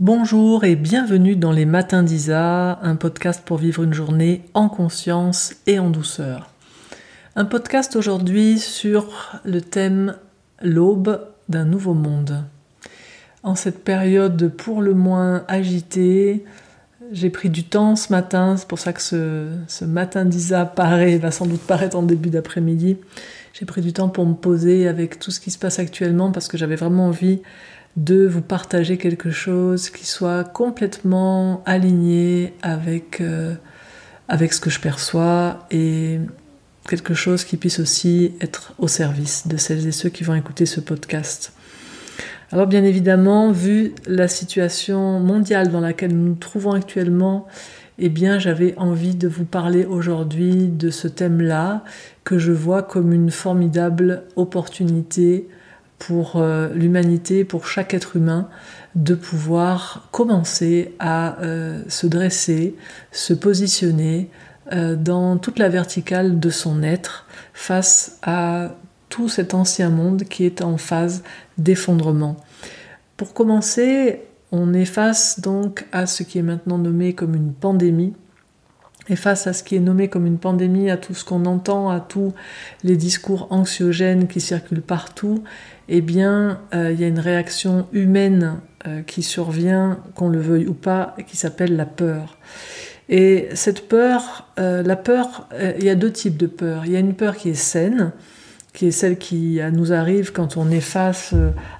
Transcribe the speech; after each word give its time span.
Bonjour 0.00 0.62
et 0.62 0.76
bienvenue 0.76 1.34
dans 1.34 1.50
les 1.50 1.64
Matins 1.64 2.04
d'Isa, 2.04 2.78
un 2.82 2.94
podcast 2.94 3.42
pour 3.44 3.56
vivre 3.56 3.82
une 3.82 3.92
journée 3.92 4.44
en 4.54 4.68
conscience 4.68 5.56
et 5.66 5.80
en 5.80 5.90
douceur. 5.90 6.52
Un 7.34 7.44
podcast 7.44 7.96
aujourd'hui 7.96 8.60
sur 8.60 9.40
le 9.44 9.60
thème 9.60 10.14
L'aube 10.62 11.26
d'un 11.48 11.64
nouveau 11.64 11.94
monde. 11.94 12.44
En 13.42 13.56
cette 13.56 13.82
période 13.82 14.52
pour 14.56 14.82
le 14.82 14.94
moins 14.94 15.44
agitée, 15.48 16.44
j'ai 17.10 17.30
pris 17.30 17.50
du 17.50 17.64
temps 17.64 17.96
ce 17.96 18.12
matin, 18.12 18.56
c'est 18.56 18.68
pour 18.68 18.78
ça 18.78 18.92
que 18.92 19.02
ce, 19.02 19.84
matin 19.84 20.24
d'Isa 20.24 20.64
paraît, 20.64 21.18
va 21.18 21.32
sans 21.32 21.46
doute 21.46 21.62
paraître 21.62 21.96
en 21.96 22.04
début 22.04 22.30
d'après-midi. 22.30 22.98
J'ai 23.52 23.66
pris 23.66 23.80
du 23.80 23.92
temps 23.92 24.08
pour 24.08 24.26
me 24.26 24.34
poser 24.34 24.86
avec 24.86 25.18
tout 25.18 25.32
ce 25.32 25.40
qui 25.40 25.50
se 25.50 25.58
passe 25.58 25.80
actuellement 25.80 26.30
parce 26.30 26.46
que 26.46 26.56
j'avais 26.56 26.76
vraiment 26.76 27.06
envie 27.08 27.40
de 27.98 28.26
vous 28.26 28.42
partager 28.42 28.96
quelque 28.96 29.30
chose 29.30 29.90
qui 29.90 30.06
soit 30.06 30.44
complètement 30.44 31.62
aligné 31.66 32.54
avec, 32.62 33.20
euh, 33.20 33.54
avec 34.28 34.52
ce 34.52 34.60
que 34.60 34.70
je 34.70 34.78
perçois 34.78 35.66
et 35.72 36.20
quelque 36.88 37.12
chose 37.12 37.44
qui 37.44 37.56
puisse 37.56 37.80
aussi 37.80 38.34
être 38.40 38.72
au 38.78 38.86
service 38.86 39.48
de 39.48 39.56
celles 39.56 39.86
et 39.86 39.92
ceux 39.92 40.10
qui 40.10 40.22
vont 40.22 40.34
écouter 40.34 40.64
ce 40.64 40.80
podcast. 40.80 41.52
Alors 42.52 42.68
bien 42.68 42.84
évidemment, 42.84 43.50
vu 43.50 43.92
la 44.06 44.28
situation 44.28 45.18
mondiale 45.18 45.70
dans 45.70 45.80
laquelle 45.80 46.16
nous 46.16 46.28
nous 46.28 46.34
trouvons 46.36 46.72
actuellement, 46.72 47.48
eh 47.98 48.12
j'avais 48.38 48.78
envie 48.78 49.16
de 49.16 49.26
vous 49.26 49.44
parler 49.44 49.84
aujourd'hui 49.84 50.68
de 50.68 50.90
ce 50.90 51.08
thème-là 51.08 51.82
que 52.22 52.38
je 52.38 52.52
vois 52.52 52.84
comme 52.84 53.12
une 53.12 53.32
formidable 53.32 54.22
opportunité 54.36 55.48
pour 55.98 56.36
euh, 56.36 56.68
l'humanité, 56.74 57.44
pour 57.44 57.66
chaque 57.66 57.94
être 57.94 58.16
humain, 58.16 58.48
de 58.94 59.14
pouvoir 59.14 60.08
commencer 60.10 60.94
à 60.98 61.40
euh, 61.40 61.82
se 61.88 62.06
dresser, 62.06 62.76
se 63.12 63.34
positionner 63.34 64.30
euh, 64.72 64.96
dans 64.96 65.38
toute 65.38 65.58
la 65.58 65.68
verticale 65.68 66.40
de 66.40 66.50
son 66.50 66.82
être 66.82 67.26
face 67.52 68.18
à 68.22 68.74
tout 69.08 69.28
cet 69.28 69.54
ancien 69.54 69.90
monde 69.90 70.24
qui 70.24 70.44
est 70.44 70.62
en 70.62 70.76
phase 70.76 71.22
d'effondrement. 71.56 72.36
Pour 73.16 73.34
commencer, 73.34 74.22
on 74.52 74.74
est 74.74 74.84
face 74.84 75.40
donc 75.40 75.86
à 75.92 76.06
ce 76.06 76.22
qui 76.22 76.38
est 76.38 76.42
maintenant 76.42 76.78
nommé 76.78 77.14
comme 77.14 77.34
une 77.34 77.52
pandémie, 77.52 78.14
et 79.10 79.16
face 79.16 79.46
à 79.46 79.52
ce 79.52 79.62
qui 79.62 79.76
est 79.76 79.80
nommé 79.80 80.08
comme 80.08 80.26
une 80.26 80.38
pandémie, 80.38 80.90
à 80.90 80.96
tout 80.96 81.14
ce 81.14 81.24
qu'on 81.24 81.46
entend, 81.46 81.90
à 81.90 82.00
tous 82.00 82.34
les 82.84 82.96
discours 82.96 83.46
anxiogènes 83.50 84.28
qui 84.28 84.40
circulent 84.40 84.82
partout, 84.82 85.42
eh 85.88 86.00
bien, 86.00 86.60
euh, 86.74 86.92
il 86.92 87.00
y 87.00 87.04
a 87.04 87.08
une 87.08 87.18
réaction 87.18 87.86
humaine 87.92 88.60
euh, 88.86 89.02
qui 89.02 89.22
survient, 89.22 89.98
qu'on 90.14 90.28
le 90.28 90.40
veuille 90.40 90.66
ou 90.66 90.74
pas, 90.74 91.16
qui 91.26 91.36
s'appelle 91.36 91.76
la 91.76 91.86
peur. 91.86 92.36
Et 93.08 93.48
cette 93.54 93.88
peur, 93.88 94.46
euh, 94.58 94.82
la 94.82 94.96
peur, 94.96 95.48
il 95.78 95.84
y 95.84 95.88
a 95.88 95.94
deux 95.94 96.12
types 96.12 96.36
de 96.36 96.46
peur. 96.46 96.82
Il 96.84 96.92
y 96.92 96.96
a 96.96 96.98
une 96.98 97.14
peur 97.14 97.36
qui 97.36 97.48
est 97.48 97.54
saine, 97.54 98.12
qui 98.74 98.86
est 98.86 98.90
celle 98.90 99.16
qui 99.16 99.60
nous 99.72 99.94
arrive 99.94 100.32
quand 100.32 100.58
on 100.58 100.70
est 100.70 100.82
face 100.82 101.34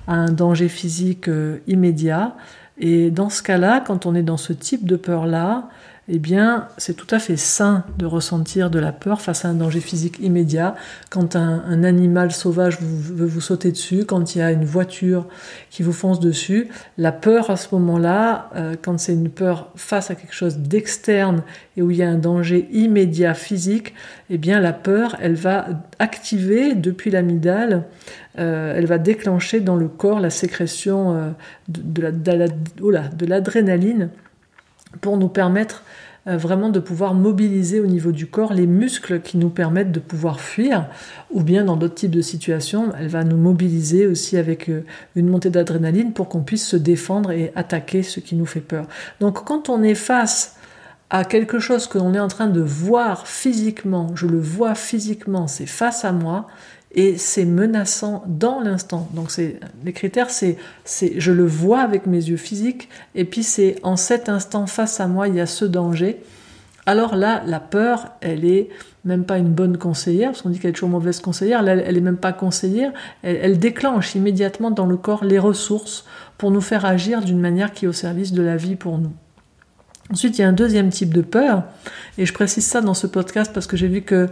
à 0.07 0.15
un 0.15 0.33
danger 0.33 0.69
physique 0.69 1.29
immédiat. 1.67 2.35
Et 2.79 3.11
dans 3.11 3.29
ce 3.29 3.43
cas-là, 3.43 3.85
quand 3.87 4.07
on 4.07 4.15
est 4.15 4.23
dans 4.23 4.39
ce 4.39 4.55
type 4.55 4.87
de 4.87 4.97
peur-là, 4.97 5.69
eh 6.11 6.19
bien, 6.19 6.69
c'est 6.79 6.95
tout 6.95 7.15
à 7.15 7.19
fait 7.19 7.37
sain 7.37 7.85
de 7.99 8.07
ressentir 8.07 8.71
de 8.71 8.79
la 8.79 8.93
peur 8.93 9.21
face 9.21 9.45
à 9.45 9.49
un 9.49 9.55
danger 9.55 9.81
physique 9.81 10.19
immédiat. 10.21 10.75
Quand 11.11 11.37
un, 11.37 11.85
animal 11.85 12.33
sauvage 12.33 12.79
veut 12.81 13.27
vous 13.27 13.43
sauter 13.43 13.71
dessus, 13.73 14.07
quand 14.07 14.35
il 14.35 14.39
y 14.39 14.41
a 14.41 14.51
une 14.51 14.65
voiture 14.65 15.27
qui 15.69 15.83
vous 15.83 15.93
fonce 15.93 16.19
dessus, 16.19 16.69
la 16.97 17.13
peur 17.13 17.51
à 17.51 17.57
ce 17.57 17.75
moment-là, 17.75 18.49
euh, 18.57 18.75
quand 18.81 18.99
c'est 18.99 19.13
une 19.13 19.29
peur 19.29 19.71
face 19.77 20.11
à 20.11 20.15
quelque 20.15 20.35
chose 20.35 20.57
d'externe 20.57 21.43
et 21.77 21.83
où 21.83 21.91
il 21.91 21.99
y 21.99 22.03
a 22.03 22.09
un 22.09 22.17
danger 22.17 22.69
immédiat 22.73 23.35
physique, 23.35 23.93
eh 24.31 24.39
bien, 24.39 24.61
la 24.61 24.73
peur, 24.73 25.15
elle 25.21 25.35
va 25.35 25.67
activer 25.99 26.75
depuis 26.75 27.11
l'amygdale, 27.11 27.85
euh, 28.39 28.73
elle 28.75 28.87
va 28.87 28.97
déclencher 28.97 29.61
dans 29.61 29.77
le 29.77 29.89
corps 29.89 30.21
la 30.21 30.31
sécrétion 30.31 31.15
euh, 31.15 31.31
de 31.69 33.27
l'adrénaline 33.27 34.09
pour 35.01 35.17
nous 35.17 35.29
permettre 35.29 35.83
euh, 36.27 36.37
vraiment 36.37 36.69
de 36.69 36.81
pouvoir 36.81 37.15
mobiliser 37.15 37.81
au 37.81 37.87
niveau 37.87 38.13
du 38.13 38.27
corps 38.27 38.53
les 38.53 38.67
muscles 38.67 39.21
qui 39.21 39.39
nous 39.39 39.49
permettent 39.49 39.93
de 39.93 40.01
pouvoir 40.01 40.41
fuir, 40.41 40.87
ou 41.31 41.43
bien 41.43 41.65
dans 41.65 41.77
d'autres 41.77 41.95
types 41.95 42.11
de 42.11 42.21
situations, 42.21 42.93
elle 42.99 43.09
va 43.09 43.25
nous 43.25 43.37
mobiliser 43.37 44.07
aussi 44.07 44.37
avec 44.37 44.69
euh, 44.69 44.85
une 45.17 45.29
montée 45.29 45.51
d'adrénaline 45.51 46.13
pour 46.13 46.29
qu'on 46.29 46.43
puisse 46.43 46.67
se 46.67 46.77
défendre 46.77 47.31
et 47.31 47.53
attaquer 47.55 48.03
ce 48.03 48.21
qui 48.21 48.35
nous 48.35 48.47
fait 48.47 48.61
peur. 48.61 48.87
Donc 49.21 49.45
quand 49.45 49.69
on 49.69 49.83
est 49.83 49.95
face 49.95 50.57
à 51.11 51.25
quelque 51.25 51.59
chose 51.59 51.87
que 51.87 51.97
l'on 51.97 52.13
est 52.13 52.21
en 52.21 52.29
train 52.29 52.49
de 52.49 52.61
voir 52.61 53.27
physiquement, 53.27 54.09
je 54.15 54.27
le 54.27 54.39
vois 54.39 54.75
physiquement, 54.75 55.47
c'est 55.47 55.67
face 55.67 56.05
à 56.05 56.13
moi, 56.13 56.47
et 56.93 57.19
c'est 57.19 57.45
menaçant 57.45 58.25
dans 58.27 58.61
l'instant. 58.61 59.09
Donc 59.13 59.31
c'est 59.31 59.61
les 59.85 59.93
critères, 59.93 60.31
c'est 60.31 60.57
c'est 60.85 61.21
je 61.21 61.33
le 61.33 61.47
vois 61.47 61.81
avec 61.81 62.07
mes 62.07 62.17
yeux 62.17 62.37
physiques 62.37 62.89
et 63.15 63.25
puis 63.25 63.43
c'est 63.43 63.77
en 63.83 63.97
cet 63.97 64.29
instant 64.29 64.67
face 64.67 65.01
à 65.01 65.07
moi 65.07 65.29
il 65.29 65.35
y 65.35 65.41
a 65.41 65.47
ce 65.47 65.65
danger. 65.65 66.19
Alors 66.87 67.17
là, 67.17 67.43
la 67.45 67.61
peur, 67.61 68.13
elle 68.23 68.47
est 68.47 68.71
même 69.05 69.25
pas 69.25 69.37
une 69.37 69.53
bonne 69.53 69.77
conseillère, 69.77 70.31
parce 70.31 70.41
qu'on 70.41 70.49
dit 70.49 70.59
qu'elle 70.59 70.71
est 70.71 70.75
toujours 70.75 70.89
mauvaise 70.89 71.21
conseillère, 71.21 71.63
là, 71.63 71.75
elle 71.75 71.99
est 71.99 72.03
même 72.03 72.17
pas 72.17 72.33
conseillère, 72.33 72.93
elle, 73.23 73.39
elle, 73.43 73.59
déclenche 73.59 74.15
immédiatement 74.15 74.71
dans 74.71 74.87
le 74.87 74.97
corps 74.97 75.23
les 75.23 75.39
ressources 75.39 76.07
pour 76.39 76.51
nous 76.51 76.63
faire 76.63 76.87
agir 76.87 77.21
d'une 77.21 77.41
manière 77.41 77.73
qui 77.73 77.85
est 77.85 77.89
au 77.89 77.93
service 77.93 78.33
de 78.33 78.41
la 78.41 78.57
vie 78.57 78.75
pour 78.75 78.97
nous. 78.97 79.13
Ensuite, 80.11 80.39
il 80.39 80.41
y 80.41 80.45
a 80.45 80.49
un 80.49 80.55
deuxième 80.55 80.89
type 80.89 81.13
de 81.13 81.21
peur, 81.21 81.65
et 82.17 82.25
je 82.25 82.33
précise 82.33 82.65
ça 82.65 82.81
dans 82.81 82.95
ce 82.95 83.07
podcast 83.07 83.53
parce 83.53 83.67
que 83.67 83.77
j'ai 83.77 83.89
vu 83.89 84.01
que 84.01 84.27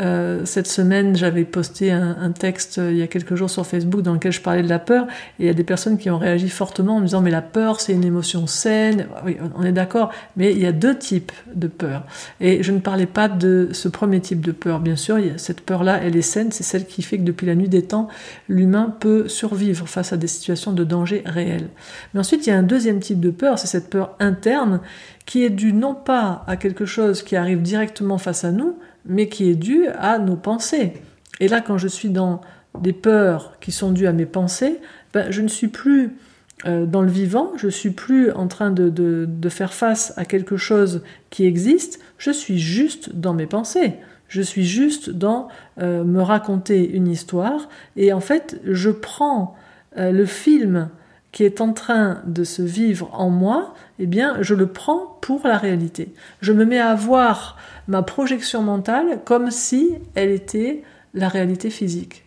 euh, 0.00 0.44
cette 0.46 0.66
semaine, 0.66 1.16
j'avais 1.16 1.44
posté 1.44 1.90
un, 1.92 2.30
texte 2.30 2.78
euh, 2.78 2.92
il 2.92 2.98
y 2.98 3.02
a 3.02 3.06
quelques 3.08 3.34
jours 3.34 3.50
sur 3.50 3.66
Facebook 3.66 4.00
dans 4.00 4.14
lequel 4.14 4.32
je 4.32 4.40
parlais 4.40 4.62
de 4.62 4.68
la 4.68 4.78
peur, 4.78 5.06
et 5.38 5.42
il 5.42 5.46
y 5.46 5.50
a 5.50 5.54
des 5.54 5.64
personnes 5.64 5.98
qui 5.98 6.08
ont 6.08 6.16
réagi 6.16 6.48
fortement 6.48 6.96
en 6.96 7.00
me 7.00 7.04
disant 7.04 7.20
mais 7.20 7.30
la 7.30 7.42
peur 7.42 7.80
c'est 7.80 7.92
une 7.92 8.04
émotion 8.04 8.46
saine, 8.46 9.06
oui, 9.26 9.36
on 9.54 9.64
est 9.64 9.72
d'accord, 9.72 10.12
mais 10.36 10.52
il 10.52 10.60
y 10.60 10.66
a 10.66 10.72
deux 10.72 10.96
types 10.96 11.32
de 11.54 11.66
peur. 11.66 12.04
Et 12.40 12.62
je 12.62 12.72
ne 12.72 12.78
parlais 12.78 13.06
pas 13.06 13.28
de 13.28 13.68
ce 13.72 13.88
premier 13.88 14.20
type 14.20 14.40
de 14.40 14.52
peur, 14.52 14.80
bien 14.80 14.96
sûr, 14.96 15.18
cette 15.36 15.60
peur-là, 15.60 16.00
elle 16.02 16.16
est 16.16 16.22
saine, 16.22 16.52
c'est 16.52 16.64
celle 16.64 16.86
qui 16.86 17.02
fait 17.02 17.18
que 17.18 17.24
depuis 17.24 17.46
la 17.46 17.54
nuit 17.54 17.68
des 17.68 17.82
temps, 17.82 18.08
l'humain 18.48 18.94
peut 18.98 19.28
survivre 19.28 19.86
face 19.86 20.14
à 20.14 20.16
des 20.16 20.26
situations 20.26 20.72
de 20.72 20.84
danger 20.84 21.22
réel. 21.26 21.68
Mais 22.14 22.20
ensuite, 22.20 22.46
il 22.46 22.50
y 22.50 22.52
a 22.52 22.56
un 22.56 22.62
deuxième 22.62 23.00
type 23.00 23.20
de 23.20 23.30
peur, 23.30 23.58
c'est 23.58 23.66
cette 23.66 23.90
peur 23.90 24.16
interne 24.20 24.80
qui 25.28 25.44
est 25.44 25.50
due 25.50 25.74
non 25.74 25.94
pas 25.94 26.42
à 26.46 26.56
quelque 26.56 26.86
chose 26.86 27.22
qui 27.22 27.36
arrive 27.36 27.60
directement 27.60 28.16
face 28.16 28.44
à 28.44 28.50
nous, 28.50 28.78
mais 29.04 29.28
qui 29.28 29.50
est 29.50 29.56
due 29.56 29.86
à 29.88 30.18
nos 30.18 30.36
pensées. 30.36 30.94
Et 31.38 31.48
là, 31.48 31.60
quand 31.60 31.76
je 31.76 31.86
suis 31.86 32.08
dans 32.08 32.40
des 32.80 32.94
peurs 32.94 33.60
qui 33.60 33.70
sont 33.70 33.92
dues 33.92 34.06
à 34.06 34.14
mes 34.14 34.24
pensées, 34.24 34.80
ben, 35.12 35.30
je 35.30 35.42
ne 35.42 35.48
suis 35.48 35.68
plus 35.68 36.16
euh, 36.64 36.86
dans 36.86 37.02
le 37.02 37.10
vivant, 37.10 37.52
je 37.58 37.68
suis 37.68 37.90
plus 37.90 38.32
en 38.32 38.48
train 38.48 38.70
de, 38.70 38.88
de, 38.88 39.48
faire 39.50 39.74
face 39.74 40.14
à 40.16 40.24
quelque 40.24 40.56
chose 40.56 41.02
qui 41.28 41.44
existe, 41.44 42.00
je 42.16 42.30
suis 42.30 42.58
juste 42.58 43.14
dans 43.14 43.34
mes 43.34 43.46
pensées. 43.46 43.96
Je 44.28 44.40
suis 44.40 44.64
juste 44.64 45.10
dans 45.10 45.48
euh, 45.78 46.04
me 46.04 46.22
raconter 46.22 46.90
une 46.90 47.06
histoire 47.06 47.68
et 47.96 48.14
en 48.14 48.20
fait, 48.20 48.58
je 48.64 48.88
prends 48.88 49.56
euh, 49.98 50.10
le 50.10 50.24
film 50.24 50.88
qui 51.32 51.44
est 51.44 51.60
en 51.60 51.72
train 51.72 52.22
de 52.26 52.44
se 52.44 52.62
vivre 52.62 53.10
en 53.12 53.30
moi, 53.30 53.74
eh 53.98 54.06
bien, 54.06 54.36
je 54.40 54.54
le 54.54 54.66
prends 54.66 55.18
pour 55.20 55.46
la 55.46 55.58
réalité. 55.58 56.14
Je 56.40 56.52
me 56.52 56.64
mets 56.64 56.80
à 56.80 56.94
voir 56.94 57.56
ma 57.86 58.02
projection 58.02 58.62
mentale 58.62 59.20
comme 59.24 59.50
si 59.50 59.90
elle 60.14 60.30
était 60.30 60.82
la 61.14 61.28
réalité 61.28 61.70
physique. 61.70 62.24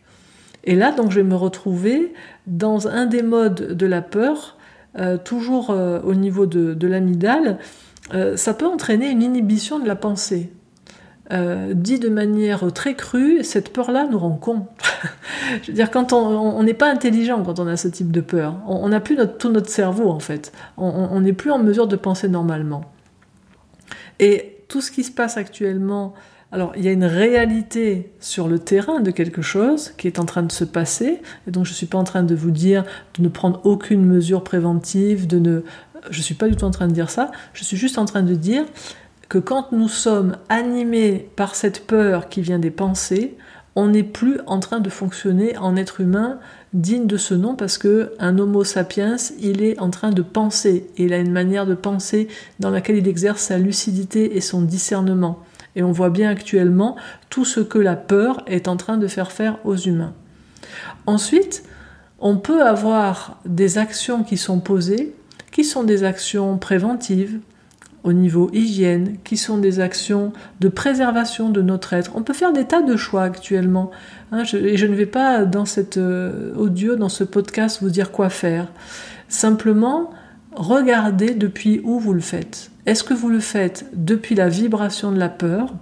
Et 0.63 0.75
là, 0.75 0.91
donc, 0.91 1.11
je 1.11 1.17
vais 1.17 1.28
me 1.28 1.35
retrouver 1.35 2.13
dans 2.45 2.88
un 2.88 3.06
des 3.06 3.23
modes 3.23 3.75
de 3.75 3.85
la 3.85 4.01
peur, 4.01 4.57
euh, 4.97 5.17
toujours 5.17 5.72
euh, 5.72 6.00
au 6.03 6.13
niveau 6.13 6.45
de, 6.45 6.73
de. 6.73 7.58
Euh, 8.14 8.37
ça 8.37 8.53
peut 8.53 8.67
entraîner 8.67 9.09
une 9.09 9.23
inhibition 9.23 9.79
de 9.79 9.87
la 9.87 9.96
pensée. 9.96 10.52
Euh, 11.31 11.73
dit 11.73 11.97
de 11.97 12.09
manière 12.09 12.73
très 12.73 12.93
crue, 12.95 13.41
cette 13.43 13.72
peur-là 13.72 14.05
nous 14.11 14.19
rend 14.19 14.31
cons. 14.31 14.66
Je 15.61 15.67
veux 15.67 15.73
dire, 15.73 15.89
quand 15.89 16.11
on 16.11 16.61
n'est 16.61 16.73
pas 16.73 16.91
intelligent 16.91 17.41
quand 17.43 17.59
on 17.59 17.67
a 17.67 17.78
ce 17.78 17.87
type 17.87 18.11
de 18.11 18.19
peur, 18.19 18.55
on 18.67 18.89
n'a 18.89 18.99
plus 18.99 19.17
tout 19.39 19.49
notre 19.49 19.69
cerveau 19.69 20.09
en 20.09 20.19
fait. 20.19 20.51
On 20.78 21.22
n'est 21.22 21.31
plus 21.31 21.51
en 21.51 21.59
mesure 21.59 21.87
de 21.87 21.95
penser 21.95 22.28
normalement. 22.28 22.83
Et 24.19 24.57
tout 24.67 24.81
ce 24.81 24.91
qui 24.91 25.03
se 25.05 25.11
passe 25.11 25.37
actuellement, 25.37 26.13
alors 26.51 26.73
il 26.75 26.83
y 26.83 26.89
a 26.89 26.91
une 26.91 27.05
réalité 27.05 28.11
sur 28.19 28.49
le 28.49 28.59
terrain 28.59 28.99
de 28.99 29.11
quelque 29.11 29.41
chose 29.41 29.93
qui 29.97 30.07
est 30.07 30.19
en 30.19 30.25
train 30.25 30.43
de 30.43 30.51
se 30.51 30.66
passer, 30.66 31.22
et 31.47 31.51
donc 31.51 31.66
je 31.66 31.72
ne 31.72 31.75
suis 31.75 31.85
pas 31.85 31.97
en 31.97 32.03
train 32.03 32.23
de 32.23 32.35
vous 32.35 32.51
dire 32.51 32.83
de 33.17 33.23
ne 33.23 33.29
prendre 33.29 33.61
aucune 33.63 34.05
mesure 34.05 34.43
préventive, 34.43 35.28
de 35.28 35.39
ne, 35.39 35.61
je 36.09 36.22
suis 36.22 36.35
pas 36.35 36.49
du 36.49 36.55
tout 36.55 36.66
en 36.66 36.72
train 36.72 36.87
de 36.87 36.93
dire 36.93 37.09
ça. 37.09 37.31
Je 37.53 37.63
suis 37.63 37.78
juste 37.78 37.97
en 37.97 38.05
train 38.05 38.22
de 38.22 38.35
dire 38.35 38.66
que 39.31 39.37
quand 39.37 39.72
nous 39.72 39.87
sommes 39.87 40.35
animés 40.49 41.29
par 41.37 41.55
cette 41.55 41.87
peur 41.87 42.28
qui 42.28 42.41
vient 42.41 42.59
des 42.59 42.69
pensées, 42.69 43.37
on 43.78 43.87
n'est 43.87 44.03
plus 44.03 44.41
en 44.45 44.59
train 44.59 44.81
de 44.81 44.89
fonctionner 44.89 45.55
en 45.55 45.78
être 45.78 46.01
humain 46.01 46.37
digne 46.73 47.07
de 47.07 47.16
ce 47.16 47.33
nom 47.33 47.55
parce 47.55 47.78
que 47.78 48.11
un 48.19 48.37
Homo 48.37 48.66
sapiens, 48.66 49.16
il 49.39 49.63
est 49.63 49.79
en 49.79 49.89
train 49.89 50.09
de 50.09 50.22
penser 50.22 50.89
et 50.97 51.05
il 51.05 51.13
a 51.13 51.17
une 51.17 51.31
manière 51.31 51.66
de 51.66 51.75
penser 51.75 52.28
dans 52.59 52.72
laquelle 52.72 52.97
il 52.97 53.07
exerce 53.07 53.43
sa 53.43 53.57
lucidité 53.57 54.35
et 54.35 54.41
son 54.41 54.63
discernement. 54.63 55.39
Et 55.78 55.83
on 55.83 55.93
voit 55.93 56.09
bien 56.09 56.29
actuellement 56.29 56.97
tout 57.29 57.45
ce 57.45 57.61
que 57.61 57.79
la 57.79 57.95
peur 57.95 58.43
est 58.47 58.67
en 58.67 58.75
train 58.75 58.97
de 58.97 59.07
faire 59.07 59.31
faire 59.31 59.59
aux 59.63 59.78
humains. 59.78 60.13
Ensuite, 61.05 61.63
on 62.19 62.35
peut 62.35 62.63
avoir 62.63 63.39
des 63.45 63.78
actions 63.78 64.25
qui 64.25 64.35
sont 64.35 64.59
posées, 64.59 65.16
qui 65.53 65.63
sont 65.63 65.85
des 65.85 66.03
actions 66.03 66.57
préventives, 66.57 67.39
au 68.03 68.14
niveau 68.14 68.50
hygiène, 68.53 69.18
qui 69.24 69.38
sont 69.38 69.58
des 69.58 69.80
actions 69.80 70.34
de 70.59 70.70
préservation 70.70 71.50
de 71.50 71.62
notre 71.62 71.94
être. 71.94 72.12
On 72.16 72.24
peut 72.24 72.34
faire 72.34 72.53
des 72.53 72.66
tas 72.66 72.82
de 72.82 72.96
choix 72.96 73.24
actuellement. 73.24 73.92
Hein, 74.32 74.44
et 74.53 74.78
je 74.78 74.86
ne 74.88 74.96
vais 74.96 75.06
pas 75.06 75.46
dans 75.46 75.66
cet 75.66 75.98
euh, 75.98 76.53
audio, 76.56 76.96
dans 76.96 77.09
ce 77.09 77.24
podcast, 77.24 77.80
vous 77.82 77.90
dire 77.90 78.12
quoi 78.12 78.30
faire. 78.30 78.72
Simplement, 79.28 80.09
regardez 80.56 81.36
depuis 81.36 81.82
où 81.84 82.00
vous 82.00 82.14
le 82.14 82.22
faites. 82.22 82.72
Est-ce 82.86 83.03
que 83.03 83.14
vous 83.14 83.30
le 83.30 83.40
faites 83.40 83.86
depuis 83.94 84.36
la 84.36 84.50
vibration 84.50 85.12
de 85.12 85.20
la 85.20 85.30
peur, 85.30 85.74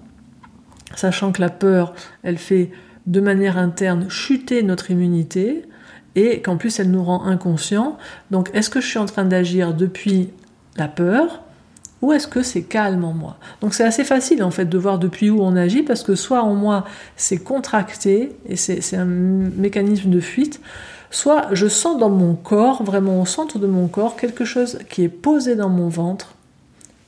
sachant 0.95 1.31
que 1.31 1.41
la 1.41 1.49
peur, 1.49 1.93
elle 2.23 2.37
fait 2.37 2.71
de 3.07 3.21
manière 3.21 3.57
interne 3.57 4.09
chuter 4.09 4.61
notre 4.63 4.91
immunité 4.91 5.63
et 6.15 6.41
qu'en 6.41 6.57
plus 6.57 6.79
elle 6.79 6.91
nous 6.91 7.03
rend 7.03 7.25
inconscients. 7.25 7.97
Donc 8.31 8.49
est-ce 8.53 8.69
que 8.69 8.81
je 8.81 8.87
suis 8.87 8.99
en 8.99 9.05
train 9.05 9.25
d'agir 9.25 9.73
depuis 9.73 10.29
la 10.77 10.87
peur 10.87 11.43
ou 12.01 12.13
est-ce 12.13 12.27
que 12.27 12.43
c'est 12.43 12.63
calme 12.63 13.03
en 13.03 13.13
moi? 13.13 13.37
Donc 13.61 13.73
c'est 13.73 13.83
assez 13.83 14.03
facile 14.03 14.43
en 14.43 14.51
fait 14.51 14.65
de 14.65 14.77
voir 14.77 14.99
depuis 14.99 15.29
où 15.29 15.41
on 15.41 15.55
agit 15.55 15.83
parce 15.83 16.03
que 16.03 16.15
soit 16.15 16.41
en 16.41 16.55
moi 16.55 16.85
c'est 17.15 17.37
contracté 17.37 18.35
et 18.47 18.55
c'est 18.55 18.95
un 18.95 19.05
mécanisme 19.05 20.09
de 20.09 20.19
fuite, 20.19 20.61
soit 21.11 21.47
je 21.53 21.67
sens 21.67 21.97
dans 21.97 22.09
mon 22.09 22.35
corps, 22.35 22.83
vraiment 22.83 23.21
au 23.21 23.25
centre 23.25 23.59
de 23.59 23.67
mon 23.67 23.87
corps, 23.87 24.15
quelque 24.15 24.45
chose 24.45 24.79
qui 24.89 25.03
est 25.03 25.09
posé 25.09 25.55
dans 25.55 25.69
mon 25.69 25.89
ventre, 25.89 26.35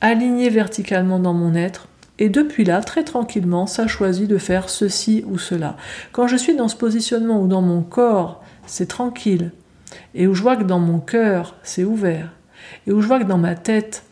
aligné 0.00 0.50
verticalement 0.50 1.18
dans 1.18 1.34
mon 1.34 1.54
être, 1.54 1.88
et 2.18 2.28
depuis 2.28 2.64
là, 2.64 2.82
très 2.82 3.04
tranquillement, 3.04 3.66
ça 3.66 3.86
choisit 3.86 4.28
de 4.28 4.38
faire 4.38 4.68
ceci 4.68 5.24
ou 5.26 5.38
cela. 5.38 5.76
Quand 6.12 6.26
je 6.26 6.36
suis 6.36 6.54
dans 6.54 6.68
ce 6.68 6.76
positionnement 6.76 7.40
où 7.40 7.46
dans 7.46 7.62
mon 7.62 7.82
corps 7.82 8.42
c'est 8.66 8.86
tranquille, 8.86 9.52
et 10.14 10.26
où 10.26 10.34
je 10.34 10.42
vois 10.42 10.56
que 10.56 10.64
dans 10.64 10.78
mon 10.78 10.98
cœur 10.98 11.54
c'est 11.62 11.84
ouvert, 11.84 12.30
et 12.86 12.92
où 12.92 13.00
je 13.00 13.06
vois 13.06 13.18
que 13.18 13.24
dans 13.24 13.38
ma 13.38 13.54
tête 13.54 14.04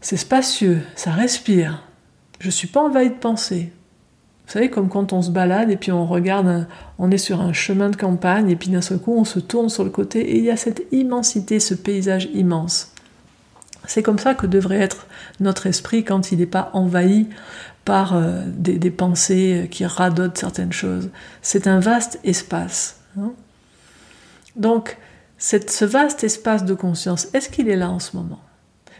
c'est 0.00 0.16
spacieux, 0.16 0.82
ça 0.94 1.10
respire. 1.10 1.82
Je 2.38 2.50
suis 2.50 2.68
pas 2.68 2.82
envahi 2.82 3.10
de 3.10 3.14
pensées. 3.14 3.72
Vous 4.46 4.52
savez, 4.52 4.70
comme 4.70 4.88
quand 4.88 5.12
on 5.12 5.22
se 5.22 5.30
balade 5.30 5.70
et 5.70 5.76
puis 5.76 5.90
on 5.90 6.06
regarde, 6.06 6.68
on 6.98 7.10
est 7.10 7.18
sur 7.18 7.40
un 7.40 7.52
chemin 7.52 7.90
de 7.90 7.96
campagne 7.96 8.48
et 8.48 8.56
puis 8.56 8.68
d'un 8.68 8.80
seul 8.80 8.98
coup 8.98 9.14
on 9.16 9.24
se 9.24 9.40
tourne 9.40 9.68
sur 9.68 9.82
le 9.82 9.90
côté 9.90 10.20
et 10.20 10.38
il 10.38 10.44
y 10.44 10.50
a 10.50 10.56
cette 10.56 10.84
immensité, 10.92 11.58
ce 11.58 11.74
paysage 11.74 12.28
immense. 12.32 12.92
C'est 13.86 14.02
comme 14.02 14.18
ça 14.18 14.34
que 14.34 14.46
devrait 14.46 14.80
être 14.80 15.06
notre 15.40 15.66
esprit 15.66 16.04
quand 16.04 16.30
il 16.30 16.38
n'est 16.38 16.46
pas 16.46 16.70
envahi 16.74 17.28
par 17.84 18.16
euh, 18.16 18.42
des, 18.46 18.90
pensées 18.90 19.68
qui 19.70 19.86
radotent 19.86 20.38
certaines 20.38 20.72
choses. 20.72 21.10
C'est 21.40 21.66
un 21.66 21.78
vaste 21.78 22.18
espace. 22.24 23.00
Hein. 23.18 23.32
Donc, 24.56 24.98
ce 25.38 25.84
vaste 25.84 26.24
espace 26.24 26.64
de 26.64 26.74
conscience, 26.74 27.28
est-ce 27.32 27.48
qu'il 27.48 27.68
est 27.68 27.76
là 27.76 27.90
en 27.90 28.00
ce 28.00 28.16
moment? 28.16 28.40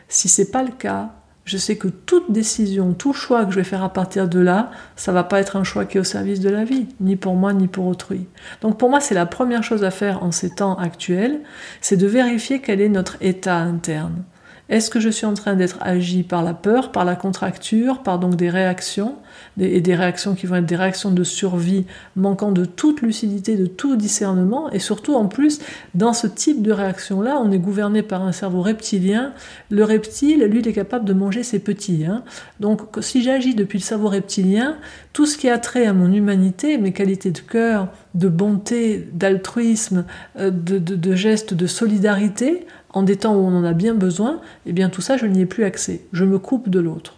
Si 0.09 0.29
c'est 0.29 0.51
pas 0.51 0.63
le 0.63 0.73
cas, 0.73 1.11
je 1.47 1.57
sais 1.59 1.77
que 1.77 1.87
toute 1.87 2.33
décision, 2.33 2.93
tout 2.93 3.13
choix 3.13 3.45
que 3.45 3.53
je 3.53 3.57
vais 3.57 3.65
faire 3.65 3.85
à 3.85 3.93
partir 3.93 4.29
de 4.29 4.41
là, 4.41 4.73
ça 4.97 5.13
va 5.13 5.23
pas 5.23 5.41
être 5.41 5.55
un 5.57 5.63
choix 5.63 5.85
qui 5.85 5.97
est 5.97 6.01
au 6.01 6.05
service 6.05 6.41
de 6.41 6.51
la 6.51 6.65
vie, 6.65 6.89
ni 7.01 7.15
pour 7.15 7.37
moi 7.37 7.53
ni 7.53 7.69
pour 7.69 7.87
autrui. 7.87 8.27
Donc 8.63 8.79
pour 8.79 8.91
moi, 8.91 9.01
c'est 9.01 9.15
la 9.15 9.27
première 9.27 9.63
chose 9.63 9.85
à 9.85 9.93
faire 9.93 10.25
en 10.25 10.33
ces 10.33 10.51
temps 10.51 10.77
actuels, 10.77 11.41
c'est 11.81 11.97
de 11.97 12.07
vérifier 12.07 12.61
quel 12.61 12.81
est 12.81 12.89
notre 12.89 13.17
état 13.21 13.59
interne. 13.59 14.25
Est-ce 14.69 14.91
que 14.91 14.99
je 14.99 15.09
suis 15.09 15.27
en 15.27 15.35
train 15.35 15.55
d'être 15.55 15.79
agi 15.81 16.25
par 16.25 16.43
la 16.43 16.53
peur, 16.53 16.91
par 16.91 17.05
la 17.05 17.15
contracture, 17.15 18.03
par 18.03 18.19
donc 18.19 18.35
des 18.35 18.51
réactions, 18.51 19.15
et 19.61 19.81
des 19.81 19.95
réactions 19.95 20.35
qui 20.35 20.47
vont 20.47 20.57
être 20.57 20.67
des 20.67 20.77
réactions 20.77 21.13
de 21.13 21.23
survie, 21.23 21.85
manquant 22.17 22.51
de 22.51 22.65
toute 22.65 23.01
lucidité, 23.01 23.57
de 23.57 23.67
tout 23.67 23.95
discernement, 23.95 24.71
et 24.73 24.81
surtout 24.81 25.15
en 25.15 25.27
plus, 25.27 25.61
dans 25.95 26.13
ce 26.13 26.27
type 26.27 26.63
de 26.63 26.73
réaction-là, 26.73 27.41
on 27.41 27.53
est 27.53 27.59
gouverné 27.59 28.03
par 28.03 28.23
un 28.23 28.33
cerveau 28.33 28.61
reptilien. 28.61 29.33
Le 29.71 29.85
reptile, 29.85 30.45
lui, 30.45 30.59
il 30.59 30.69
est 30.69 30.73
capable 30.73 31.05
de 31.05 31.13
manger 31.13 31.45
ses 31.45 31.61
petits. 31.61 32.05
Hein. 32.05 32.25
Donc 32.59 32.81
si 33.01 33.23
j'agis 33.23 33.55
depuis 33.55 33.79
le 33.79 33.85
cerveau 33.85 34.09
reptilien, 34.09 34.77
tout 35.13 35.27
ce 35.27 35.39
qui 35.39 35.49
a 35.49 35.59
trait 35.59 35.87
à 35.87 35.93
mon 35.93 36.13
humanité, 36.13 36.77
mes 36.79 36.93
qualités 36.93 37.31
de 37.31 37.39
cœur, 37.39 37.89
de 38.15 38.29
bonté, 38.29 39.09
d'altruisme, 39.13 40.05
euh, 40.39 40.51
de, 40.51 40.79
de 40.79 41.15
gestes 41.15 41.55
de 41.55 41.67
solidarité, 41.67 42.67
en 42.97 43.03
des 43.03 43.17
temps 43.17 43.35
où 43.35 43.41
on 43.41 43.55
en 43.55 43.63
a 43.63 43.75
bien 43.75 43.93
besoin, 43.93 44.41
eh 44.65 44.73
bien 44.73 44.89
tout 44.89 45.03
ça, 45.03 45.19
je 45.19 45.27
n'y 45.27 45.43
ai 45.43 45.47
plus 45.47 45.65
accès. 45.65 46.01
Je 46.15 46.25
me 46.25 46.39
coupe 46.39 46.71
de 46.71 46.81
l'autre. 46.81 47.17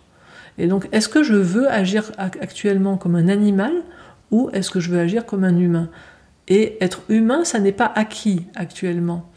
Et 0.58 0.66
donc, 0.66 0.88
est-ce 0.90 1.08
que 1.08 1.22
je 1.22 1.36
veux 1.36 1.70
agir 1.70 2.10
actuellement 2.19 2.96
comme 2.96 3.14
un 3.14 3.28
animal 3.28 3.72
ou 4.32 4.50
est-ce 4.52 4.72
que 4.72 4.80
je 4.80 4.90
veux 4.90 4.98
agir 4.98 5.25
comme 5.25 5.44
un 5.44 5.56
humain? 5.56 5.88
Et 6.48 6.82
être 6.82 7.02
humain, 7.08 7.44
ça 7.44 7.60
n'est 7.60 7.70
pas 7.70 7.92
acquis 7.94 8.44
actuellement. 8.56 9.30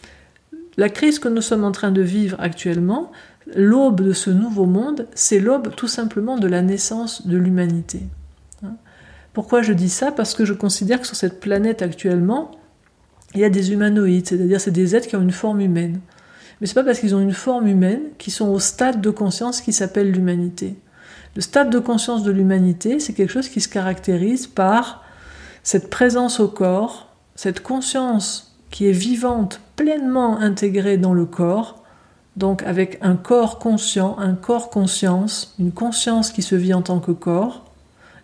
La 0.78 0.90
crise 0.90 1.20
que 1.20 1.28
nous 1.28 1.44
sommes 1.44 1.64
en 1.64 1.72
train 1.72 1.92
de 1.92 2.02
vivre 2.02 2.38
actuellement, 2.40 3.12
l'aube 3.56 4.02
de 4.02 4.14
ce 4.14 4.32
nouveau 4.32 4.66
monde, 4.66 5.06
c'est 5.14 5.40
l'aube 5.40 5.76
tout 5.76 5.88
simplement 5.88 6.40
de 6.40 6.48
la 6.48 6.64
naissance 6.64 7.28
de 7.28 7.38
l'humanité. 7.38 8.02
Hein? 8.64 8.74
Pourquoi 9.34 9.62
je 9.62 9.74
dis 9.74 9.90
ça? 9.90 10.12
Parce 10.12 10.34
que 10.34 10.44
je 10.44 10.54
considère 10.54 11.02
que 11.02 11.06
sur 11.06 11.16
cette 11.16 11.40
planète 11.40 11.84
actuellement, 11.84 12.50
il 13.36 13.42
y 13.42 13.44
a 13.44 13.50
des 13.52 13.74
humanoïdes, 13.74 14.28
c'est-à-dire 14.28 14.60
c'est 14.60 14.72
des 14.72 14.96
êtres 14.96 15.08
qui 15.08 15.16
ont 15.16 15.22
une 15.22 15.30
forme 15.30 15.62
humaine. 15.62 16.00
Mais 16.62 16.68
c'est 16.68 16.76
pas 16.76 16.84
parce 16.84 17.00
qu'ils 17.00 17.16
ont 17.16 17.20
une 17.20 17.34
forme 17.34 17.68
humaine 17.68 18.02
qu'ils 18.20 18.32
sont 18.32 18.48
au 18.48 18.60
stade 18.60 19.02
de 19.02 19.10
conscience 19.10 19.62
qui 19.62 19.74
s'appelle 19.74 20.12
l'humanité. 20.12 20.76
Le 21.36 21.42
stade 21.42 21.72
de 21.72 21.80
conscience 21.80 22.24
de 22.24 22.32
l'humanité, 22.32 23.00
c'est 23.00 23.14
quelque 23.14 23.32
chose 23.32 23.50
qui 23.50 23.62
se 23.62 23.70
caractérise 23.70 24.46
par 24.46 25.04
cette 25.64 25.90
présence 25.90 26.40
au 26.40 26.48
corps, 26.48 27.10
cette 27.36 27.62
conscience 27.62 28.56
qui 28.70 28.88
est 28.88 28.94
vivante, 28.94 29.60
pleinement 29.76 30.38
intégrée 30.38 30.98
dans 30.98 31.14
le 31.14 31.26
corps, 31.26 31.84
donc 32.38 32.64
avec 32.64 33.00
un 33.02 33.16
corps 33.16 33.60
conscient, 33.60 34.16
un 34.20 34.34
corps 34.34 34.70
conscience, 34.70 35.56
une 35.60 35.72
conscience 35.72 36.32
qui 36.32 36.42
se 36.42 36.56
vit 36.56 36.74
en 36.74 36.82
tant 36.82 37.00
que 37.00 37.12
corps, 37.12 37.66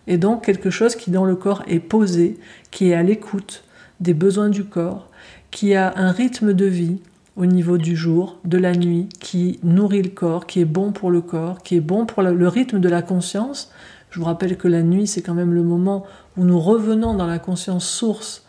et 0.06 0.18
donc 0.18 0.46
quelque 0.46 0.70
chose 0.70 0.96
qui 0.96 1.12
dans 1.12 1.26
le 1.26 1.36
corps 1.36 1.64
est 1.68 1.80
posé, 1.80 2.40
qui 2.72 2.92
est 2.92 2.94
à 2.94 3.04
l'écoute 3.04 3.64
des 4.00 4.14
besoins 4.14 4.50
du 4.50 4.64
corps, 4.64 5.10
qui 5.52 5.76
a 5.76 5.94
un 5.98 6.12
rythme 6.12 6.54
de 6.54 6.66
vie, 6.66 7.00
au 7.38 7.46
niveau 7.46 7.78
du 7.78 7.96
jour, 7.96 8.40
de 8.44 8.58
la 8.58 8.74
nuit, 8.74 9.08
qui 9.20 9.60
nourrit 9.64 10.02
le 10.02 10.10
corps, 10.10 10.48
qui 10.48 10.60
est 10.60 10.66
bon 10.66 10.92
pour 10.92 11.12
le 11.12 11.22
corps, 11.22 11.62
qui 11.62 11.76
est 11.76 11.82
bon 11.82 12.06
pour 12.06 12.24
le 12.24 12.48
rythme 12.48 12.80
de 12.80 12.90
la 12.90 13.04
conscience. 13.04 13.72
Je 14.10 14.20
vous 14.20 14.26
rappelle 14.26 14.58
que 14.58 14.68
la 14.68 14.82
nuit, 14.82 15.06
c'est 15.06 15.22
quand 15.22 15.36
même 15.36 15.54
le 15.54 15.64
moment 15.64 16.06
où 16.36 16.44
nous 16.44 16.60
revenons 16.60 17.14
dans 17.14 17.28
la 17.28 17.40
conscience 17.40 17.88
source 17.88 18.44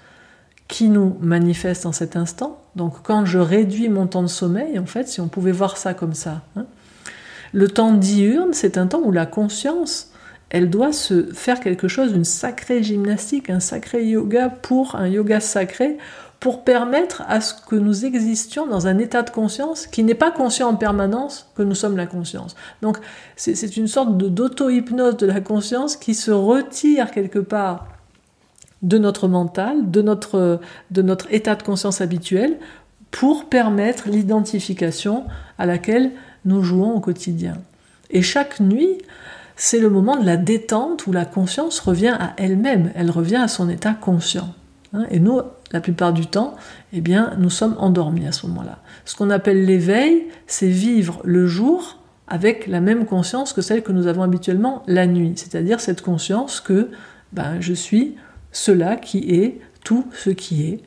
qui 0.68 0.88
nous 0.88 1.16
manifeste 1.21 1.87
en 1.87 1.92
cet 1.92 2.16
instant. 2.16 2.62
Donc 2.76 3.02
quand 3.02 3.25
je 3.26 3.38
réduis 3.38 3.88
mon 3.88 4.07
temps 4.07 4.23
de 4.23 4.28
sommeil, 4.28 4.78
en 4.78 4.87
fait, 4.87 5.07
si 5.09 5.21
on 5.21 5.28
pouvait 5.28 5.52
voir 5.52 5.76
ça 5.76 5.92
comme 5.95 6.14
ça, 6.14 6.42
hein, 6.57 6.66
le 7.52 7.68
temps 7.68 7.92
diurne, 7.92 8.52
c'est 8.52 8.78
un 8.78 8.87
temps 8.87 9.00
où 9.02 9.12
la 9.12 9.26
conscience, 9.26 10.12
elle 10.50 10.71
doit 10.71 10.92
se 10.92 11.33
faire 11.33 11.61
quelque 11.61 11.88
chose, 11.88 12.12
une 12.12 12.25
sacrée 12.25 12.83
gymnastique, 12.83 13.50
un 13.50 13.61
sacré 13.61 14.07
yoga 14.07 14.49
pour 14.49 14.97
un 14.97 15.09
yoga 15.09 15.40
sacré 15.40 15.99
pour 16.40 16.62
permettre 16.62 17.23
à 17.28 17.40
ce 17.40 17.52
que 17.52 17.75
nous 17.75 18.04
existions 18.04 18.66
dans 18.66 18.87
un 18.87 18.99
état 18.99 19.23
de 19.23 19.30
conscience 19.30 19.87
qui 19.87 20.04
n'est 20.04 20.14
pas 20.14 20.30
conscient 20.30 20.68
en 20.68 20.76
permanence 20.76 21.50
que 21.57 21.62
nous 21.62 21.75
sommes 21.75 21.97
la 21.97 22.07
conscience. 22.07 22.54
Donc 22.80 22.99
c'est 23.37 23.76
une 23.76 23.88
sorte 23.88 24.16
d'auto-hypnose 24.16 25.16
de 25.16 25.26
la 25.26 25.40
conscience 25.40 25.97
qui 25.97 26.14
se 26.14 26.30
retire 26.30 27.11
quelque 27.11 27.40
part 27.40 27.88
de 28.83 28.99
notre 28.99 29.26
mental, 29.26 29.90
de 29.90 30.02
notre, 30.02 30.61
de 30.92 31.02
notre 31.02 31.33
état 31.33 31.57
de 31.57 31.62
conscience 31.64 32.00
habituel, 32.00 32.59
pour 33.11 33.47
permettre 33.47 34.09
l'identification 34.09 35.25
à 35.59 35.66
laquelle 35.66 36.12
nous 36.45 36.62
jouons 36.62 36.92
au 36.92 37.00
quotidien. 37.00 37.54
Et 38.11 38.23
chaque 38.23 38.61
nuit, 38.61 38.99
c'est 39.57 39.80
le 39.80 39.90
moment 39.90 40.16
de 40.16 40.25
la 40.25 40.37
détente 40.37 41.07
où 41.09 41.12
la 41.12 41.25
conscience 41.25 41.80
revient 41.80 42.16
à 42.18 42.35
elle-même, 42.37 42.92
elle 42.95 43.11
revient 43.11 43.37
à 43.37 43.49
son 43.49 43.68
état 43.68 43.95
conscient. 43.95 44.54
Hein, 44.92 45.04
et 45.11 45.18
nous, 45.18 45.40
la 45.73 45.81
plupart 45.81 46.13
du 46.13 46.27
temps, 46.27 46.57
eh 46.93 47.01
bien, 47.01 47.35
nous 47.39 47.51
sommes 47.51 47.77
endormis 47.79 48.27
à 48.27 48.33
ce 48.33 48.47
moment-là. 48.47 48.79
Ce 49.05 49.15
qu'on 49.15 49.31
appelle 49.31 49.65
l'éveil, 49.65 50.27
c'est 50.47 50.69
vivre 50.69 51.21
le 51.25 51.47
jour 51.47 51.99
avec 52.27 52.67
la 52.67 52.81
même 52.81 53.07
conscience 53.07 53.53
que 53.53 53.63
celle 53.63 53.83
que 53.83 53.93
nous 53.93 54.07
avons 54.07 54.23
habituellement 54.23 54.83
la 54.87 55.07
nuit, 55.07 55.33
c'est-à-dire 55.37 55.81
cette 55.81 56.03
conscience 56.03 56.61
que 56.61 56.91
ben, 57.33 57.61
je 57.61 57.73
suis 57.73 58.17
cela 58.53 58.97
qui 58.97 59.31
est 59.31 59.61
tout 59.85 60.07
ce 60.13 60.31
qui 60.31 60.67
est. 60.67 60.83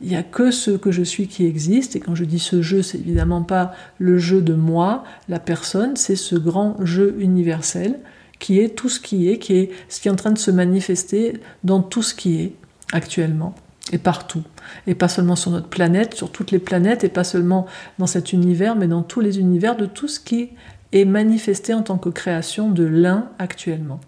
Il 0.00 0.08
n'y 0.08 0.16
a 0.16 0.22
que 0.22 0.50
ce 0.50 0.72
que 0.72 0.90
je 0.90 1.02
suis 1.02 1.26
qui 1.26 1.46
existe, 1.46 1.96
et 1.96 2.00
quand 2.00 2.14
je 2.14 2.24
dis 2.24 2.38
ce 2.38 2.60
jeu, 2.60 2.82
c'est 2.82 2.98
évidemment 2.98 3.42
pas 3.42 3.72
le 3.98 4.18
jeu 4.18 4.42
de 4.42 4.52
moi, 4.52 5.04
la 5.28 5.38
personne, 5.38 5.96
c'est 5.96 6.16
ce 6.16 6.36
grand 6.36 6.76
jeu 6.84 7.16
universel 7.18 7.98
qui 8.38 8.60
est 8.60 8.76
tout 8.76 8.90
ce 8.90 9.00
qui 9.00 9.30
est, 9.30 9.38
qui 9.38 9.54
est 9.54 9.70
ce 9.88 10.00
qui 10.00 10.08
est 10.08 10.10
en 10.10 10.16
train 10.16 10.32
de 10.32 10.38
se 10.38 10.50
manifester 10.50 11.40
dans 11.64 11.80
tout 11.80 12.02
ce 12.02 12.14
qui 12.14 12.42
est 12.42 12.52
actuellement. 12.92 13.54
Et 13.92 13.98
partout. 13.98 14.42
Et 14.86 14.94
pas 14.94 15.08
seulement 15.08 15.36
sur 15.36 15.50
notre 15.50 15.68
planète, 15.68 16.14
sur 16.14 16.30
toutes 16.30 16.50
les 16.50 16.58
planètes, 16.58 17.04
et 17.04 17.08
pas 17.08 17.24
seulement 17.24 17.66
dans 17.98 18.06
cet 18.06 18.32
univers, 18.32 18.76
mais 18.76 18.88
dans 18.88 19.02
tous 19.02 19.20
les 19.20 19.38
univers 19.38 19.76
de 19.76 19.86
tout 19.86 20.08
ce 20.08 20.20
qui 20.20 20.50
est 20.92 21.04
manifesté 21.04 21.74
en 21.74 21.82
tant 21.82 21.98
que 21.98 22.08
création 22.08 22.70
de 22.70 22.84
l'un 22.84 23.30
actuellement. 23.38 24.00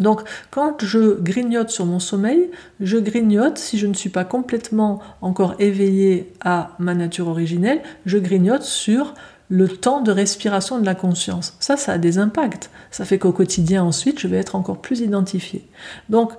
Donc 0.00 0.22
quand 0.50 0.84
je 0.84 1.20
grignote 1.20 1.70
sur 1.70 1.84
mon 1.84 1.98
sommeil, 1.98 2.50
je 2.80 2.98
grignote, 2.98 3.58
si 3.58 3.78
je 3.78 3.86
ne 3.86 3.94
suis 3.94 4.10
pas 4.10 4.24
complètement 4.24 5.00
encore 5.20 5.54
éveillé 5.58 6.32
à 6.40 6.76
ma 6.78 6.94
nature 6.94 7.28
originelle, 7.28 7.82
je 8.06 8.18
grignote 8.18 8.62
sur 8.62 9.14
le 9.48 9.68
temps 9.68 10.00
de 10.00 10.12
respiration 10.12 10.78
de 10.78 10.84
la 10.84 10.94
conscience. 10.94 11.56
Ça, 11.58 11.76
ça 11.76 11.92
a 11.92 11.98
des 11.98 12.18
impacts. 12.18 12.70
Ça 12.90 13.04
fait 13.04 13.18
qu'au 13.18 13.32
quotidien, 13.32 13.82
ensuite, 13.82 14.20
je 14.20 14.28
vais 14.28 14.36
être 14.36 14.56
encore 14.56 14.80
plus 14.80 15.00
identifié. 15.00 15.66
Donc, 16.10 16.32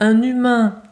un 0.00 0.22
humain 0.22 0.82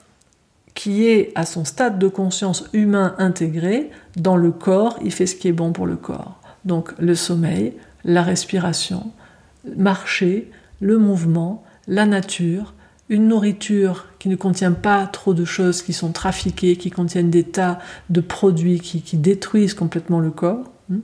qui 0.74 1.06
est 1.06 1.32
à 1.34 1.44
son 1.44 1.64
stade 1.64 1.98
de 1.98 2.08
conscience 2.08 2.64
humain 2.72 3.14
intégré, 3.18 3.90
dans 4.16 4.36
le 4.36 4.50
corps, 4.50 4.98
il 5.02 5.12
fait 5.12 5.26
ce 5.26 5.36
qui 5.36 5.48
est 5.48 5.52
bon 5.52 5.72
pour 5.72 5.86
le 5.86 5.96
corps. 5.96 6.40
Donc, 6.64 6.92
le 6.98 7.14
sommeil, 7.14 7.74
la 8.04 8.22
respiration, 8.22 9.10
marcher, 9.76 10.50
le 10.80 10.98
mouvement, 10.98 11.64
la 11.88 12.06
nature, 12.06 12.74
une 13.08 13.28
nourriture 13.28 14.06
qui 14.18 14.28
ne 14.28 14.36
contient 14.36 14.72
pas 14.72 15.06
trop 15.06 15.34
de 15.34 15.44
choses 15.44 15.82
qui 15.82 15.92
sont 15.92 16.12
trafiquées, 16.12 16.76
qui 16.76 16.90
contiennent 16.90 17.30
des 17.30 17.44
tas 17.44 17.78
de 18.08 18.20
produits 18.20 18.80
qui, 18.80 19.16
détruisent 19.16 19.74
complètement 19.74 20.20
le 20.20 20.30
corps, 20.30 20.70
hmm, 20.88 21.00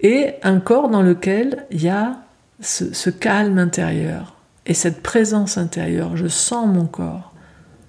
et 0.00 0.34
un 0.42 0.60
corps 0.60 0.88
dans 0.88 1.02
lequel 1.02 1.66
il 1.70 1.82
y 1.82 1.88
a 1.88 2.20
ce 2.60 3.10
calme 3.10 3.58
intérieur 3.58 4.36
et 4.66 4.74
cette 4.74 5.02
présence 5.02 5.58
intérieure. 5.58 6.16
Je 6.16 6.28
sens 6.28 6.68
mon 6.68 6.86
corps, 6.86 7.32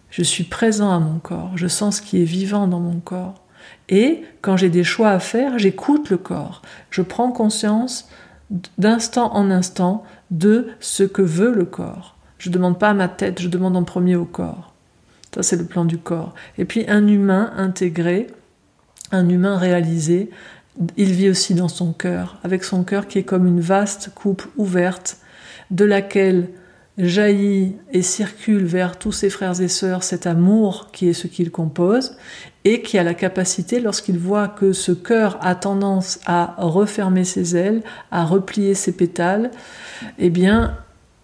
je 0.09 0.23
suis 0.23 0.43
présent 0.43 0.91
à 0.91 0.99
mon 0.99 1.19
corps, 1.19 1.51
je 1.55 1.67
sens 1.67 1.97
ce 1.97 2.01
qui 2.01 2.21
est 2.21 2.25
vivant 2.25 2.67
dans 2.67 2.79
mon 2.79 2.99
corps. 2.99 3.43
Et 3.89 4.23
quand 4.41 4.57
j'ai 4.57 4.69
des 4.69 4.83
choix 4.83 5.09
à 5.09 5.19
faire, 5.19 5.59
j'écoute 5.59 6.09
le 6.09 6.17
corps, 6.17 6.61
je 6.89 7.01
prends 7.01 7.31
conscience 7.31 8.09
d'instant 8.77 9.33
en 9.35 9.51
instant 9.51 10.03
de 10.31 10.69
ce 10.79 11.03
que 11.03 11.21
veut 11.21 11.53
le 11.53 11.65
corps. 11.65 12.15
Je 12.37 12.49
ne 12.49 12.53
demande 12.53 12.79
pas 12.79 12.89
à 12.89 12.93
ma 12.93 13.07
tête, 13.07 13.41
je 13.41 13.47
demande 13.47 13.75
en 13.75 13.83
premier 13.83 14.15
au 14.15 14.25
corps. 14.25 14.73
Ça, 15.33 15.43
c'est 15.43 15.57
le 15.57 15.65
plan 15.65 15.85
du 15.85 15.97
corps. 15.97 16.33
Et 16.57 16.65
puis 16.65 16.85
un 16.87 17.07
humain 17.07 17.51
intégré, 17.57 18.27
un 19.11 19.29
humain 19.29 19.57
réalisé, 19.57 20.29
il 20.97 21.11
vit 21.11 21.29
aussi 21.29 21.53
dans 21.53 21.67
son 21.67 21.93
cœur, 21.93 22.37
avec 22.43 22.63
son 22.63 22.83
cœur 22.83 23.07
qui 23.07 23.19
est 23.19 23.23
comme 23.23 23.45
une 23.45 23.59
vaste 23.59 24.11
coupe 24.15 24.47
ouverte, 24.57 25.17
de 25.71 25.85
laquelle 25.85 26.49
jaillit 26.99 27.75
et 27.93 28.01
circule 28.01 28.65
vers 28.65 28.99
tous 28.99 29.13
ses 29.13 29.29
frères 29.29 29.59
et 29.61 29.69
sœurs 29.69 30.03
cet 30.03 30.27
amour 30.27 30.89
qui 30.91 31.07
est 31.07 31.13
ce 31.13 31.27
qu'il 31.27 31.49
compose, 31.49 32.17
et 32.65 32.81
qui 32.81 32.97
a 32.97 33.03
la 33.03 33.13
capacité, 33.13 33.79
lorsqu'il 33.79 34.17
voit 34.17 34.49
que 34.49 34.73
ce 34.73 34.91
cœur 34.91 35.37
a 35.41 35.55
tendance 35.55 36.19
à 36.25 36.55
refermer 36.57 37.23
ses 37.23 37.55
ailes, 37.55 37.81
à 38.11 38.25
replier 38.25 38.73
ses 38.73 38.91
pétales, 38.91 39.49
eh 40.17 40.29
bien, 40.29 40.77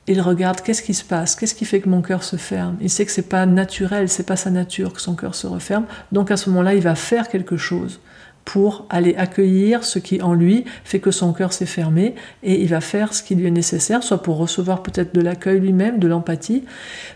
il 0.08 0.22
regarde 0.22 0.62
qu'est-ce 0.62 0.82
qui 0.82 0.94
se 0.94 1.04
passe, 1.04 1.36
qu'est-ce 1.36 1.54
qui 1.56 1.66
fait 1.66 1.82
que 1.82 1.90
mon 1.90 2.02
cœur 2.02 2.24
se 2.24 2.38
ferme? 2.38 2.78
Il 2.80 2.90
sait 2.90 3.06
que 3.06 3.12
c'est 3.12 3.30
pas 3.30 3.46
naturel, 3.46 4.08
c'est 4.08 4.26
pas 4.26 4.36
sa 4.38 4.50
nature 4.50 4.94
que 4.94 5.02
son 5.02 5.16
cœur 5.16 5.36
se 5.36 5.46
referme. 5.46 5.86
Donc 6.12 6.32
à 6.32 6.38
ce 6.38 6.50
moment-là, 6.50 6.74
il 6.74 6.82
va 6.82 6.96
faire 6.96 7.28
quelque 7.28 7.58
chose 7.58 8.00
pour 8.46 8.86
aller 8.92 9.16
accueillir 9.16 9.84
ce 9.84 9.98
qui 9.98 10.22
en 10.22 10.34
lui 10.34 10.66
fait 10.84 11.00
que 11.00 11.10
son 11.10 11.34
cœur 11.34 11.52
s'est 11.52 11.66
fermé 11.66 12.14
et 12.44 12.62
il 12.62 12.70
va 12.70 12.80
faire 12.80 13.14
ce 13.14 13.24
qui 13.24 13.34
lui 13.34 13.48
est 13.48 13.52
nécessaire, 13.52 14.04
soit 14.04 14.22
pour 14.22 14.38
recevoir 14.38 14.84
peut-être 14.84 15.14
de 15.16 15.22
l'accueil 15.22 15.60
lui-même, 15.60 15.98
de 15.98 16.08
l'empathie, 16.08 16.64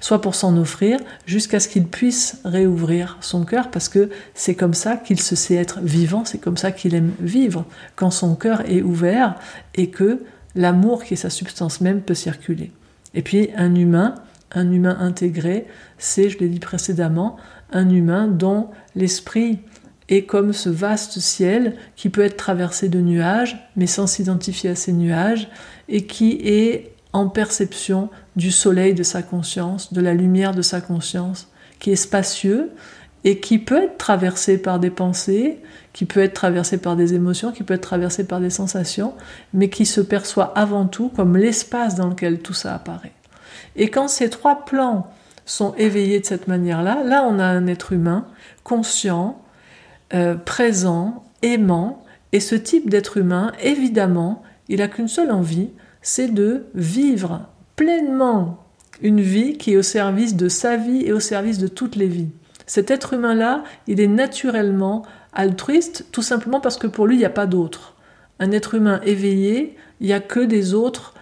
soit 0.02 0.22
pour 0.22 0.34
s'en 0.34 0.58
offrir 0.58 1.00
jusqu'à 1.28 1.60
ce 1.60 1.68
qu'il 1.68 1.86
puisse 1.86 2.42
réouvrir 2.44 3.18
son 3.22 3.46
cœur 3.46 3.70
parce 3.70 3.90
que 3.90 4.10
c'est 4.34 4.56
comme 4.56 4.74
ça 4.74 4.98
qu'il 4.98 5.22
se 5.22 5.36
sait 5.36 5.56
être 5.56 5.80
vivant, 5.82 6.26
c'est 6.26 6.40
comme 6.40 6.58
ça 6.58 6.72
qu'il 6.72 6.96
aime 6.96 7.12
vivre 7.20 7.66
quand 7.96 8.12
son 8.12 8.36
cœur 8.36 8.62
est 8.68 8.82
ouvert 8.82 9.36
et 9.76 9.92
que 9.92 10.24
l'amour 10.56 11.04
qui 11.04 11.14
est 11.14 11.18
sa 11.18 11.30
substance 11.30 11.80
même 11.80 12.02
peut 12.02 12.16
circuler. 12.16 12.72
Et 13.14 13.22
puis 13.22 13.50
un 13.56 13.76
humain, 13.76 14.16
un 14.52 14.72
humain 14.72 14.98
intégré, 15.00 15.68
c'est, 16.00 16.30
je 16.30 16.40
l'ai 16.40 16.50
dit 16.50 16.60
précédemment, 16.60 17.38
un 17.72 17.90
humain 17.90 18.28
dont 18.28 18.70
l'esprit 18.96 19.60
et 20.10 20.26
comme 20.26 20.54
ce 20.54 20.70
vaste 20.70 21.20
ciel 21.20 21.76
qui 21.96 22.10
peut 22.10 22.22
être 22.22 22.38
traversé 22.38 22.90
de 22.90 23.00
nuages, 23.00 23.70
mais 23.76 23.88
sans 23.88 24.08
s'identifier 24.08 24.72
à 24.72 24.76
ces 24.76 24.92
nuages, 24.92 25.50
et 25.88 26.06
qui 26.06 26.40
est 26.44 26.92
en 27.14 27.30
perception 27.30 28.10
du 28.36 28.52
soleil 28.52 28.94
de 28.94 29.04
sa 29.04 29.22
conscience, 29.22 29.94
de 29.94 30.02
la 30.02 30.14
lumière 30.14 30.54
de 30.54 30.62
sa 30.62 30.82
conscience, 30.82 31.48
qui 31.80 31.92
est 31.92 31.96
spacieux 31.96 32.72
et 33.24 33.40
qui 33.40 33.60
peut 33.60 33.84
être 33.84 33.98
traversé 33.98 34.58
par 34.58 34.80
des 34.80 34.90
pensées, 34.90 35.60
qui 35.94 36.06
peut 36.06 36.22
être 36.22 36.34
traversé 36.34 36.78
par 36.78 36.96
des 36.96 37.14
émotions, 37.14 37.52
qui 37.52 37.64
peut 37.64 37.74
être 37.74 37.82
traversé 37.82 38.26
par 38.26 38.40
des 38.40 38.50
sensations, 38.50 39.14
mais 39.54 39.70
qui 39.70 39.86
se 39.86 40.02
perçoit 40.02 40.58
avant 40.58 40.86
tout 40.86 41.10
comme 41.10 41.36
l'espace 41.36 41.96
dans 41.96 42.08
lequel 42.08 42.40
tout 42.40 42.54
ça 42.54 42.74
apparaît. 42.76 43.12
Et 43.76 43.90
quand 43.90 44.08
ces 44.08 44.30
trois 44.30 44.66
plans 44.66 45.12
sont 45.46 45.74
éveillés 45.76 46.20
de 46.20 46.26
cette 46.26 46.48
manière-là, 46.48 47.04
là 47.04 47.26
on 47.28 47.40
a 47.40 47.46
un 47.46 47.68
être 47.68 47.92
humain 47.92 48.26
conscient, 48.64 49.42
euh, 50.14 50.36
présent, 50.36 51.24
aimant, 51.42 52.04
et 52.32 52.40
ce 52.40 52.56
type 52.56 52.90
d'être 52.90 53.18
humain, 53.18 53.52
évidemment, 53.62 54.44
il 54.68 54.80
n'a 54.80 54.88
qu'une 54.88 55.08
seule 55.08 55.32
envie, 55.32 55.70
c'est 56.02 56.34
de 56.34 56.66
vivre 56.76 57.42
pleinement 57.76 58.64
une 59.02 59.22
vie 59.22 59.58
qui 59.58 59.74
est 59.74 59.78
au 59.78 59.82
service 59.82 60.36
de 60.36 60.50
sa 60.50 60.78
vie 60.78 61.06
et 61.06 61.14
au 61.14 61.20
service 61.20 61.58
de 61.58 61.68
toutes 61.68 61.96
les 61.96 62.08
vies. 62.08 62.30
Cet 62.66 62.92
être 62.92 63.14
humain-là, 63.14 63.64
il 63.88 64.00
est 64.00 64.08
naturellement 64.08 65.04
altruiste, 65.34 66.06
tout 66.12 66.22
simplement 66.22 66.60
parce 66.60 66.78
que 66.78 66.88
pour 66.88 67.08
lui, 67.08 67.16
il 67.16 67.20
n'y 67.20 67.26
a 67.26 67.30
pas 67.30 67.48
d'autre. 67.48 67.96
Un 68.40 68.52
être 68.52 68.76
humain 68.76 69.02
éveillé, 69.04 69.76
il 70.00 70.08
n'y 70.08 70.14
a 70.14 70.20
que 70.20 70.40
des 70.40 70.74
autres, 70.74 71.14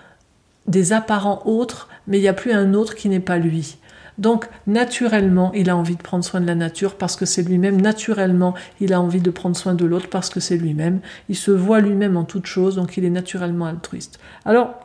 des 0.68 0.94
apparents 0.94 1.42
autres, 1.46 1.88
mais 2.08 2.18
il 2.18 2.22
n'y 2.22 2.28
a 2.28 2.34
plus 2.34 2.52
un 2.52 2.74
autre 2.74 2.96
qui 2.96 3.10
n'est 3.10 3.20
pas 3.20 3.38
lui. 3.38 3.78
Donc 4.18 4.48
naturellement, 4.66 5.52
il 5.54 5.70
a 5.70 5.78
envie 5.78 5.96
de 5.96 6.02
prendre 6.02 6.24
soin 6.24 6.42
de 6.42 6.48
la 6.48 6.56
nature 6.56 6.96
parce 6.96 7.16
que 7.16 7.26
c'est 7.26 7.44
lui-même. 7.44 7.80
Naturellement, 7.80 8.56
il 8.80 8.94
a 8.94 9.02
envie 9.02 9.22
de 9.22 9.30
prendre 9.30 9.56
soin 9.56 9.76
de 9.76 9.86
l'autre 9.86 10.10
parce 10.10 10.30
que 10.30 10.40
c'est 10.40 10.58
lui-même. 10.58 11.00
Il 11.30 11.36
se 11.36 11.52
voit 11.52 11.80
lui-même 11.82 12.18
en 12.18 12.24
toute 12.24 12.46
chose, 12.46 12.76
donc 12.76 12.98
il 12.98 13.06
est 13.06 13.10
naturellement 13.10 13.66
altruiste. 13.66 14.20
Alors, 14.46 14.80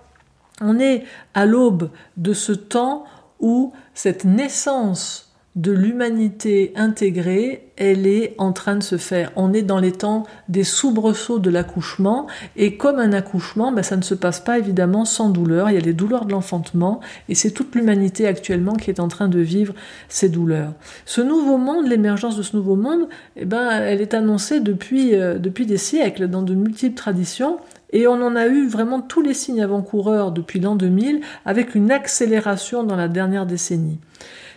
on 0.61 0.79
est 0.79 1.05
à 1.35 1.47
l'aube 1.47 1.91
de 2.17 2.33
ce 2.33 2.53
temps 2.53 3.05
où 3.41 3.73
cette 3.95 4.25
naissance 4.25 5.32
de 5.55 5.71
l'humanité 5.71 6.73
intégrée, 6.77 7.69
elle 7.77 8.07
est 8.07 8.35
en 8.39 8.53
train 8.53 8.77
de 8.77 8.83
se 8.83 8.97
faire. 8.97 9.33
On 9.37 9.53
est 9.53 9.63
dans 9.63 9.79
les 9.79 9.93
temps 9.93 10.25
des 10.49 10.65
soubresauts 10.65 11.39
de 11.39 11.51
l'accouchement, 11.51 12.27
et 12.57 12.79
comme 12.79 12.99
un 12.99 13.13
accouchement, 13.13 13.71
ben, 13.71 13.83
ça 13.83 13.97
ne 13.97 14.03
se 14.03 14.15
passe 14.15 14.41
pas 14.41 14.59
évidemment 14.59 15.05
sans 15.05 15.29
douleur. 15.29 15.69
Il 15.69 15.75
y 15.75 15.77
a 15.77 15.81
les 15.81 15.93
douleurs 15.93 16.25
de 16.25 16.33
l'enfantement, 16.33 17.01
et 17.29 17.35
c'est 17.35 17.51
toute 17.51 17.75
l'humanité 17.75 18.27
actuellement 18.27 18.75
qui 18.75 18.89
est 18.89 19.01
en 19.01 19.09
train 19.09 19.29
de 19.29 19.41
vivre 19.41 19.75
ces 20.09 20.31
douleurs. 20.31 20.73
Ce 21.05 21.21
nouveau 21.21 21.59
monde, 21.59 21.87
l'émergence 21.87 22.37
de 22.37 22.43
ce 22.43 22.57
nouveau 22.57 22.77
monde, 22.77 23.09
eh 23.37 23.45
ben, 23.45 23.69
elle 23.73 24.01
est 24.01 24.15
annoncée 24.15 24.61
depuis, 24.61 25.15
euh, 25.15 25.39
depuis 25.39 25.67
des 25.67 25.77
siècles, 25.77 26.29
dans 26.29 26.43
de 26.43 26.55
multiples 26.55 26.97
traditions, 26.97 27.59
et 27.93 28.07
on 28.07 28.23
en 28.23 28.37
a 28.37 28.47
eu 28.47 28.67
vraiment 28.67 29.03
tous 29.03 29.21
les 29.21 29.35
signes 29.35 29.63
avant-coureurs 29.63 30.33
depuis 30.33 30.61
l'an 30.61 30.77
2000, 30.77 31.21
avec 31.45 31.75
une 31.75 31.91
accélération 31.91 32.85
dans 32.85 32.97
la 32.97 33.09
dernière 33.09 33.45
décennie. 33.45 33.99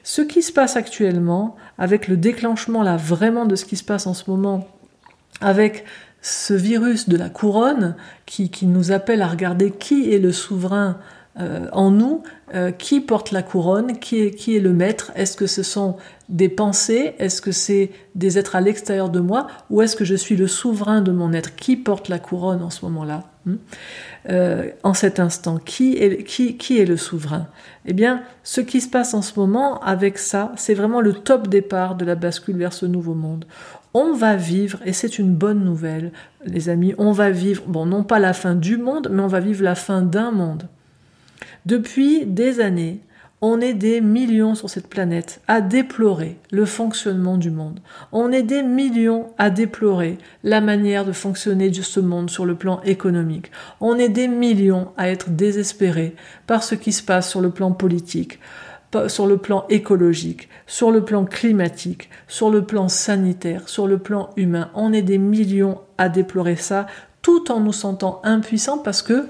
Ce 0.07 0.21
qui 0.21 0.43
se 0.43 0.51
passe 0.51 0.75
actuellement, 0.75 1.55
avec 1.79 2.07
le 2.07 2.15
déclenchement 2.15 2.83
là 2.83 2.95
vraiment 2.95 3.47
de 3.47 3.55
ce 3.55 3.65
qui 3.65 3.75
se 3.75 3.83
passe 3.83 4.05
en 4.05 4.13
ce 4.13 4.29
moment, 4.29 4.67
avec 5.41 5.83
ce 6.21 6.53
virus 6.53 7.09
de 7.09 7.17
la 7.17 7.27
couronne 7.27 7.95
qui, 8.27 8.51
nous 8.67 8.91
appelle 8.91 9.23
à 9.23 9.27
regarder 9.27 9.71
qui 9.71 10.13
est 10.13 10.19
le 10.19 10.31
souverain 10.31 10.99
euh, 11.39 11.67
en 11.71 11.89
nous, 11.89 12.21
euh, 12.53 12.69
qui 12.69 13.01
porte 13.01 13.31
la 13.31 13.41
couronne, 13.41 13.97
qui 13.97 14.19
est, 14.19 14.31
qui 14.35 14.59
le 14.59 14.73
maître, 14.73 15.11
est-ce 15.15 15.35
que 15.35 15.47
ce 15.47 15.63
sont 15.63 15.97
des 16.29 16.49
pensées, 16.49 17.15
est-ce 17.17 17.41
que 17.41 17.51
c'est 17.51 17.89
des 18.13 18.37
êtres 18.37 18.55
à 18.55 18.61
l'extérieur 18.61 19.09
de 19.09 19.19
moi, 19.19 19.47
ou 19.71 19.81
est-ce 19.81 19.95
que 19.95 20.05
je 20.05 20.15
suis 20.15 20.35
le 20.35 20.47
souverain 20.47 21.01
de 21.01 21.11
mon 21.11 21.33
être, 21.33 21.55
qui 21.55 21.77
porte 21.77 22.09
la 22.09 22.19
couronne 22.19 22.61
en 22.61 22.69
ce 22.69 22.85
moment-là? 22.85 23.23
Euh, 24.29 24.69
en 24.83 24.93
cet 24.93 25.19
instant 25.19 25.57
qui 25.57 25.97
est, 25.97 26.23
qui 26.23 26.79
est 26.79 26.85
le 26.85 26.97
souverain? 26.97 27.47
Eh 27.85 27.93
bien, 27.93 28.23
ce 28.43 28.61
qui 28.61 28.81
se 28.81 28.89
passe 28.89 29.13
en 29.13 29.21
ce 29.21 29.39
moment 29.39 29.79
avec 29.81 30.17
ça, 30.17 30.51
c'est 30.55 30.73
vraiment 30.73 31.01
le 31.01 31.13
top 31.13 31.47
départ 31.47 31.95
de 31.95 32.05
la 32.05 32.15
bascule 32.15 32.57
vers 32.57 32.73
ce 32.73 32.85
nouveau 32.85 33.13
monde. 33.13 33.45
On 33.93 34.13
va 34.13 34.35
vivre, 34.35 34.79
et 34.85 34.93
c'est 34.93 35.19
une 35.19 35.33
bonne 35.33 35.63
nouvelle, 35.63 36.11
les 36.45 36.69
amis, 36.69 36.93
on 36.97 37.11
va 37.11 37.29
vivre, 37.29 37.63
bon, 37.67 37.85
non 37.85 38.03
pas 38.03 38.19
la 38.19 38.33
fin 38.33 38.55
du 38.55 38.77
monde, 38.77 39.09
mais 39.11 39.21
on 39.21 39.27
va 39.27 39.39
vivre 39.39 39.63
la 39.63 39.75
fin 39.75 40.01
d'un 40.01 40.31
monde. 40.31 40.67
Depuis 41.65 42.25
des 42.25 42.59
années, 42.59 42.99
on 43.47 43.61
est 43.61 43.75
des 43.75 44.01
millions 44.01 44.55
sur 44.55 44.71
cette 44.71 44.87
planète 44.87 45.39
à 45.47 45.61
déplorer 45.61 46.39
le 46.51 46.65
fonctionnement 46.65 47.37
du 47.37 47.51
monde. 47.51 47.79
On 48.11 48.31
est 48.31 48.41
des 48.41 48.63
millions 48.63 49.27
à 49.37 49.51
déplorer 49.51 50.17
la 50.43 50.61
manière 50.61 51.05
de 51.05 51.11
fonctionner 51.11 51.69
de 51.69 51.83
ce 51.83 51.99
monde 51.99 52.31
sur 52.31 52.47
le 52.47 52.55
plan 52.55 52.81
économique. 52.81 53.51
On 53.81 53.99
est 53.99 54.09
des 54.09 54.27
millions 54.27 54.87
à 54.97 55.09
être 55.09 55.29
désespérés 55.29 56.15
par 56.47 56.63
ce 56.63 56.73
qui 56.73 56.91
se 56.91 57.03
passe 57.03 57.29
sur 57.29 57.39
le 57.39 57.51
plan 57.51 57.71
politique, 57.71 58.39
sur 59.07 59.27
le 59.27 59.37
plan 59.37 59.65
écologique, 59.69 60.49
sur 60.65 60.89
le 60.89 61.05
plan 61.05 61.23
climatique, 61.23 62.09
sur 62.27 62.49
le 62.49 62.65
plan 62.65 62.89
sanitaire, 62.89 63.69
sur 63.69 63.85
le 63.85 63.99
plan 63.99 64.31
humain. 64.37 64.71
On 64.73 64.91
est 64.91 65.03
des 65.03 65.19
millions 65.19 65.81
à 65.99 66.09
déplorer 66.09 66.55
ça, 66.55 66.87
tout 67.21 67.51
en 67.51 67.59
nous 67.59 67.73
sentant 67.73 68.21
impuissants 68.23 68.79
parce 68.79 69.03
que 69.03 69.27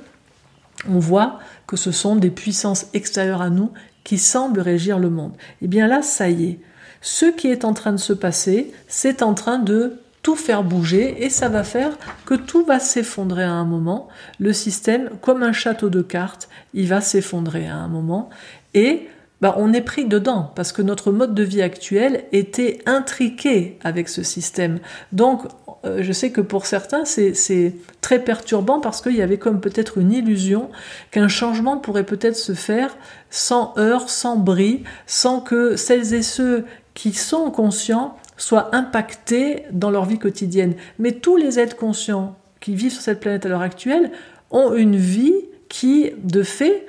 on 0.90 1.00
voit 1.00 1.40
que 1.68 1.76
ce 1.76 1.92
sont 1.92 2.16
des 2.16 2.30
puissances 2.30 2.88
extérieures 2.94 3.42
à 3.42 3.50
nous 3.50 3.72
qui 4.06 4.18
semblent 4.18 4.62
régir 4.62 4.98
le 4.98 5.10
monde. 5.10 5.34
Et 5.36 5.66
eh 5.66 5.68
bien 5.68 5.88
là, 5.88 6.02
ça 6.02 6.30
y 6.30 6.46
est. 6.52 6.60
Ce 7.02 7.26
qui 7.26 7.50
est 7.50 7.66
en 7.66 7.74
train 7.74 7.92
de 7.92 7.98
se 7.98 8.14
passer, 8.14 8.72
c'est 8.88 9.22
en 9.22 9.34
train 9.34 9.60
de 9.60 9.98
tout 10.22 10.36
faire 10.36 10.64
bouger 10.64 11.24
et 11.24 11.30
ça 11.30 11.50
va 11.50 11.64
faire 11.64 11.98
que 12.26 12.34
tout 12.34 12.64
va 12.66 12.80
s'effondrer 12.80 13.44
à 13.44 13.52
un 13.52 13.66
moment. 13.66 14.08
Le 14.40 14.54
système, 14.54 15.10
comme 15.22 15.44
un 15.44 15.52
château 15.52 15.90
de 15.90 16.02
cartes, 16.02 16.50
il 16.74 16.88
va 16.88 17.02
s'effondrer 17.02 17.68
à 17.68 17.76
un 17.76 17.88
moment 17.88 18.30
et 18.74 19.08
bah, 19.42 19.56
on 19.58 19.74
est 19.74 19.82
pris 19.82 20.06
dedans 20.06 20.52
parce 20.56 20.72
que 20.72 20.82
notre 20.82 21.12
mode 21.12 21.34
de 21.34 21.44
vie 21.44 21.62
actuel 21.62 22.26
était 22.32 22.80
intriqué 22.86 23.78
avec 23.84 24.10
ce 24.10 24.24
système. 24.24 24.80
Donc, 25.12 25.44
euh, 25.86 26.02
je 26.02 26.12
sais 26.12 26.32
que 26.32 26.42
pour 26.42 26.66
certains, 26.66 27.06
c'est 27.06 27.76
très 28.02 28.20
perturbant 28.20 28.80
parce 28.80 29.02
qu'il 29.02 29.16
y 29.16 29.22
avait 29.22 29.38
comme 29.38 29.62
peut-être 29.62 29.98
une 29.98 30.14
illusion 30.14 30.70
qu'un 31.12 31.28
changement 31.28 31.78
pourrait 31.78 32.06
peut-être 32.06 32.38
se 32.38 32.54
faire 32.54 32.96
sans 33.30 33.74
heurts, 33.78 34.10
sans 34.10 34.38
bris, 34.38 34.84
sans 35.06 35.42
que 35.42 35.76
celles 35.76 36.14
et 36.14 36.24
ceux 36.24 36.66
qui 36.94 37.14
sont 37.14 37.52
conscients 37.52 38.18
soient 38.38 38.76
impactés 38.76 39.64
dans 39.72 39.92
leur 39.92 40.06
vie 40.06 40.20
quotidienne. 40.20 40.76
Mais 41.00 41.12
tous 41.12 41.38
les 41.38 41.60
êtres 41.60 41.76
conscients 41.76 42.38
qui 42.62 42.74
vivent 42.74 42.94
sur 42.94 43.02
cette 43.02 43.20
planète 43.20 43.46
à 43.46 43.50
l'heure 43.50 43.62
actuelle 43.62 44.12
ont 44.52 44.74
une 44.74 44.96
vie 44.96 45.36
qui, 45.70 46.12
de 46.24 46.44
fait, 46.44 46.86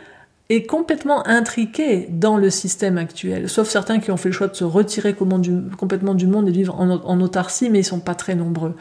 est 0.49 0.65
complètement 0.65 1.27
intriquée 1.27 2.07
dans 2.11 2.37
le 2.37 2.51
système 2.51 2.99
actuel, 2.99 3.49
sauf 3.49 3.69
certains 3.69 3.99
qui 3.99 4.11
ont 4.11 4.17
fait 4.17 4.29
le 4.29 4.35
choix 4.35 4.47
de 4.47 4.55
se 4.55 4.65
retirer 4.65 5.15
complètement 5.15 6.15
du 6.15 6.27
monde 6.27 6.49
et 6.49 6.53
vivre 6.53 6.79
en, 6.79 7.21
autarcie, 7.21 7.69
mais 7.69 7.81
ils 7.81 7.85
sont 7.85 8.01
pas 8.01 8.15
très 8.15 8.37
nombreux. 8.37 8.77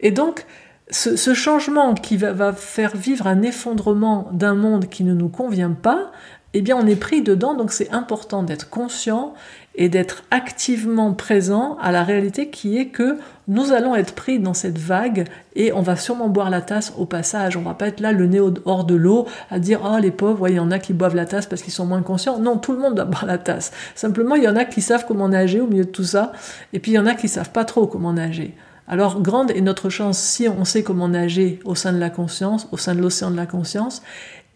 Et 0.00 0.10
donc, 0.10 0.44
ce, 0.90 1.34
changement 1.34 1.94
qui 1.94 2.16
va, 2.16 2.52
faire 2.52 2.96
vivre 2.96 3.28
un 3.28 3.42
effondrement 3.42 4.28
d'un 4.32 4.54
monde 4.54 4.88
qui 4.88 5.04
ne 5.04 5.14
nous 5.14 5.28
convient 5.28 5.70
pas, 5.70 6.10
eh 6.54 6.62
bien 6.62 6.76
on 6.76 6.86
est 6.86 6.96
pris 6.96 7.22
dedans, 7.22 7.54
donc 7.54 7.72
c'est 7.72 7.90
important 7.92 8.42
d'être 8.42 8.68
conscient 8.68 9.34
et 9.74 9.88
d'être 9.88 10.24
activement 10.30 11.14
présent 11.14 11.78
à 11.80 11.92
la 11.92 12.02
réalité 12.02 12.48
qui 12.50 12.78
est 12.78 12.86
que 12.86 13.18
nous 13.48 13.72
allons 13.72 13.94
être 13.94 14.14
pris 14.14 14.38
dans 14.38 14.54
cette 14.54 14.78
vague 14.78 15.26
et 15.56 15.72
on 15.72 15.80
va 15.80 15.96
sûrement 15.96 16.28
boire 16.28 16.50
la 16.50 16.60
tasse 16.60 16.92
au 16.98 17.06
passage. 17.06 17.56
On 17.56 17.62
va 17.62 17.74
pas 17.74 17.88
être 17.88 18.00
là 18.00 18.12
le 18.12 18.26
nez 18.26 18.40
hors 18.64 18.84
de 18.84 18.94
l'eau 18.94 19.26
à 19.50 19.58
dire 19.58 19.80
oh 19.84 19.98
les 19.98 20.10
pauvres, 20.10 20.48
il 20.48 20.56
y 20.56 20.60
en 20.60 20.70
a 20.70 20.78
qui 20.78 20.92
boivent 20.92 21.16
la 21.16 21.26
tasse 21.26 21.46
parce 21.46 21.62
qu'ils 21.62 21.72
sont 21.72 21.86
moins 21.86 22.02
conscients. 22.02 22.38
Non, 22.38 22.58
tout 22.58 22.72
le 22.72 22.78
monde 22.78 22.94
doit 22.94 23.04
boire 23.06 23.26
la 23.26 23.38
tasse. 23.38 23.72
Simplement, 23.94 24.34
il 24.34 24.44
y 24.44 24.48
en 24.48 24.56
a 24.56 24.64
qui 24.64 24.82
savent 24.82 25.06
comment 25.06 25.28
nager 25.28 25.60
au 25.60 25.66
milieu 25.66 25.84
de 25.84 25.90
tout 25.90 26.04
ça 26.04 26.32
et 26.72 26.78
puis 26.78 26.92
il 26.92 26.94
y 26.94 26.98
en 26.98 27.06
a 27.06 27.14
qui 27.14 27.28
savent 27.28 27.50
pas 27.50 27.64
trop 27.64 27.86
comment 27.86 28.12
nager. 28.12 28.54
Alors 28.86 29.22
grande 29.22 29.50
est 29.52 29.60
notre 29.60 29.88
chance 29.88 30.18
si 30.18 30.48
on 30.48 30.64
sait 30.64 30.82
comment 30.82 31.08
nager 31.08 31.60
au 31.64 31.74
sein 31.74 31.92
de 31.92 31.98
la 31.98 32.10
conscience, 32.10 32.68
au 32.72 32.76
sein 32.76 32.94
de 32.94 33.00
l'océan 33.00 33.30
de 33.30 33.36
la 33.36 33.46
conscience 33.46 34.02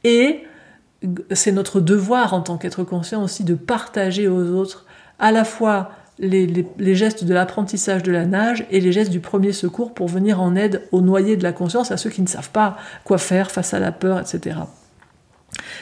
et 0.05 0.45
c'est 1.33 1.53
notre 1.53 1.81
devoir 1.81 2.35
en 2.35 2.41
tant 2.41 2.57
qu'être 2.57 2.83
conscient 2.85 3.23
aussi 3.23 3.45
de 3.45 3.55
partager 3.55 4.29
aux 4.29 4.55
autres 4.55 4.86
à 5.19 5.33
la 5.33 5.45
fois 5.45 5.91
les, 6.19 6.95
gestes 6.95 7.25
de 7.25 7.35
l'apprentissage 7.35 8.03
de 8.03 8.13
la 8.13 8.25
nage 8.25 8.67
et 8.71 8.81
les 8.81 8.93
gestes 8.93 9.11
du 9.11 9.21
premier 9.21 9.53
secours 9.53 9.93
pour 9.93 10.09
venir 10.09 10.41
en 10.41 10.57
aide 10.57 10.83
aux 10.93 11.01
noyés 11.01 11.37
de 11.37 11.43
la 11.43 11.53
conscience, 11.53 11.91
à 11.91 11.97
ceux 11.97 12.11
qui 12.11 12.23
ne 12.23 12.29
savent 12.29 12.51
pas 12.51 12.77
quoi 13.05 13.19
faire 13.19 13.51
face 13.51 13.75
à 13.75 13.79
la 13.79 13.93
peur, 13.93 14.19
etc. 14.19 14.59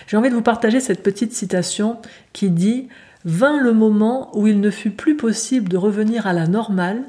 J'ai 0.07 0.17
envie 0.17 0.31
de 0.31 0.35
vous 0.35 0.43
partager 0.43 0.81
cette 0.81 1.03
petite 1.03 1.33
citation 1.33 1.99
qui 2.33 2.51
dit 2.51 2.89
Vint 3.25 3.59
le 3.59 3.73
moment 3.73 4.37
où 4.37 4.47
il 4.47 4.61
ne 4.61 4.71
fut 4.71 4.91
plus 4.91 5.17
possible 5.17 5.69
de 5.69 5.79
revenir 5.79 6.27
à 6.27 6.35
la 6.35 6.47
normale, 6.47 7.05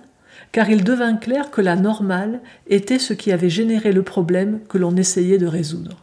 car 0.53 0.70
il 0.70 0.84
devint 0.84 1.17
clair 1.17 1.51
que 1.51 1.60
la 1.60 1.75
normale 1.75 2.39
était 2.67 3.00
ce 3.00 3.13
qui 3.13 3.34
avait 3.34 3.50
généré 3.50 3.91
le 3.91 4.03
problème 4.03 4.60
que 4.70 4.77
l'on 4.77 4.96
essayait 4.96 5.38
de 5.38 5.48
résoudre. 5.48 5.98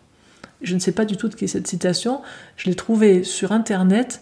Je 0.60 0.74
ne 0.74 0.80
sais 0.80 0.92
pas 0.92 1.06
du 1.06 1.16
tout 1.16 1.28
de 1.28 1.34
qui 1.34 1.46
est 1.46 1.48
cette 1.48 1.66
citation, 1.66 2.20
je 2.56 2.68
l'ai 2.68 2.76
trouvée 2.76 3.24
sur 3.24 3.52
Internet 3.52 4.20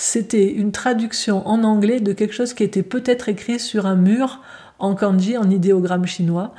c'était 0.00 0.48
une 0.52 0.70
traduction 0.70 1.44
en 1.48 1.64
anglais 1.64 1.98
de 1.98 2.12
quelque 2.12 2.32
chose 2.32 2.54
qui 2.54 2.62
était 2.62 2.84
peut-être 2.84 3.28
écrit 3.28 3.58
sur 3.58 3.84
un 3.84 3.96
mur 3.96 4.40
en 4.78 4.94
kanji, 4.94 5.36
en 5.36 5.50
idéogramme 5.50 6.06
chinois. 6.06 6.54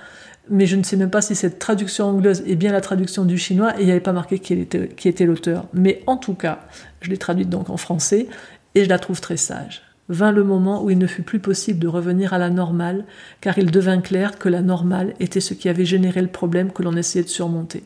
Mais 0.50 0.66
je 0.66 0.76
ne 0.76 0.84
sais 0.84 0.98
même 0.98 1.10
pas 1.10 1.22
si 1.22 1.36
cette 1.36 1.58
traduction 1.58 2.10
anglaise 2.10 2.44
est 2.46 2.58
bien 2.58 2.74
la 2.74 2.82
traduction 2.82 3.24
du 3.24 3.38
chinois 3.38 3.78
et 3.78 3.84
il 3.84 3.86
n'y 3.86 3.92
avait 3.92 4.02
pas 4.02 4.12
marqué 4.12 4.40
qui 4.40 4.52
était, 4.54 5.26
l'auteur. 5.26 5.68
Mais 5.74 6.04
en 6.06 6.18
tout 6.18 6.34
cas, 6.34 6.60
je 7.00 7.10
l'ai 7.10 7.18
traduite 7.18 7.48
donc 7.48 7.70
en 7.70 7.78
français 7.78 8.28
et 8.76 8.84
je 8.84 8.90
la 8.90 9.00
trouve 9.00 9.22
très 9.22 9.38
sage. 9.38 9.84
Vint 10.10 10.34
le 10.34 10.44
moment 10.44 10.84
où 10.84 10.90
il 10.90 10.98
ne 10.98 11.08
fut 11.08 11.22
plus 11.22 11.40
possible 11.40 11.80
de 11.80 11.88
revenir 11.88 12.34
à 12.34 12.40
la 12.40 12.50
normale, 12.50 13.06
car 13.40 13.58
il 13.58 13.72
devint 13.72 14.02
clair 14.02 14.38
que 14.38 14.50
la 14.50 14.62
normale 14.62 15.14
était 15.22 15.40
ce 15.40 15.54
qui 15.54 15.70
avait 15.70 15.86
généré 15.86 16.22
le 16.22 16.28
problème 16.28 16.74
que 16.74 16.84
l'on 16.84 16.98
essayait 16.98 17.24
de 17.24 17.30
surmonter. 17.30 17.84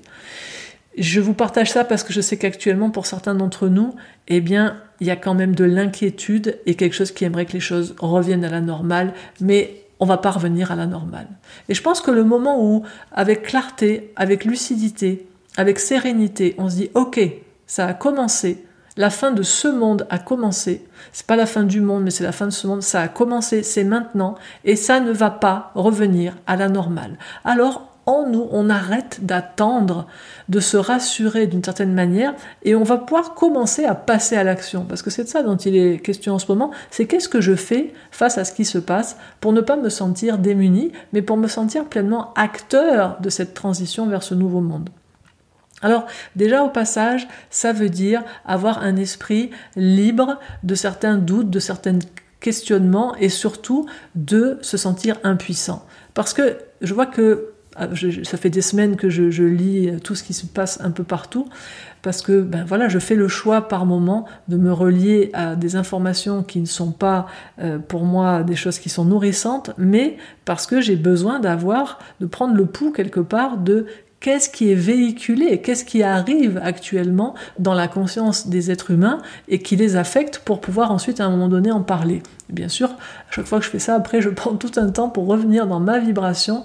Je 0.98 1.22
vous 1.22 1.34
partage 1.34 1.72
ça 1.72 1.84
parce 1.84 2.04
que 2.04 2.14
je 2.14 2.22
sais 2.22 2.38
qu'actuellement, 2.38 2.90
pour 2.90 3.06
certains 3.06 3.36
d'entre 3.36 3.68
nous, 3.68 3.96
eh 4.28 4.42
bien, 4.42 4.78
il 5.04 5.08
y 5.08 5.12
a 5.12 5.18
quand 5.18 5.34
même 5.34 5.54
de 5.54 5.66
l'inquiétude 5.66 6.60
et 6.66 6.76
quelque 6.76 6.94
chose 6.94 7.12
qui 7.12 7.26
aimerait 7.26 7.46
que 7.46 7.52
les 7.52 7.60
choses 7.60 7.94
reviennent 8.00 8.46
à 8.46 8.50
la 8.50 8.62
normale, 8.62 9.14
mais 9.42 9.84
on 10.00 10.06
va 10.06 10.16
pas 10.16 10.32
revenir 10.32 10.72
à 10.72 10.78
la 10.78 10.86
normale. 10.86 11.28
Et 11.68 11.74
je 11.74 11.82
pense 11.82 12.00
que 12.00 12.10
le 12.10 12.24
moment 12.24 12.64
où, 12.64 12.84
avec 13.12 13.44
clarté, 13.44 14.14
avec 14.16 14.46
lucidité, 14.46 15.28
avec 15.58 15.80
sérénité, 15.80 16.56
on 16.58 16.70
se 16.70 16.76
dit, 16.76 16.90
ok, 16.94 17.20
ça 17.68 17.86
a 17.86 17.94
commencé, 17.94 18.64
la 18.96 19.10
fin 19.10 19.32
de 19.32 19.44
ce 19.44 19.68
monde 19.68 20.08
a 20.10 20.20
commencé. 20.20 20.86
C'est 21.12 21.28
pas 21.28 21.36
la 21.36 21.48
fin 21.48 21.64
du 21.64 21.82
monde, 21.82 22.04
mais 22.04 22.12
c'est 22.12 22.24
la 22.24 22.32
fin 22.32 22.46
de 22.46 22.52
ce 22.52 22.66
monde. 22.66 22.82
Ça 22.82 23.02
a 23.02 23.10
commencé, 23.10 23.62
c'est 23.62 23.84
maintenant, 23.84 24.36
et 24.64 24.78
ça 24.78 25.02
ne 25.02 25.12
va 25.12 25.32
pas 25.32 25.74
revenir 25.76 26.38
à 26.48 26.56
la 26.56 26.70
normale. 26.70 27.18
Alors, 27.44 27.93
en 28.06 28.28
nous, 28.28 28.48
on 28.52 28.70
arrête 28.70 29.26
d'attendre, 29.26 30.08
de 30.50 30.60
se 30.60 30.78
rassurer 30.78 31.48
d'une 31.48 31.64
certaine 31.64 31.94
manière, 31.94 32.34
et 32.64 32.76
on 32.76 32.84
va 32.84 32.98
pouvoir 32.98 33.34
commencer 33.34 33.86
à 33.86 33.96
passer 33.96 34.36
à 34.36 34.44
l'action. 34.44 34.86
Parce 34.86 35.02
que 35.02 35.10
c'est 35.10 35.24
de 35.24 35.30
ça 35.30 35.44
dont 35.44 35.56
il 35.56 35.76
est 35.76 36.00
question 36.00 36.34
en 36.34 36.40
ce 36.40 36.48
moment, 36.48 36.72
c'est 36.92 37.06
qu'est-ce 37.06 37.30
que 37.30 37.42
je 37.42 37.56
fais 37.56 37.94
face 38.12 38.38
à 38.38 38.46
ce 38.46 38.54
qui 38.54 38.66
se 38.66 38.78
passe 38.78 39.18
pour 39.40 39.54
ne 39.54 39.62
pas 39.62 39.78
me 39.78 39.90
sentir 39.90 40.38
démuni, 40.38 40.92
mais 41.14 41.22
pour 41.22 41.38
me 41.38 41.48
sentir 41.48 41.86
pleinement 41.86 42.34
acteur 42.36 43.18
de 43.22 43.30
cette 43.30 43.54
transition 43.54 44.08
vers 44.08 44.24
ce 44.24 44.36
nouveau 44.36 44.62
monde. 44.62 44.90
Alors 45.82 46.06
déjà 46.36 46.64
au 46.64 46.70
passage, 46.70 47.28
ça 47.50 47.74
veut 47.74 47.90
dire 47.90 48.24
avoir 48.46 48.82
un 48.82 48.96
esprit 48.96 49.52
libre 49.76 50.40
de 50.64 50.76
certains 50.76 51.18
doutes, 51.18 51.50
de 51.50 51.60
certains 51.60 52.00
questionnements 52.40 53.16
et 53.16 53.30
surtout 53.30 53.86
de 54.16 54.58
se 54.62 54.78
sentir 54.78 55.20
impuissant. 55.24 55.86
Parce 56.14 56.34
que 56.34 56.58
je 56.82 56.94
vois 56.94 57.06
que 57.06 57.53
ah, 57.76 57.88
ça 58.24 58.38
fait 58.38 58.50
des 58.50 58.62
semaines 58.62 58.96
que 58.96 59.10
je, 59.10 59.44
lis 59.44 59.92
tout 60.04 60.16
ce 60.16 60.24
qui 60.24 60.34
se 60.34 60.46
passe 60.46 60.80
un 60.82 60.92
peu 60.92 61.04
partout, 61.04 61.48
parce 62.02 62.22
que 62.22 62.42
ben 62.42 62.66
voilà, 62.68 62.88
je 62.88 63.00
fais 63.00 63.16
le 63.16 63.28
choix 63.28 63.68
par 63.68 63.86
moment 63.86 64.26
de 64.48 64.58
me 64.58 64.72
relier 64.72 65.32
à 65.34 65.56
des 65.56 65.76
informations 65.76 66.44
qui 66.44 66.60
ne 66.60 66.66
sont 66.66 66.92
pas 66.92 67.26
euh, 67.60 67.80
pour 67.80 68.04
moi 68.04 68.44
des 68.44 68.56
choses 68.56 68.78
qui 68.78 68.90
sont 68.90 69.06
nourrissantes, 69.06 69.72
mais 69.78 70.18
parce 70.46 70.68
que 70.68 70.82
j'ai 70.82 70.98
besoin 70.98 71.40
d'avoir, 71.40 72.00
de 72.20 72.26
prendre 72.26 72.56
le 72.56 72.66
pouls 72.66 72.92
quelque 72.92 73.22
part 73.22 73.58
de 73.58 73.88
qu'est-ce 74.24 74.50
qui 74.50 74.72
est 74.72 74.76
véhiculé, 74.76 75.62
qu'est-ce 75.62 75.84
qui 75.84 76.02
arrive 76.02 76.60
actuellement 76.64 77.36
dans 77.60 77.74
la 77.74 77.88
conscience 77.88 78.48
des 78.48 78.72
êtres 78.72 78.92
humains 78.92 79.22
et 79.50 79.60
qui 79.60 79.76
les 79.76 79.98
affecte 79.98 80.40
pour 80.40 80.62
pouvoir 80.62 80.92
ensuite 80.92 81.20
à 81.20 81.26
un 81.26 81.30
moment 81.30 81.50
donné 81.50 81.72
en 81.72 81.82
parler. 81.82 82.24
bien 82.50 82.70
sûr, 82.70 82.90
à 82.90 83.32
chaque 83.32 83.46
fois 83.46 83.60
que 83.60 83.66
je 83.66 83.70
fais 83.70 83.80
ça, 83.80 83.96
après 83.96 84.22
je 84.22 84.30
prends 84.42 84.56
tout 84.56 84.72
un 84.78 84.90
temps 84.90 85.10
pour 85.10 85.28
revenir 85.28 85.68
dans 85.68 85.80
ma 85.80 86.00
vibration 86.00 86.64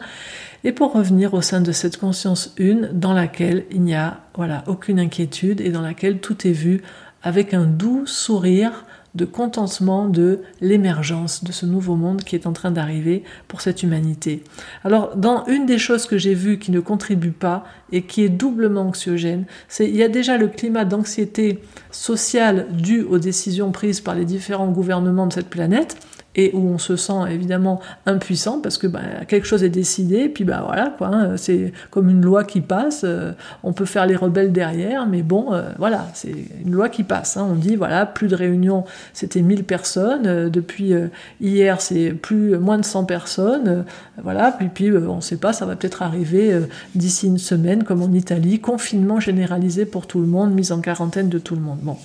et 0.64 0.72
pour 0.72 0.92
revenir 0.92 1.34
au 1.34 1.40
sein 1.40 1.60
de 1.60 1.72
cette 1.72 1.96
conscience 1.96 2.52
une 2.56 2.90
dans 2.92 3.12
laquelle 3.12 3.64
il 3.70 3.82
n'y 3.82 3.94
a 3.94 4.20
voilà 4.34 4.64
aucune 4.66 5.00
inquiétude 5.00 5.60
et 5.60 5.70
dans 5.70 5.82
laquelle 5.82 6.20
tout 6.20 6.46
est 6.46 6.52
vu 6.52 6.82
avec 7.22 7.54
un 7.54 7.64
doux 7.64 8.06
sourire 8.06 8.84
de 9.14 9.24
contentement 9.24 10.08
de 10.08 10.40
l'émergence 10.60 11.42
de 11.42 11.50
ce 11.50 11.66
nouveau 11.66 11.96
monde 11.96 12.22
qui 12.22 12.36
est 12.36 12.46
en 12.46 12.52
train 12.52 12.70
d'arriver 12.70 13.24
pour 13.48 13.60
cette 13.60 13.82
humanité. 13.82 14.44
Alors, 14.84 15.16
dans 15.16 15.44
une 15.46 15.66
des 15.66 15.78
choses 15.78 16.06
que 16.06 16.18
j'ai 16.18 16.34
vues 16.34 16.58
qui 16.58 16.70
ne 16.70 16.80
contribue 16.80 17.32
pas 17.32 17.64
et 17.90 18.02
qui 18.02 18.22
est 18.22 18.28
doublement 18.28 18.82
anxiogène, 18.82 19.44
c'est 19.66 19.88
il 19.88 19.96
y 19.96 20.02
a 20.02 20.08
déjà 20.08 20.36
le 20.36 20.48
climat 20.48 20.84
d'anxiété 20.84 21.60
sociale 21.90 22.66
dû 22.70 23.02
aux 23.02 23.18
décisions 23.18 23.72
prises 23.72 24.00
par 24.00 24.14
les 24.14 24.24
différents 24.24 24.70
gouvernements 24.70 25.26
de 25.26 25.32
cette 25.32 25.50
planète, 25.50 25.96
et 26.38 26.52
où 26.54 26.68
on 26.68 26.78
se 26.78 26.94
sent 26.94 27.24
évidemment 27.30 27.80
impuissant 28.06 28.60
parce 28.60 28.78
que 28.78 28.86
bah, 28.86 29.00
quelque 29.26 29.46
chose 29.46 29.64
est 29.64 29.68
décidé, 29.68 30.28
puis 30.28 30.44
bah 30.44 30.62
voilà 30.64 30.94
quoi, 30.96 31.08
hein, 31.08 31.36
c'est 31.36 31.72
comme 31.90 32.08
une 32.08 32.22
loi 32.22 32.44
qui 32.44 32.60
passe, 32.60 33.02
euh, 33.04 33.32
on 33.64 33.72
peut 33.72 33.84
faire 33.84 34.06
les 34.06 34.14
rebelles 34.14 34.52
derrière, 34.52 35.06
mais 35.06 35.22
bon, 35.22 35.52
euh, 35.52 35.62
voilà, 35.78 36.06
c'est 36.14 36.32
une 36.64 36.70
loi 36.70 36.88
qui 36.88 37.02
passe. 37.02 37.36
Hein. 37.36 37.46
on 37.50 37.56
dit 37.56 37.74
voilà, 37.74 38.06
plus 38.06 38.28
de 38.28 38.36
réunions, 38.36 38.84
c'était 39.12 39.42
1000 39.42 39.64
personnes, 39.64 40.26
euh, 40.28 40.48
depuis 40.48 40.94
hier 41.40 41.80
c'est 41.80 42.10
plus 42.10 42.56
moins 42.56 42.78
de 42.78 42.84
100 42.84 43.04
personnes, 43.04 43.84
voilà, 44.22 44.52
puis, 44.52 44.68
puis 44.68 44.92
on 44.92 45.16
ne 45.16 45.20
sait 45.20 45.38
pas, 45.38 45.52
ça 45.52 45.66
va 45.66 45.74
peut-être 45.74 46.02
arriver 46.02 46.56
d'ici 46.94 47.26
une 47.26 47.38
semaine, 47.38 47.82
comme 47.82 48.00
en 48.00 48.12
Italie, 48.12 48.60
confinement 48.60 49.18
généralisé 49.18 49.86
pour 49.86 50.06
tout 50.06 50.20
le 50.20 50.26
monde, 50.26 50.54
mise 50.54 50.70
en 50.70 50.80
quarantaine 50.80 51.28
de 51.28 51.40
tout 51.40 51.56
le 51.56 51.62
monde. 51.62 51.78
Bon. 51.82 51.96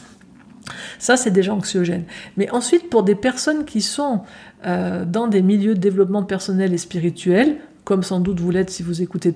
Ça, 0.99 1.17
c'est 1.17 1.31
déjà 1.31 1.53
anxiogène. 1.53 2.03
Mais 2.37 2.49
ensuite, 2.51 2.89
pour 2.89 3.03
des 3.03 3.15
personnes 3.15 3.65
qui 3.65 3.81
sont 3.81 4.21
euh, 4.65 5.05
dans 5.05 5.27
des 5.27 5.41
milieux 5.41 5.75
de 5.75 5.79
développement 5.79 6.23
personnel 6.23 6.73
et 6.73 6.77
spirituel, 6.77 7.57
comme 7.83 8.03
sans 8.03 8.19
doute 8.19 8.39
vous 8.39 8.51
l'êtes 8.51 8.69
si 8.69 8.81
vous 8.81 9.01
écoutez 9.01 9.35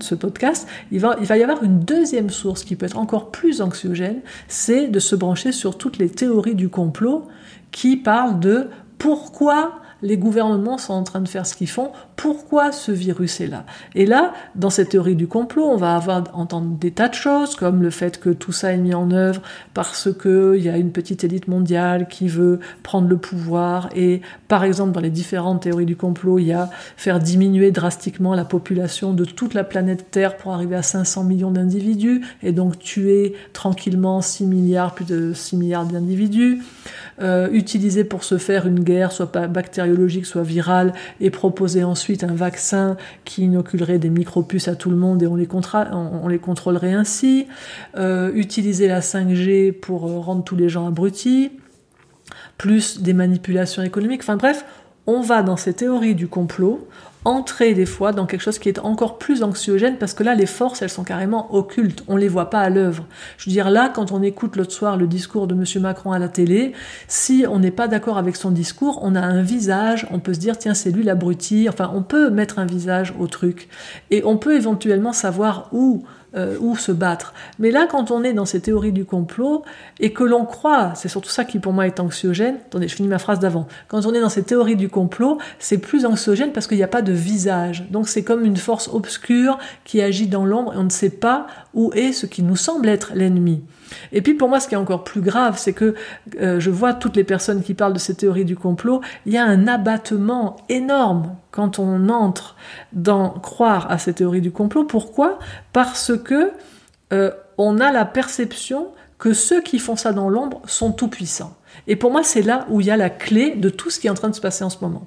ce 0.00 0.14
podcast, 0.14 0.66
il 0.90 1.00
va 1.00 1.16
y 1.20 1.42
avoir 1.42 1.62
une 1.62 1.80
deuxième 1.80 2.30
source 2.30 2.64
qui 2.64 2.74
peut 2.74 2.86
être 2.86 2.98
encore 2.98 3.30
plus 3.30 3.60
anxiogène, 3.60 4.20
c'est 4.48 4.88
de 4.88 4.98
se 4.98 5.14
brancher 5.14 5.52
sur 5.52 5.78
toutes 5.78 5.98
les 5.98 6.08
théories 6.08 6.56
du 6.56 6.68
complot 6.68 7.28
qui 7.70 7.96
parlent 7.96 8.40
de 8.40 8.68
pourquoi 8.98 9.80
les 10.02 10.16
gouvernements 10.16 10.78
sont 10.78 10.92
en 10.92 11.02
train 11.02 11.20
de 11.20 11.28
faire 11.28 11.46
ce 11.46 11.54
qu'ils 11.54 11.68
font, 11.68 11.90
pourquoi 12.16 12.72
ce 12.72 12.92
virus 12.92 13.40
est 13.40 13.46
là 13.46 13.64
Et 13.94 14.06
là, 14.06 14.34
dans 14.54 14.70
cette 14.70 14.90
théorie 14.90 15.16
du 15.16 15.26
complot, 15.26 15.64
on 15.64 15.76
va 15.76 15.96
avoir 15.96 16.24
entendre 16.34 16.76
des 16.78 16.90
tas 16.90 17.08
de 17.08 17.14
choses, 17.14 17.54
comme 17.54 17.82
le 17.82 17.90
fait 17.90 18.20
que 18.20 18.30
tout 18.30 18.52
ça 18.52 18.72
est 18.72 18.78
mis 18.78 18.94
en 18.94 19.10
œuvre 19.10 19.40
parce 19.74 20.08
qu'il 20.12 20.62
y 20.62 20.68
a 20.68 20.76
une 20.76 20.92
petite 20.92 21.24
élite 21.24 21.48
mondiale 21.48 22.08
qui 22.08 22.28
veut 22.28 22.60
prendre 22.82 23.08
le 23.08 23.16
pouvoir, 23.16 23.88
et 23.94 24.20
par 24.48 24.64
exemple, 24.64 24.92
dans 24.92 25.00
les 25.00 25.10
différentes 25.10 25.62
théories 25.62 25.86
du 25.86 25.96
complot, 25.96 26.38
il 26.38 26.46
y 26.46 26.52
a 26.52 26.70
faire 26.96 27.18
diminuer 27.18 27.70
drastiquement 27.70 28.34
la 28.34 28.44
population 28.44 29.12
de 29.12 29.24
toute 29.24 29.54
la 29.54 29.64
planète 29.64 30.10
Terre 30.10 30.36
pour 30.36 30.52
arriver 30.52 30.76
à 30.76 30.82
500 30.82 31.24
millions 31.24 31.50
d'individus, 31.50 32.22
et 32.42 32.52
donc 32.52 32.78
tuer 32.78 33.34
tranquillement 33.52 34.20
6 34.20 34.46
milliards, 34.46 34.94
plus 34.94 35.06
de 35.06 35.32
6 35.32 35.56
milliards 35.56 35.86
d'individus, 35.86 36.62
euh, 37.20 37.48
utiliser 37.50 38.04
pour 38.04 38.24
se 38.24 38.36
faire 38.36 38.66
une 38.66 38.80
guerre, 38.80 39.10
soit 39.10 39.48
bactérienne, 39.48 40.24
soit 40.24 40.42
virale, 40.42 40.92
et 41.20 41.30
proposer 41.30 41.82
ensuite 41.82 42.24
un 42.24 42.34
vaccin 42.34 42.96
qui 43.24 43.44
inoculerait 43.44 43.98
des 43.98 44.10
micropuces 44.10 44.68
à 44.68 44.76
tout 44.76 44.90
le 44.90 44.96
monde 44.96 45.22
et 45.22 45.26
on 45.26 45.36
les, 45.36 45.48
on, 45.92 46.28
les 46.28 46.38
contrôlerait 46.38 46.92
ainsi, 46.92 47.46
euh, 47.96 48.30
utiliser 48.34 48.88
la 48.88 49.00
5G 49.00 49.72
pour 49.72 50.06
euh, 50.06 50.18
rendre 50.18 50.44
tous 50.44 50.56
les 50.56 50.68
gens 50.68 50.86
abrutis, 50.86 51.52
plus 52.58 53.00
des 53.00 53.12
manipulations 53.12 53.82
économiques, 53.82 54.20
enfin 54.22 54.36
bref, 54.36 54.64
on 55.06 55.20
va 55.20 55.42
dans 55.42 55.56
ces 55.56 55.72
théories 55.72 56.14
du 56.14 56.28
complot 56.28 56.86
entrer 57.26 57.74
des 57.74 57.86
fois 57.86 58.12
dans 58.12 58.24
quelque 58.24 58.40
chose 58.40 58.60
qui 58.60 58.68
est 58.68 58.78
encore 58.78 59.18
plus 59.18 59.42
anxiogène 59.42 59.96
parce 59.98 60.14
que 60.14 60.22
là 60.22 60.36
les 60.36 60.46
forces 60.46 60.80
elles 60.80 60.90
sont 60.90 61.02
carrément 61.02 61.52
occultes, 61.52 62.04
on 62.06 62.16
les 62.16 62.28
voit 62.28 62.50
pas 62.50 62.60
à 62.60 62.70
l'œuvre. 62.70 63.04
Je 63.36 63.50
veux 63.50 63.52
dire 63.52 63.68
là 63.68 63.90
quand 63.92 64.12
on 64.12 64.22
écoute 64.22 64.54
l'autre 64.54 64.70
soir 64.70 64.96
le 64.96 65.08
discours 65.08 65.48
de 65.48 65.54
monsieur 65.54 65.80
Macron 65.80 66.12
à 66.12 66.20
la 66.20 66.28
télé, 66.28 66.72
si 67.08 67.44
on 67.50 67.58
n'est 67.58 67.72
pas 67.72 67.88
d'accord 67.88 68.16
avec 68.16 68.36
son 68.36 68.52
discours, 68.52 69.00
on 69.02 69.16
a 69.16 69.20
un 69.20 69.42
visage, 69.42 70.06
on 70.12 70.20
peut 70.20 70.34
se 70.34 70.38
dire 70.38 70.56
tiens 70.56 70.74
c'est 70.74 70.92
lui 70.92 71.02
l'abruti, 71.02 71.68
enfin 71.68 71.90
on 71.92 72.02
peut 72.02 72.30
mettre 72.30 72.60
un 72.60 72.66
visage 72.66 73.12
au 73.18 73.26
truc. 73.26 73.68
Et 74.12 74.22
on 74.24 74.36
peut 74.36 74.54
éventuellement 74.54 75.12
savoir 75.12 75.68
où 75.72 76.04
euh, 76.36 76.56
où 76.60 76.76
se 76.76 76.92
battre. 76.92 77.32
Mais 77.58 77.70
là, 77.70 77.86
quand 77.90 78.10
on 78.10 78.22
est 78.22 78.32
dans 78.32 78.44
ces 78.44 78.60
théories 78.60 78.92
du 78.92 79.04
complot 79.04 79.64
et 80.00 80.12
que 80.12 80.24
l'on 80.24 80.44
croit, 80.44 80.92
c'est 80.94 81.08
surtout 81.08 81.30
ça 81.30 81.44
qui 81.44 81.58
pour 81.58 81.72
moi 81.72 81.86
est 81.86 81.98
anxiogène. 82.00 82.56
Attendez, 82.66 82.88
je 82.88 82.94
finis 82.94 83.08
ma 83.08 83.18
phrase 83.18 83.38
d'avant. 83.38 83.66
Quand 83.88 84.04
on 84.06 84.12
est 84.12 84.20
dans 84.20 84.28
ces 84.28 84.42
théories 84.42 84.76
du 84.76 84.88
complot, 84.88 85.38
c'est 85.58 85.78
plus 85.78 86.04
anxiogène 86.04 86.52
parce 86.52 86.66
qu'il 86.66 86.76
n'y 86.76 86.82
a 86.82 86.88
pas 86.88 87.02
de 87.02 87.12
visage. 87.12 87.86
Donc 87.90 88.08
c'est 88.08 88.22
comme 88.22 88.44
une 88.44 88.56
force 88.56 88.88
obscure 88.88 89.58
qui 89.84 90.02
agit 90.02 90.26
dans 90.26 90.44
l'ombre 90.44 90.74
et 90.74 90.76
on 90.76 90.84
ne 90.84 90.90
sait 90.90 91.10
pas 91.10 91.46
où 91.74 91.90
est 91.94 92.12
ce 92.12 92.26
qui 92.26 92.42
nous 92.42 92.56
semble 92.56 92.88
être 92.88 93.12
l'ennemi. 93.14 93.62
Et 94.12 94.22
puis 94.22 94.34
pour 94.34 94.48
moi, 94.48 94.60
ce 94.60 94.68
qui 94.68 94.74
est 94.74 94.78
encore 94.78 95.04
plus 95.04 95.20
grave, 95.20 95.58
c'est 95.58 95.72
que 95.72 95.94
euh, 96.40 96.60
je 96.60 96.70
vois 96.70 96.94
toutes 96.94 97.16
les 97.16 97.24
personnes 97.24 97.62
qui 97.62 97.74
parlent 97.74 97.92
de 97.92 97.98
ces 97.98 98.14
théories 98.14 98.44
du 98.44 98.56
complot, 98.56 99.00
il 99.26 99.32
y 99.32 99.38
a 99.38 99.44
un 99.44 99.66
abattement 99.66 100.56
énorme 100.68 101.36
quand 101.50 101.78
on 101.78 102.08
entre 102.08 102.56
dans 102.92 103.30
croire 103.30 103.90
à 103.90 103.98
ces 103.98 104.12
théories 104.12 104.40
du 104.40 104.50
complot. 104.50 104.84
Pourquoi? 104.84 105.38
Parce 105.72 106.12
que 106.16 106.52
euh, 107.12 107.30
on 107.58 107.80
a 107.80 107.92
la 107.92 108.04
perception 108.04 108.88
que 109.18 109.32
ceux 109.32 109.62
qui 109.62 109.78
font 109.78 109.96
ça 109.96 110.12
dans 110.12 110.28
l'ombre 110.28 110.60
sont 110.66 110.92
tout 110.92 111.08
puissants. 111.08 111.56
Et 111.86 111.96
pour 111.96 112.10
moi, 112.10 112.22
c'est 112.22 112.42
là 112.42 112.66
où 112.70 112.80
il 112.80 112.86
y 112.86 112.90
a 112.90 112.96
la 112.96 113.10
clé 113.10 113.54
de 113.54 113.68
tout 113.68 113.90
ce 113.90 114.00
qui 114.00 114.06
est 114.06 114.10
en 114.10 114.14
train 114.14 114.28
de 114.28 114.34
se 114.34 114.40
passer 114.40 114.64
en 114.64 114.70
ce 114.70 114.78
moment. 114.80 115.06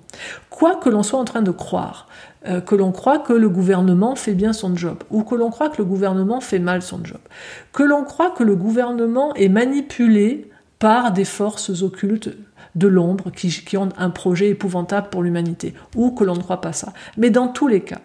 Quoi 0.50 0.76
que 0.76 0.90
l'on 0.90 1.04
soit 1.04 1.20
en 1.20 1.26
train 1.26 1.42
de 1.42 1.52
croire, 1.52 2.08
euh, 2.48 2.62
que 2.62 2.76
l'on 2.76 2.92
croit 2.92 3.20
que 3.20 3.34
le 3.34 3.50
gouvernement 3.50 4.16
fait 4.16 4.34
bien 4.34 4.54
son 4.54 4.76
job, 4.76 5.04
ou 5.10 5.24
que 5.24 5.36
l'on 5.36 5.50
croit 5.50 5.70
que 5.70 5.78
le 5.78 5.86
gouvernement 5.86 6.42
fait 6.42 6.60
mal 6.60 6.82
son 6.82 7.04
job, 7.04 7.20
que 7.74 7.84
l'on 7.84 8.04
croit 8.04 8.32
que 8.32 8.44
le 8.44 8.56
gouvernement 8.56 9.34
est 9.36 9.50
manipulé 9.50 10.50
par 10.80 11.12
des 11.12 11.26
forces 11.26 11.82
occultes 11.82 12.30
de 12.76 12.88
l'ombre 12.88 13.32
qui, 13.32 13.50
qui, 13.50 13.78
ont 13.78 13.90
un 13.98 14.10
projet 14.10 14.50
épouvantable 14.50 15.10
pour 15.10 15.24
l'humanité, 15.24 15.74
ou 15.96 16.12
que 16.12 16.24
l'on 16.24 16.36
ne 16.36 16.42
croit 16.42 16.62
pas 16.62 16.74
ça. 16.74 16.94
Mais 17.18 17.30
dans 17.30 17.48
tous 17.48 17.68
les 17.68 17.82
cas, 17.82 18.00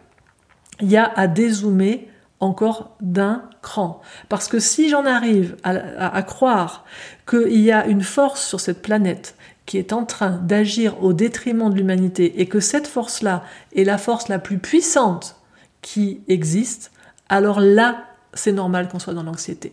il 0.81 0.91
y 0.91 0.97
a 0.97 1.13
à 1.15 1.27
dézoomer 1.27 2.09
encore 2.45 2.97
d'un 3.01 3.43
cran. 3.63 4.01
Parce 4.29 4.49
que 4.49 4.59
si 4.59 4.89
j'en 4.89 5.07
arrive 5.07 5.57
à, 5.65 6.23
croire 6.23 6.85
qu'il 7.29 7.61
y 7.61 7.73
a 7.73 7.87
une 7.87 8.03
force 8.03 8.47
sur 8.47 8.61
cette 8.61 8.83
planète 8.83 9.37
qui 9.67 9.79
est 9.79 9.93
en 9.93 10.05
train 10.05 10.33
d'agir 10.43 11.03
au 11.03 11.13
détriment 11.13 11.71
de 11.71 11.77
l'humanité 11.77 12.41
et 12.41 12.47
que 12.47 12.61
cette 12.61 12.87
force-là 12.87 13.43
est 13.75 13.85
la 13.85 13.99
force 13.99 14.29
la 14.29 14.39
plus 14.39 14.59
puissante 14.59 15.37
qui 15.81 16.21
existe, 16.29 16.93
alors 17.29 17.61
là, 17.61 18.05
c'est 18.35 18.53
normal 18.53 18.89
qu'on 18.89 18.99
soit 18.99 19.15
dans 19.15 19.23
l'anxiété. 19.23 19.73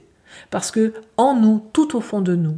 Parce 0.50 0.72
que 0.72 0.94
en 1.18 1.36
nous, 1.36 1.62
tout 1.74 1.96
au 1.98 2.02
fond 2.02 2.22
de 2.22 2.36
nous, 2.36 2.58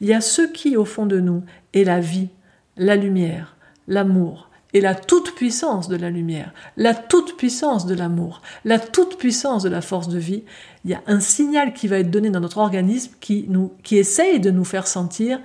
il 0.00 0.08
y 0.08 0.14
a 0.14 0.20
ce 0.20 0.42
qui, 0.42 0.76
au 0.76 0.84
fond 0.84 1.06
de 1.06 1.20
nous, 1.20 1.42
est 1.72 1.84
la 1.84 2.00
vie, 2.00 2.28
la 2.76 2.96
lumière, 2.96 3.56
l'amour, 3.88 4.50
et 4.74 4.80
la 4.80 4.96
toute-puissance 4.96 5.88
de 5.88 5.96
la 5.96 6.10
lumière, 6.10 6.52
la 6.76 6.94
toute-puissance 6.94 7.86
de 7.86 7.94
l'amour, 7.94 8.42
la 8.64 8.80
toute-puissance 8.80 9.62
de 9.62 9.68
la 9.68 9.80
force 9.80 10.08
de 10.08 10.18
vie, 10.18 10.42
il 10.84 10.90
y 10.90 10.94
a 10.94 11.02
un 11.06 11.20
signal 11.20 11.72
qui 11.72 11.86
va 11.86 12.00
être 12.00 12.10
donné 12.10 12.28
dans 12.28 12.40
notre 12.40 12.58
organisme 12.58 13.12
qui, 13.20 13.46
nous, 13.48 13.72
qui 13.84 13.96
essaye 13.96 14.40
de 14.40 14.50
nous 14.50 14.64
faire 14.64 14.88
sentir 14.88 15.40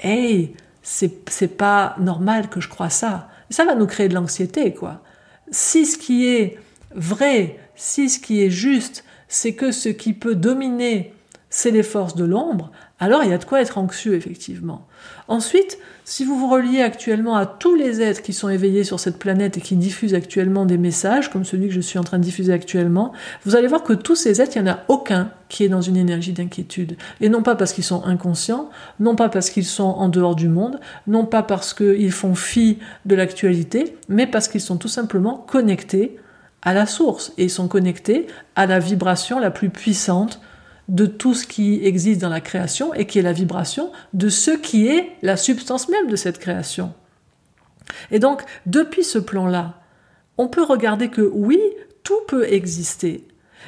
Hey, 0.00 0.54
c'est 0.82 1.56
pas 1.56 1.96
normal 1.98 2.48
que 2.48 2.60
je 2.60 2.68
crois 2.68 2.88
ça. 2.88 3.28
Ça 3.50 3.64
va 3.64 3.74
nous 3.74 3.86
créer 3.86 4.08
de 4.08 4.14
l'anxiété, 4.14 4.72
quoi. 4.72 5.02
Si 5.50 5.84
ce 5.84 5.98
qui 5.98 6.28
est 6.28 6.56
vrai, 6.94 7.58
si 7.74 8.08
ce 8.08 8.20
qui 8.20 8.42
est 8.42 8.50
juste, 8.50 9.04
c'est 9.26 9.54
que 9.54 9.72
ce 9.72 9.88
qui 9.88 10.12
peut 10.12 10.36
dominer, 10.36 11.12
c'est 11.50 11.72
les 11.72 11.82
forces 11.82 12.14
de 12.14 12.24
l'ombre, 12.24 12.70
alors 13.00 13.22
il 13.22 13.30
y 13.30 13.32
a 13.32 13.38
de 13.38 13.44
quoi 13.44 13.60
être 13.60 13.78
anxieux, 13.78 14.14
effectivement. 14.14 14.86
Ensuite, 15.28 15.78
si 16.04 16.24
vous 16.24 16.38
vous 16.38 16.48
reliez 16.48 16.80
actuellement 16.80 17.36
à 17.36 17.46
tous 17.46 17.74
les 17.74 18.00
êtres 18.00 18.22
qui 18.22 18.32
sont 18.32 18.48
éveillés 18.48 18.82
sur 18.82 18.98
cette 18.98 19.18
planète 19.18 19.58
et 19.58 19.60
qui 19.60 19.76
diffusent 19.76 20.14
actuellement 20.14 20.66
des 20.66 20.78
messages, 20.78 21.30
comme 21.30 21.44
celui 21.44 21.68
que 21.68 21.74
je 21.74 21.80
suis 21.80 21.98
en 21.98 22.04
train 22.04 22.18
de 22.18 22.24
diffuser 22.24 22.52
actuellement, 22.52 23.12
vous 23.44 23.54
allez 23.54 23.68
voir 23.68 23.84
que 23.84 23.92
tous 23.92 24.16
ces 24.16 24.40
êtres, 24.40 24.56
il 24.56 24.62
n'y 24.62 24.70
en 24.70 24.72
a 24.72 24.80
aucun 24.88 25.30
qui 25.48 25.64
est 25.64 25.68
dans 25.68 25.80
une 25.80 25.96
énergie 25.96 26.32
d'inquiétude. 26.32 26.96
Et 27.20 27.28
non 27.28 27.42
pas 27.42 27.54
parce 27.54 27.72
qu'ils 27.72 27.84
sont 27.84 28.04
inconscients, 28.04 28.70
non 28.98 29.14
pas 29.14 29.28
parce 29.28 29.50
qu'ils 29.50 29.66
sont 29.66 29.84
en 29.84 30.08
dehors 30.08 30.34
du 30.34 30.48
monde, 30.48 30.80
non 31.06 31.24
pas 31.24 31.42
parce 31.42 31.74
qu'ils 31.74 32.12
font 32.12 32.34
fi 32.34 32.78
de 33.06 33.14
l'actualité, 33.14 33.96
mais 34.08 34.26
parce 34.26 34.48
qu'ils 34.48 34.60
sont 34.60 34.76
tout 34.76 34.88
simplement 34.88 35.36
connectés 35.36 36.18
à 36.62 36.74
la 36.74 36.86
source 36.86 37.32
et 37.38 37.44
ils 37.44 37.50
sont 37.50 37.68
connectés 37.68 38.26
à 38.56 38.66
la 38.66 38.78
vibration 38.78 39.38
la 39.38 39.50
plus 39.50 39.70
puissante 39.70 40.40
de 40.88 41.06
tout 41.06 41.34
ce 41.34 41.46
qui 41.46 41.84
existe 41.84 42.20
dans 42.20 42.28
la 42.28 42.40
création 42.40 42.94
et 42.94 43.06
qui 43.06 43.18
est 43.18 43.22
la 43.22 43.32
vibration 43.32 43.92
de 44.14 44.28
ce 44.28 44.50
qui 44.50 44.88
est 44.88 45.10
la 45.22 45.36
substance 45.36 45.88
même 45.88 46.08
de 46.08 46.16
cette 46.16 46.38
création. 46.38 46.94
Et 48.10 48.18
donc, 48.18 48.42
depuis 48.66 49.04
ce 49.04 49.18
plan-là, 49.18 49.74
on 50.38 50.48
peut 50.48 50.62
regarder 50.62 51.08
que 51.08 51.22
oui, 51.22 51.60
tout 52.02 52.20
peut 52.26 52.50
exister. 52.50 53.26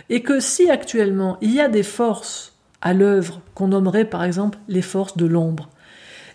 Et 0.09 0.22
que 0.22 0.40
si 0.40 0.70
actuellement 0.70 1.37
il 1.40 1.52
y 1.54 1.61
a 1.61 1.68
des 1.68 1.83
forces 1.83 2.54
à 2.80 2.94
l'œuvre 2.94 3.42
qu'on 3.54 3.68
nommerait 3.68 4.06
par 4.06 4.24
exemple 4.24 4.59
les 4.68 4.83
forces 4.83 5.16
de 5.16 5.26
l'ombre, 5.26 5.68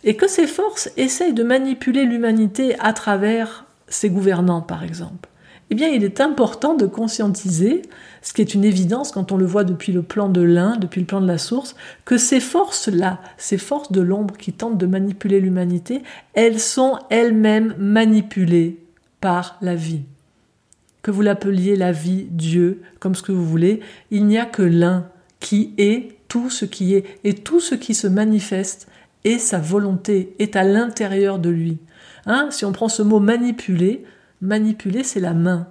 et 0.03 0.15
que 0.15 0.27
ces 0.27 0.45
forces 0.45 0.91
essayent 0.97 1.33
de 1.33 1.43
manipuler 1.43 2.05
l'humanité 2.05 2.79
à 2.79 2.93
travers 2.93 3.65
ses 3.87 4.09
gouvernants 4.09 4.61
par 4.61 4.83
exemple, 4.83 5.29
eh 5.69 5.75
bien 5.75 5.89
il 5.89 6.03
est 6.03 6.21
important 6.21 6.75
de 6.75 6.85
conscientiser 6.85 7.81
ce 8.21 8.33
qui 8.33 8.41
est 8.41 8.53
une 8.53 8.63
évidence 8.63 9.11
quand 9.11 9.31
on 9.31 9.37
le 9.37 9.45
voit 9.45 9.63
depuis 9.63 9.91
le 9.91 10.03
plan 10.03 10.29
de 10.29 10.41
l'un, 10.41 10.77
depuis 10.77 11.01
le 11.01 11.07
plan 11.07 11.21
de 11.21 11.27
la 11.27 11.37
source, 11.37 11.75
que 12.05 12.17
ces 12.17 12.39
forces-là, 12.39 13.19
ces 13.37 13.57
forces 13.57 13.91
de 13.91 14.01
l'ombre 14.01 14.37
qui 14.37 14.53
tentent 14.53 14.77
de 14.77 14.85
manipuler 14.85 15.39
l'humanité, 15.39 16.01
elles 16.33 16.59
sont 16.59 16.99
elles-mêmes 17.09 17.75
manipulées 17.77 18.79
par 19.21 19.57
la 19.61 19.75
vie. 19.75 20.01
Que 21.01 21.11
vous 21.11 21.21
l'appeliez 21.21 21.75
la 21.75 21.91
vie, 21.91 22.27
Dieu, 22.29 22.81
comme 22.99 23.15
ce 23.15 23.23
que 23.23 23.31
vous 23.31 23.45
voulez, 23.45 23.79
il 24.11 24.25
n'y 24.25 24.37
a 24.37 24.45
que 24.45 24.63
l'un 24.63 25.07
qui 25.39 25.73
est 25.77 26.15
tout 26.27 26.49
ce 26.49 26.65
qui 26.65 26.95
est, 26.95 27.05
et 27.23 27.33
tout 27.33 27.59
ce 27.59 27.75
qui 27.75 27.93
se 27.93 28.07
manifeste 28.07 28.87
est 29.23 29.37
sa 29.37 29.59
volonté, 29.59 30.35
est 30.39 30.55
à 30.55 30.63
l'intérieur 30.63 31.39
de 31.39 31.49
lui. 31.49 31.77
Hein 32.25 32.47
si 32.49 32.65
on 32.65 32.71
prend 32.71 32.89
ce 32.89 33.03
mot 33.03 33.19
manipuler, 33.19 34.03
manipuler 34.41 35.03
c'est 35.03 35.19
la 35.19 35.33
main. 35.33 35.67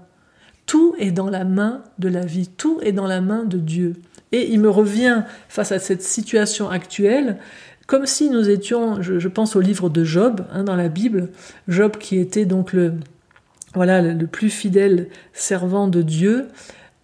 Tout 0.66 0.94
est 0.98 1.11
dans 1.11 1.29
la 1.29 1.44
main 1.44 1.83
de 1.98 2.09
la 2.09 2.24
vie, 2.24 2.48
tout 2.48 2.79
est 2.83 2.92
dans 2.92 3.07
la 3.07 3.20
main 3.20 3.44
de 3.44 3.59
Dieu. 3.59 3.94
Et 4.33 4.50
il 4.53 4.61
me 4.61 4.70
revient 4.70 5.22
face 5.48 5.72
à 5.72 5.79
cette 5.79 6.03
situation 6.03 6.70
actuelle, 6.70 7.38
comme 7.87 8.07
si 8.07 8.31
nous 8.31 8.48
étions, 8.48 9.03
je, 9.03 9.29
pense 9.29 9.57
au 9.57 9.61
livre 9.61 9.90
de 9.90 10.05
Job 10.05 10.46
hein, 10.53 10.64
dans 10.64 10.77
la 10.77 10.88
Bible, 10.88 11.29
Job 11.68 11.98
qui 11.98 12.18
était 12.18 12.46
donc 12.46 12.72
le, 12.72 12.94
voilà, 13.74 14.00
le 14.00 14.27
plus 14.27 14.48
fidèle 14.48 15.09
servant 15.35 15.87
de 15.87 16.00
Dieu, 16.00 16.48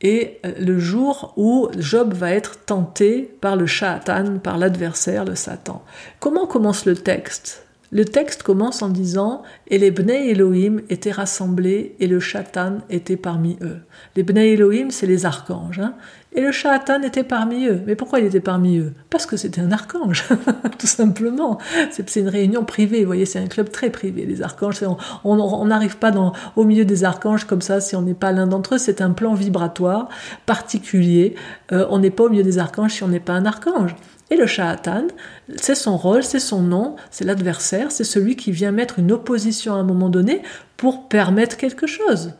et 0.02 0.38
euh, 0.46 0.52
le 0.58 0.78
jour 0.78 1.34
où 1.36 1.68
Job 1.78 2.14
va 2.14 2.32
être 2.32 2.64
tenté 2.64 3.30
par 3.40 3.56
le 3.56 3.66
Shatan, 3.66 4.38
par 4.38 4.56
l'adversaire, 4.56 5.24
le 5.24 5.34
Satan. 5.34 5.84
Comment 6.18 6.46
commence 6.46 6.86
le 6.86 6.94
texte? 6.94 7.66
Le 7.92 8.04
texte 8.04 8.42
commence 8.42 8.82
en 8.82 8.88
disant 8.88 9.42
Et 9.68 9.78
les 9.78 9.90
Bnei 9.90 10.30
Elohim 10.30 10.80
étaient 10.88 11.10
rassemblés 11.10 11.96
et 11.98 12.06
le 12.06 12.20
Shatan 12.20 12.78
était 12.88 13.16
parmi 13.16 13.58
eux. 13.62 13.78
Les 14.16 14.22
Bnei 14.22 14.52
Elohim, 14.52 14.90
c'est 14.90 15.06
les 15.06 15.26
archanges. 15.26 15.80
Hein 15.80 15.94
et 16.32 16.40
le 16.40 16.52
Shatan 16.52 17.02
était 17.02 17.24
parmi 17.24 17.66
eux. 17.66 17.82
Mais 17.86 17.96
pourquoi 17.96 18.20
il 18.20 18.26
était 18.26 18.40
parmi 18.40 18.78
eux? 18.78 18.92
Parce 19.10 19.26
que 19.26 19.36
c'était 19.36 19.60
un 19.60 19.72
archange, 19.72 20.24
tout 20.78 20.86
simplement. 20.86 21.58
C'est 21.90 22.14
une 22.16 22.28
réunion 22.28 22.64
privée, 22.64 23.00
vous 23.00 23.06
voyez, 23.06 23.26
c'est 23.26 23.40
un 23.40 23.48
club 23.48 23.70
très 23.70 23.90
privé, 23.90 24.24
les 24.26 24.40
archanges. 24.40 24.80
On 25.24 25.64
n'arrive 25.66 25.96
pas 25.96 26.12
au 26.54 26.64
milieu 26.64 26.84
des 26.84 27.02
archanges 27.02 27.44
comme 27.44 27.62
ça 27.62 27.80
si 27.80 27.96
on 27.96 28.02
n'est 28.02 28.14
pas 28.14 28.30
l'un 28.30 28.46
d'entre 28.46 28.76
eux. 28.76 28.78
C'est 28.78 29.00
un 29.00 29.10
plan 29.10 29.34
vibratoire 29.34 30.08
particulier. 30.46 31.34
Euh, 31.72 31.86
on 31.90 31.98
n'est 31.98 32.10
pas 32.10 32.24
au 32.24 32.28
milieu 32.28 32.44
des 32.44 32.58
archanges 32.58 32.94
si 32.94 33.02
on 33.02 33.08
n'est 33.08 33.18
pas 33.18 33.32
un 33.32 33.44
archange. 33.44 33.96
Et 34.30 34.36
le 34.36 34.46
Shatan, 34.46 35.08
c'est 35.56 35.74
son 35.74 35.96
rôle, 35.96 36.22
c'est 36.22 36.38
son 36.38 36.62
nom, 36.62 36.96
c'est 37.10 37.24
l'adversaire, 37.24 37.90
c'est 37.90 38.04
celui 38.04 38.36
qui 38.36 38.52
vient 38.52 38.70
mettre 38.70 39.00
une 39.00 39.10
opposition 39.10 39.74
à 39.74 39.78
un 39.78 39.82
moment 39.82 40.08
donné 40.08 40.42
pour 40.76 41.08
permettre 41.08 41.56
quelque 41.56 41.88
chose. 41.88 42.32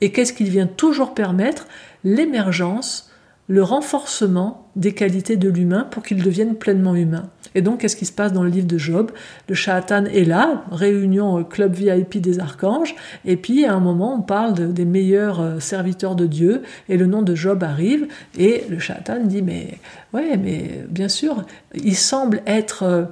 Et 0.00 0.10
qu'est-ce 0.10 0.32
qu'il 0.32 0.50
vient 0.50 0.66
toujours 0.66 1.14
permettre? 1.14 1.66
L'émergence 2.04 3.10
le 3.48 3.62
renforcement 3.62 4.68
des 4.74 4.92
qualités 4.92 5.36
de 5.36 5.48
l'humain 5.48 5.86
pour 5.90 6.02
qu'il 6.02 6.22
devienne 6.22 6.56
pleinement 6.56 6.94
humain. 6.94 7.30
Et 7.54 7.62
donc, 7.62 7.80
qu'est-ce 7.80 7.96
qui 7.96 8.04
se 8.04 8.12
passe 8.12 8.32
dans 8.32 8.42
le 8.42 8.50
livre 8.50 8.66
de 8.66 8.76
Job? 8.76 9.12
Le 9.48 9.54
Shatan 9.54 10.04
est 10.04 10.24
là, 10.24 10.64
réunion 10.70 11.42
club 11.44 11.74
VIP 11.74 12.20
des 12.20 12.40
archanges, 12.40 12.94
et 13.24 13.36
puis 13.36 13.64
à 13.64 13.74
un 13.74 13.80
moment, 13.80 14.16
on 14.16 14.22
parle 14.22 14.72
des 14.72 14.84
meilleurs 14.84 15.40
euh, 15.40 15.60
serviteurs 15.60 16.16
de 16.16 16.26
Dieu, 16.26 16.62
et 16.88 16.96
le 16.96 17.06
nom 17.06 17.22
de 17.22 17.34
Job 17.34 17.62
arrive, 17.62 18.08
et 18.36 18.64
le 18.68 18.78
Shatan 18.78 19.24
dit, 19.24 19.42
mais 19.42 19.78
ouais, 20.12 20.36
mais 20.36 20.84
bien 20.90 21.08
sûr, 21.08 21.44
il 21.74 21.96
semble 21.96 22.42
être 22.46 22.82
euh, 22.82 23.04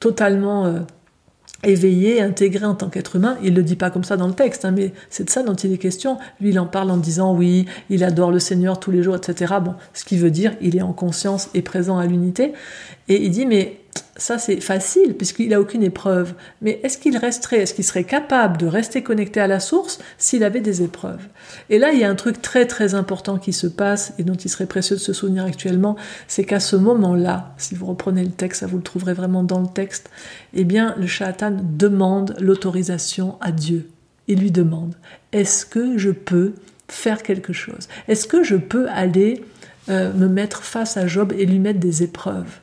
totalement... 0.00 0.66
Éveillé, 1.64 2.20
intégré 2.20 2.64
en 2.64 2.74
tant 2.74 2.88
qu'être 2.88 3.16
humain. 3.16 3.36
Il 3.42 3.52
ne 3.52 3.56
le 3.56 3.62
dit 3.62 3.76
pas 3.76 3.90
comme 3.90 4.04
ça 4.04 4.16
dans 4.16 4.26
le 4.26 4.34
texte, 4.34 4.64
hein, 4.64 4.72
mais 4.72 4.92
c'est 5.10 5.24
de 5.24 5.30
ça 5.30 5.42
dont 5.42 5.54
il 5.54 5.72
est 5.72 5.78
question. 5.78 6.18
Lui, 6.40 6.50
il 6.50 6.58
en 6.58 6.66
parle 6.66 6.90
en 6.90 6.96
disant 6.96 7.34
oui, 7.36 7.66
il 7.88 8.02
adore 8.02 8.30
le 8.30 8.38
Seigneur 8.38 8.80
tous 8.80 8.90
les 8.90 9.02
jours, 9.02 9.16
etc. 9.16 9.54
Bon, 9.62 9.74
ce 9.94 10.04
qui 10.04 10.16
veut 10.16 10.30
dire, 10.30 10.54
il 10.60 10.76
est 10.76 10.82
en 10.82 10.92
conscience 10.92 11.50
et 11.54 11.62
présent 11.62 11.98
à 11.98 12.06
l'unité. 12.06 12.52
Et 13.08 13.24
il 13.24 13.30
dit, 13.30 13.46
mais 13.46 13.81
ça 14.16 14.38
c'est 14.38 14.60
facile 14.60 15.14
puisqu'il 15.14 15.48
n'a 15.48 15.60
aucune 15.60 15.82
épreuve. 15.82 16.34
Mais 16.60 16.80
est-ce 16.82 16.98
qu'il 16.98 17.16
resterait, 17.16 17.58
est-ce 17.58 17.74
qu'il 17.74 17.84
serait 17.84 18.04
capable 18.04 18.56
de 18.56 18.66
rester 18.66 19.02
connecté 19.02 19.40
à 19.40 19.46
la 19.46 19.60
source 19.60 19.98
s'il 20.18 20.44
avait 20.44 20.60
des 20.60 20.82
épreuves? 20.82 21.26
Et 21.70 21.78
là, 21.78 21.92
il 21.92 21.98
y 21.98 22.04
a 22.04 22.10
un 22.10 22.14
truc 22.14 22.40
très 22.40 22.66
très 22.66 22.94
important 22.94 23.38
qui 23.38 23.52
se 23.52 23.66
passe 23.66 24.12
et 24.18 24.24
dont 24.24 24.34
il 24.34 24.48
serait 24.50 24.66
précieux 24.66 24.96
de 24.96 25.00
se 25.00 25.12
souvenir 25.12 25.44
actuellement, 25.44 25.96
c'est 26.28 26.44
qu'à 26.44 26.60
ce 26.60 26.76
moment-là, 26.76 27.54
si 27.58 27.74
vous 27.74 27.86
reprenez 27.86 28.24
le 28.24 28.30
texte, 28.30 28.60
ça 28.60 28.66
vous 28.66 28.76
le 28.76 28.82
trouverez 28.82 29.14
vraiment 29.14 29.42
dans 29.42 29.60
le 29.60 29.68
texte, 29.68 30.10
eh 30.54 30.64
bien 30.64 30.94
le 30.98 31.06
Shatan 31.06 31.56
demande 31.62 32.36
l'autorisation 32.38 33.36
à 33.40 33.50
Dieu. 33.50 33.88
Il 34.28 34.40
lui 34.40 34.50
demande, 34.50 34.94
est-ce 35.32 35.66
que 35.66 35.98
je 35.98 36.10
peux 36.10 36.54
faire 36.88 37.22
quelque 37.22 37.52
chose? 37.52 37.88
Est-ce 38.06 38.26
que 38.26 38.44
je 38.44 38.56
peux 38.56 38.88
aller 38.90 39.42
euh, 39.88 40.12
me 40.12 40.28
mettre 40.28 40.62
face 40.62 40.96
à 40.96 41.06
Job 41.06 41.32
et 41.36 41.44
lui 41.46 41.58
mettre 41.58 41.80
des 41.80 42.02
épreuves? 42.02 42.61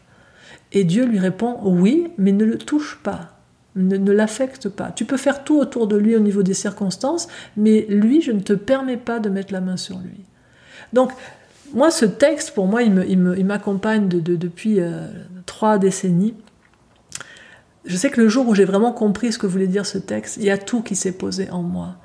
Et 0.72 0.84
Dieu 0.84 1.06
lui 1.06 1.20
répond 1.20 1.58
oui, 1.64 2.08
mais 2.18 2.32
ne 2.32 2.46
le 2.46 2.58
touche 2.58 3.00
pas, 3.02 3.40
ne, 3.76 4.12
l'affecte 4.12 4.70
pas. 4.70 4.92
Tu 4.92 5.06
peux 5.06 5.18
faire 5.18 5.44
tout 5.44 5.60
autour 5.60 5.88
de 5.88 5.98
lui 5.98 6.16
au 6.16 6.20
niveau 6.20 6.44
des 6.44 6.54
circonstances, 6.54 7.28
mais 7.58 7.86
lui, 7.90 8.22
je 8.22 8.32
ne 8.32 8.40
te 8.40 8.54
permets 8.54 8.98
pas 8.98 9.20
de 9.20 9.30
mettre 9.30 9.54
la 9.54 9.62
main 9.62 9.78
sur 9.78 9.98
lui. 10.00 10.26
Donc, 10.94 11.12
moi, 11.74 11.92
ce 11.92 12.06
texte, 12.06 12.52
pour 12.52 12.68
moi, 12.68 12.82
il 12.84 13.46
m'accompagne 13.46 14.08
depuis 14.08 14.80
euh, 14.80 15.08
trois 15.46 15.78
décennies. 15.78 16.36
Je 17.86 17.96
sais 17.96 18.10
que 18.10 18.22
le 18.22 18.28
jour 18.28 18.48
où 18.48 18.56
j'ai 18.56 18.66
vraiment 18.66 18.92
compris 18.92 19.32
ce 19.32 19.38
que 19.38 19.48
voulait 19.48 19.68
dire 19.68 19.86
ce 19.86 19.98
texte, 19.98 20.38
il 20.38 20.44
y 20.44 20.50
a 20.52 20.58
tout 20.58 20.82
qui 20.82 20.96
s'est 20.96 21.12
posé 21.12 21.50
en 21.50 21.64
moi. 21.64 21.96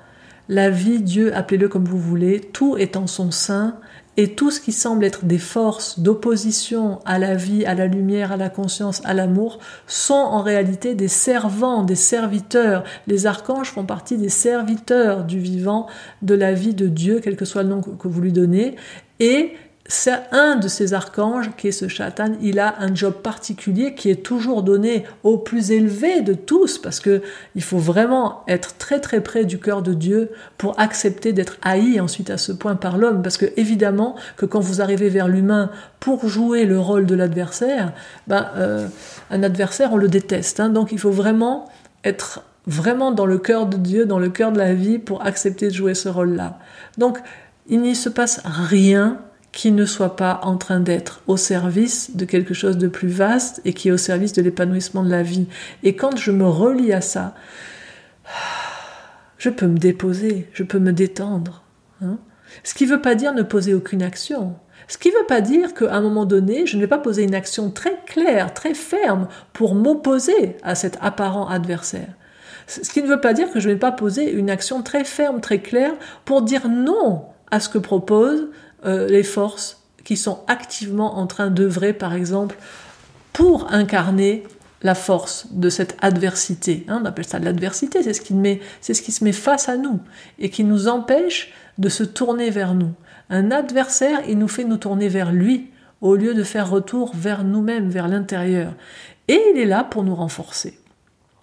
La 0.49 0.69
vie, 0.69 1.01
Dieu, 1.01 1.35
appelez-le 1.35 1.69
comme 1.69 1.85
vous 1.85 1.99
voulez, 1.99 2.41
tout 2.41 2.77
est 2.77 2.97
en 2.97 3.07
son 3.07 3.31
sein 3.31 3.77
et 4.17 4.35
tout 4.35 4.51
ce 4.51 4.61
qui 4.61 4.73
semble 4.73 5.05
être 5.05 5.25
des 5.25 5.39
forces 5.39 5.99
d'opposition 5.99 7.01
à 7.05 7.19
la 7.19 7.35
vie, 7.35 7.65
à 7.65 7.75
la 7.75 7.87
lumière, 7.87 8.33
à 8.33 8.37
la 8.37 8.49
conscience, 8.49 9.03
à 9.05 9.15
l'amour, 9.15 9.59
sont 9.87 10.15
en 10.15 10.43
réalité 10.43 10.95
des 10.95 11.09
servants, 11.09 11.83
des 11.83 11.97
serviteurs. 11.97 12.85
Les 13.07 13.27
archanges 13.27 13.71
font 13.71 13.85
partie 13.85 14.17
des 14.17 14.29
serviteurs 14.29 15.25
du 15.25 15.39
vivant, 15.39 15.87
de 16.23 16.35
la 16.35 16.53
vie 16.53 16.75
de 16.75 16.87
Dieu, 16.87 17.21
quel 17.23 17.37
que 17.37 17.45
soit 17.45 17.65
le 17.65 17.71
nom 17.71 17.81
que 17.81 18.09
vous 18.09 18.21
lui 18.21 18.33
donnez. 18.33 18.77
Et 19.21 19.53
c'est 19.87 20.23
un 20.33 20.57
de 20.57 20.67
ces 20.67 20.95
archanges 20.95 21.51
qui 21.59 21.69
est 21.69 21.73
ce 21.73 21.89
Shatan, 21.89 22.33
il 22.41 22.59
a 22.59 22.75
un 22.79 22.95
job 22.95 23.13
particulier 23.23 23.95
qui 23.95 24.09
est 24.09 24.23
toujours 24.23 24.63
donné 24.63 25.05
au 25.23 25.37
plus 25.37 25.73
élevé 25.73 26.23
de 26.23 26.33
tous 26.33 26.79
parce 26.79 27.01
que 27.01 27.21
il 27.55 27.63
faut 27.63 27.79
vraiment 27.79 28.45
être 28.49 28.79
très 28.79 28.99
très 28.99 29.21
près 29.21 29.45
du 29.45 29.59
cœur 29.59 29.83
de 29.83 29.93
Dieu 29.93 30.31
pour 30.57 30.81
accepter 30.81 31.35
d'être 31.35 31.59
haï 31.61 32.01
ensuite 32.01 32.31
à 32.31 32.39
ce 32.39 32.53
point 32.53 32.77
par 32.77 32.97
l'homme 32.97 33.21
parce 33.21 33.37
que 33.37 33.47
évidemment 33.59 34.17
que 34.39 34.47
quand 34.47 34.61
vous 34.61 34.81
arrivez 34.81 35.11
vers 35.11 35.29
l'humain 35.29 35.71
pour 36.01 36.27
jouer 36.29 36.65
le 36.65 36.81
rôle 36.81 37.05
de 37.05 37.15
l'adversaire, 37.15 37.93
ben, 38.27 38.49
euh, 38.57 38.89
un 39.31 39.43
adversaire 39.43 39.93
on 39.93 39.99
le 39.99 40.09
déteste 40.09 40.61
hein. 40.61 40.71
donc 40.71 40.93
il 40.93 40.99
faut 40.99 41.11
vraiment 41.11 41.69
être 42.05 42.43
vraiment 42.67 43.13
dans 43.13 43.27
le 43.27 43.37
cœur 43.37 43.67
de 43.67 43.77
Dieu, 43.77 44.07
dans 44.07 44.19
le 44.19 44.31
cœur 44.31 44.51
de 44.51 44.57
la 44.57 44.73
vie 44.73 44.99
pour 44.99 45.27
accepter 45.27 45.69
de 45.69 45.75
jouer 45.75 45.93
ce 45.93 46.09
rôle-là. 46.09 46.59
Donc 46.97 47.19
il 47.69 47.83
n'y 47.83 47.95
se 47.95 48.09
passe 48.09 48.41
rien 48.45 49.19
qui 49.55 49.71
ne 49.71 49.87
soit 49.87 50.17
pas 50.17 50.41
en 50.43 50.57
train 50.57 50.81
d'être 50.81 51.23
au 51.27 51.37
service 51.37 52.17
de 52.17 52.25
quelque 52.25 52.55
chose 52.55 52.77
de 52.77 52.89
plus 52.89 53.09
vaste 53.09 53.61
et 53.65 53.73
qui 53.73 53.89
est 53.89 53.93
au 53.93 53.97
service 53.97 54.33
de 54.33 54.43
l'épanouissement 54.43 55.05
de 55.05 55.11
la 55.11 55.23
vie. 55.23 55.47
Et 55.83 55.95
quand 55.95 56.17
je 56.17 56.33
me 56.33 56.47
relie 56.47 56.93
à 56.93 57.01
ça, 57.01 57.35
je 59.39 59.51
peux 59.51 59.67
me 59.67 59.79
déposer, 59.79 60.49
je 60.53 60.65
peux 60.65 60.81
me 60.81 60.93
détendre. 60.93 61.63
Hein. 62.03 62.19
Ce 62.65 62.75
qui 62.75 62.85
ne 62.85 62.91
veut 62.91 63.01
pas 63.01 63.15
dire 63.15 63.33
ne 63.33 63.43
poser 63.43 63.75
aucune 63.75 64.03
action. 64.03 64.57
Ce 64.89 64.99
qui 64.99 65.09
ne 65.09 65.15
veut 65.15 65.27
pas 65.27 65.41
dire 65.41 65.73
qu'à 65.73 65.95
un 65.95 66.01
moment 66.01 66.27
donné, 66.27 66.67
je 66.67 66.77
ne 66.77 66.81
vais 66.81 66.89
pas 66.89 66.99
poser 66.99 67.23
une 67.23 67.35
action 67.35 67.71
très 67.71 67.99
claire, 68.07 68.55
très 68.55 68.75
ferme 68.75 69.29
pour 69.53 69.75
m'opposer 69.75 70.57
à 70.63 70.75
cet 70.75 70.99
apparent 71.01 71.49
adversaire. 71.49 72.13
Ce 72.67 72.81
qui 72.91 73.03
ne 73.03 73.09
veut 73.09 73.21
pas 73.21 73.35
dire 73.35 73.51
que 73.53 73.61
je 73.61 73.69
ne 73.69 73.75
vais 73.75 73.79
pas 73.79 73.93
poser 73.93 74.31
une 74.33 74.51
action 74.51 74.83
très 74.83 75.05
ferme, 75.05 75.41
très 75.41 75.61
claire 75.61 75.93
pour 76.25 76.43
dire 76.43 76.69
non 76.69 77.27
à 77.51 77.61
ce 77.61 77.69
que 77.69 77.79
propose 77.79 78.49
euh, 78.85 79.09
les 79.09 79.23
forces 79.23 79.83
qui 80.05 80.17
sont 80.17 80.41
activement 80.47 81.19
en 81.19 81.27
train 81.27 81.49
d'œuvrer, 81.49 81.93
par 81.93 82.15
exemple, 82.15 82.57
pour 83.33 83.73
incarner 83.73 84.45
la 84.83 84.95
force 84.95 85.47
de 85.51 85.71
cette 85.71 85.97
adversité. 86.03 86.85
Hein, 86.89 87.01
on 87.03 87.07
appelle 87.07 87.25
ça 87.25 87.39
l'adversité, 87.39 88.03
c'est 88.03 88.13
ce, 88.13 88.21
qui 88.21 88.35
ce 88.83 89.03
qui 89.03 89.13
se 89.13 89.25
met 89.25 89.33
face 89.33 89.69
à 89.69 89.77
nous 89.77 89.99
et 90.39 90.51
qui 90.51 90.63
nous 90.63 90.89
empêche 90.89 91.53
de 91.79 91.89
se 91.89 92.05
tourner 92.05 92.51
vers 92.51 92.75
nous. 92.75 92.93
Un 93.31 93.51
adversaire, 93.51 94.21
il 94.29 94.39
nous 94.39 94.49
fait 94.49 94.65
nous 94.65 94.77
tourner 94.77 95.09
vers 95.09 95.33
lui 95.33 95.71
au 96.03 96.17
lieu 96.17 96.35
de 96.35 96.43
faire 96.43 96.69
retour 96.69 97.13
vers 97.17 97.45
nous-mêmes, 97.45 97.89
vers 97.89 98.09
l'intérieur. 98.09 98.75
Et 99.29 99.41
il 99.55 99.59
est 99.59 99.65
là 99.65 99.85
pour 99.85 100.05
nous 100.05 100.15
renforcer. 100.15 100.79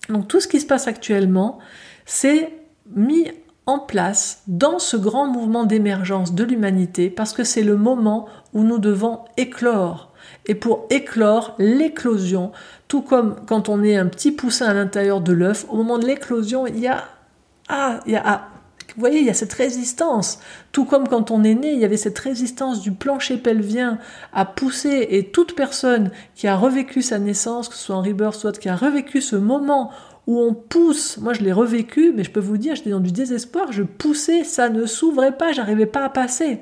Donc 0.10 0.28
tout 0.28 0.40
ce 0.40 0.48
qui 0.48 0.60
se 0.60 0.68
passe 0.68 0.88
actuellement, 0.88 1.58
c'est 2.06 2.54
mis 2.96 3.28
en 3.66 3.80
place 3.80 4.44
dans 4.48 4.80
ce 4.80 4.98
grand 4.98 5.28
mouvement 5.28 5.66
d'émergence 5.66 6.34
de 6.34 6.44
l'humanité 6.44 7.10
parce 7.10 7.34
que 7.34 7.44
c'est 7.44 7.64
le 7.64 7.78
moment 7.78 8.28
où 8.54 8.64
nous 8.64 8.80
devons 8.80 9.20
éclore. 9.38 10.12
Et 10.48 10.56
pour 10.56 10.88
éclore, 10.90 11.56
l'éclosion, 11.60 12.52
tout 12.88 13.02
comme 13.02 13.36
quand 13.46 13.70
on 13.70 13.84
est 13.84 13.96
un 13.96 14.08
petit 14.08 14.32
poussin 14.32 14.68
à 14.68 14.74
l'intérieur 14.74 15.22
de 15.22 15.34
l'œuf, 15.34 15.66
au 15.70 15.78
moment 15.78 16.00
de 16.00 16.08
l'éclosion, 16.08 16.66
il 16.68 16.80
y 16.80 16.88
a 16.88 17.06
ah, 17.70 18.00
il 18.06 18.14
y 18.14 18.16
a 18.16 18.24
ah, 18.26 18.52
vous 18.96 19.00
voyez, 19.00 19.20
il 19.20 19.26
y 19.26 19.30
a 19.30 19.34
cette 19.34 19.54
résistance. 19.54 20.40
Tout 20.72 20.86
comme 20.86 21.08
quand 21.08 21.32
on 21.32 21.44
est 21.44 21.56
né, 21.56 21.72
il 21.72 21.80
y 21.80 21.86
avait 21.86 21.98
cette 21.98 22.20
résistance 22.20 22.82
du 22.82 22.92
plancher 22.92 23.38
pelvien 23.38 24.00
à 24.34 24.46
pousser 24.46 25.08
et 25.12 25.32
toute 25.32 25.56
personne 25.56 26.12
qui 26.36 26.48
a 26.48 26.58
revécu 26.58 27.02
sa 27.02 27.20
naissance, 27.20 27.70
que 27.70 27.76
ce 27.76 27.86
soit 27.86 27.96
en 27.96 28.02
rebirth, 28.02 28.36
soit 28.36 28.58
qui 28.58 28.68
a 28.68 28.76
revécu 28.76 29.22
ce 29.22 29.38
moment 29.38 29.92
où 30.28 30.40
on 30.40 30.54
pousse. 30.54 31.18
Moi, 31.18 31.34
je 31.34 31.42
l'ai 31.42 31.52
revécu, 31.52 32.14
mais 32.16 32.24
je 32.24 32.32
peux 32.32 32.40
vous 32.40 32.58
dire, 32.58 32.76
j'étais 32.76 32.92
dans 32.92 33.00
du 33.00 33.12
désespoir, 33.12 33.72
je 33.72 33.84
poussais, 33.84 34.44
ça 34.44 34.70
ne 34.70 34.86
s'ouvrait 34.86 35.38
pas, 35.38 35.52
j'arrivais 35.52 35.86
pas 35.86 36.06
à 36.06 36.10
passer. 36.10 36.60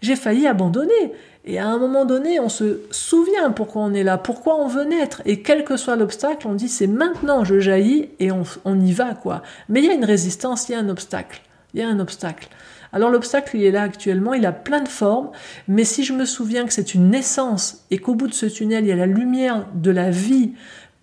J'ai 0.00 0.16
failli 0.16 0.46
abandonner. 0.46 1.12
Et 1.44 1.58
à 1.58 1.66
un 1.66 1.78
moment 1.78 2.04
donné, 2.04 2.40
on 2.40 2.48
se 2.48 2.80
souvient 2.90 3.50
pourquoi 3.50 3.82
on 3.82 3.94
est 3.94 4.04
là, 4.04 4.18
pourquoi 4.18 4.60
on 4.60 4.68
veut 4.68 4.84
naître. 4.84 5.22
Et 5.24 5.42
quel 5.42 5.64
que 5.64 5.76
soit 5.76 5.96
l'obstacle, 5.96 6.46
on 6.46 6.54
dit 6.54 6.68
c'est 6.68 6.86
maintenant, 6.86 7.44
je 7.44 7.58
jaillis 7.58 8.10
et 8.20 8.30
on, 8.30 8.42
on 8.64 8.78
y 8.78 8.92
va, 8.92 9.14
quoi. 9.14 9.42
Mais 9.68 9.80
il 9.80 9.86
y 9.86 9.90
a 9.90 9.94
une 9.94 10.04
résistance, 10.04 10.68
il 10.68 10.72
y 10.72 10.74
a 10.74 10.78
un 10.78 10.88
obstacle. 10.88 11.40
Il 11.74 11.80
y 11.80 11.82
a 11.82 11.88
un 11.88 12.00
obstacle. 12.00 12.48
Alors 12.92 13.10
l'obstacle, 13.10 13.56
il 13.56 13.64
est 13.64 13.70
là 13.70 13.82
actuellement, 13.82 14.34
il 14.34 14.46
a 14.46 14.52
plein 14.52 14.80
de 14.80 14.88
formes, 14.88 15.30
mais 15.66 15.84
si 15.84 16.04
je 16.04 16.12
me 16.12 16.24
souviens 16.24 16.66
que 16.66 16.72
c'est 16.72 16.94
une 16.94 17.10
naissance 17.10 17.84
et 17.90 17.98
qu'au 17.98 18.14
bout 18.14 18.28
de 18.28 18.34
ce 18.34 18.46
tunnel, 18.46 18.84
il 18.84 18.88
y 18.88 18.92
a 18.92 18.96
la 18.96 19.06
lumière 19.06 19.66
de 19.74 19.90
la 19.90 20.10
vie 20.10 20.52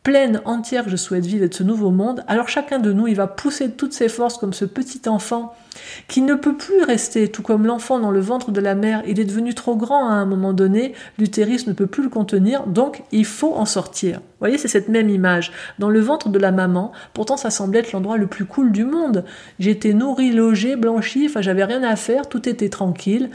pleine, 0.06 0.40
entière 0.46 0.88
je 0.88 0.96
souhaite 0.96 1.26
vivre 1.26 1.48
de 1.48 1.54
ce 1.54 1.64
nouveau 1.64 1.90
monde, 1.90 2.24
alors 2.28 2.48
chacun 2.48 2.78
de 2.78 2.94
nous, 2.94 3.08
il 3.08 3.16
va 3.16 3.26
pousser 3.26 3.72
toutes 3.72 3.92
ses 3.92 4.08
forces 4.08 4.38
comme 4.38 4.54
ce 4.54 4.64
petit 4.64 5.10
enfant 5.10 5.56
qui 6.08 6.22
ne 6.22 6.36
peut 6.36 6.56
plus 6.56 6.84
rester, 6.84 7.28
tout 7.30 7.42
comme 7.42 7.66
l'enfant 7.66 8.00
dans 8.00 8.12
le 8.12 8.20
ventre 8.20 8.52
de 8.52 8.62
la 8.62 8.76
mère, 8.76 9.02
il 9.08 9.20
est 9.20 9.26
devenu 9.26 9.56
trop 9.56 9.76
grand 9.76 10.08
à 10.08 10.14
un 10.14 10.26
moment 10.26 10.54
donné, 10.54 10.94
l'utérus 11.18 11.66
ne 11.66 11.74
peut 11.74 11.88
plus 11.88 12.04
le 12.04 12.10
contenir, 12.10 12.68
donc 12.68 13.04
il 13.12 13.26
faut 13.26 13.56
en 13.56 13.66
sortir. 13.66 14.20
Vous 14.20 14.42
voyez, 14.42 14.60
c'est 14.60 14.68
cette 14.68 14.90
même 14.90 15.10
image. 15.10 15.52
Dans 15.80 15.90
le 15.90 16.00
ventre 16.00 16.30
de 16.30 16.38
la 16.38 16.52
maman, 16.52 16.92
pourtant 17.14 17.36
ça 17.36 17.50
semblait 17.50 17.80
être 17.80 17.92
l'endroit 17.92 18.18
le 18.18 18.28
plus 18.28 18.46
cool 18.46 18.72
du 18.72 18.86
monde. 18.86 19.26
J'étais 19.58 19.94
nourrie, 19.94 20.32
logée, 20.32 20.76
blanchie, 20.76 21.26
enfin 21.28 21.42
j'avais 21.42 21.64
rien 21.64 21.82
à 21.82 21.96
faire, 21.96 22.30
tout 22.30 22.48
était 22.48 22.70
tranquille. 22.70 23.32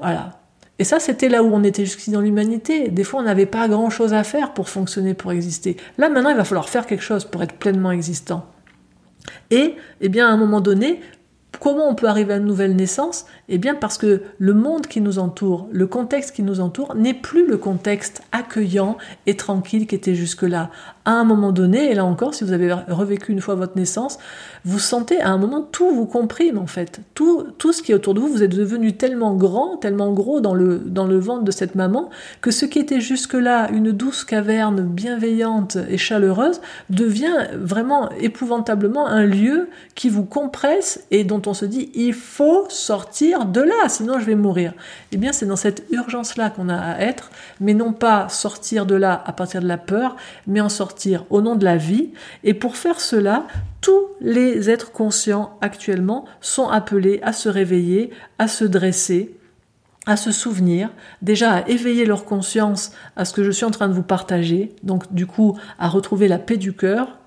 Voilà. 0.00 0.32
Et 0.78 0.84
ça, 0.84 1.00
c'était 1.00 1.28
là 1.28 1.42
où 1.42 1.52
on 1.52 1.64
était 1.64 1.84
jusqu'ici 1.84 2.10
dans 2.10 2.20
l'humanité. 2.20 2.88
Des 2.88 3.04
fois, 3.04 3.20
on 3.20 3.24
n'avait 3.24 3.46
pas 3.46 3.68
grand-chose 3.68 4.12
à 4.14 4.22
faire 4.22 4.54
pour 4.54 4.68
fonctionner, 4.68 5.14
pour 5.14 5.32
exister. 5.32 5.76
Là, 5.98 6.08
maintenant, 6.08 6.30
il 6.30 6.36
va 6.36 6.44
falloir 6.44 6.68
faire 6.68 6.86
quelque 6.86 7.02
chose 7.02 7.24
pour 7.24 7.42
être 7.42 7.54
pleinement 7.54 7.90
existant. 7.90 8.46
Et, 9.50 9.74
eh 10.00 10.08
bien, 10.08 10.28
à 10.28 10.30
un 10.30 10.36
moment 10.36 10.60
donné, 10.60 11.00
Comment 11.60 11.88
on 11.88 11.94
peut 11.94 12.06
arriver 12.06 12.34
à 12.34 12.36
une 12.36 12.44
nouvelle 12.44 12.76
naissance? 12.76 13.26
Eh 13.48 13.58
bien 13.58 13.74
parce 13.74 13.98
que 13.98 14.22
le 14.38 14.54
monde 14.54 14.86
qui 14.86 15.00
nous 15.00 15.18
entoure, 15.18 15.68
le 15.72 15.86
contexte 15.86 16.34
qui 16.36 16.42
nous 16.42 16.60
entoure, 16.60 16.94
n'est 16.94 17.14
plus 17.14 17.48
le 17.48 17.56
contexte 17.56 18.22
accueillant 18.30 18.96
et 19.26 19.36
tranquille 19.36 19.86
qui 19.86 19.94
était 19.94 20.14
jusque-là. 20.14 20.70
À 21.08 21.12
un 21.12 21.24
moment 21.24 21.52
donné, 21.52 21.90
et 21.90 21.94
là 21.94 22.04
encore, 22.04 22.34
si 22.34 22.44
vous 22.44 22.52
avez 22.52 22.70
revécu 22.70 23.32
une 23.32 23.40
fois 23.40 23.54
votre 23.54 23.78
naissance, 23.78 24.18
vous 24.66 24.78
sentez 24.78 25.18
à 25.22 25.30
un 25.30 25.38
moment 25.38 25.62
tout 25.62 25.90
vous 25.90 26.04
comprime 26.04 26.58
en 26.58 26.66
fait. 26.66 27.00
Tout, 27.14 27.46
tout 27.56 27.72
ce 27.72 27.80
qui 27.80 27.92
est 27.92 27.94
autour 27.94 28.12
de 28.12 28.20
vous, 28.20 28.28
vous 28.28 28.42
êtes 28.42 28.54
devenu 28.54 28.92
tellement 28.92 29.34
grand, 29.34 29.78
tellement 29.78 30.12
gros 30.12 30.42
dans 30.42 30.52
le, 30.52 30.76
dans 30.76 31.06
le 31.06 31.18
ventre 31.18 31.44
de 31.44 31.50
cette 31.50 31.76
maman, 31.76 32.10
que 32.42 32.50
ce 32.50 32.66
qui 32.66 32.78
était 32.78 33.00
jusque-là 33.00 33.70
une 33.70 33.92
douce 33.92 34.22
caverne 34.22 34.82
bienveillante 34.82 35.78
et 35.88 35.96
chaleureuse 35.96 36.60
devient 36.90 37.46
vraiment 37.54 38.10
épouvantablement 38.20 39.06
un 39.06 39.24
lieu 39.24 39.70
qui 39.94 40.10
vous 40.10 40.24
compresse 40.24 41.06
et 41.10 41.24
dont 41.24 41.40
on 41.46 41.54
se 41.54 41.64
dit 41.64 41.90
il 41.94 42.12
faut 42.12 42.66
sortir 42.68 43.46
de 43.46 43.62
là, 43.62 43.88
sinon 43.88 44.18
je 44.18 44.26
vais 44.26 44.34
mourir. 44.34 44.74
Eh 45.12 45.16
bien, 45.16 45.32
c'est 45.32 45.46
dans 45.46 45.56
cette 45.56 45.84
urgence-là 45.90 46.50
qu'on 46.50 46.68
a 46.68 46.76
à 46.76 47.00
être, 47.00 47.30
mais 47.60 47.72
non 47.72 47.94
pas 47.94 48.28
sortir 48.28 48.84
de 48.84 48.94
là 48.94 49.22
à 49.24 49.32
partir 49.32 49.62
de 49.62 49.68
la 49.68 49.78
peur, 49.78 50.14
mais 50.46 50.60
en 50.60 50.68
sortir 50.68 50.97
au 51.30 51.40
nom 51.40 51.56
de 51.56 51.64
la 51.64 51.76
vie. 51.76 52.10
Et 52.44 52.54
pour 52.54 52.76
faire 52.76 53.00
cela, 53.00 53.46
tous 53.80 54.06
les 54.20 54.70
êtres 54.70 54.92
conscients 54.92 55.58
actuellement 55.60 56.24
sont 56.40 56.68
appelés 56.68 57.20
à 57.22 57.32
se 57.32 57.48
réveiller, 57.48 58.10
à 58.38 58.48
se 58.48 58.64
dresser, 58.64 59.36
à 60.06 60.16
se 60.16 60.32
souvenir, 60.32 60.90
déjà 61.22 61.52
à 61.52 61.68
éveiller 61.68 62.06
leur 62.06 62.24
conscience 62.24 62.92
à 63.16 63.24
ce 63.24 63.32
que 63.32 63.44
je 63.44 63.50
suis 63.50 63.66
en 63.66 63.70
train 63.70 63.88
de 63.88 63.92
vous 63.92 64.02
partager, 64.02 64.74
donc 64.82 65.12
du 65.12 65.26
coup 65.26 65.58
à 65.78 65.88
retrouver 65.88 66.28
la 66.28 66.38
paix 66.38 66.56
du 66.56 66.72
cœur, 66.72 67.18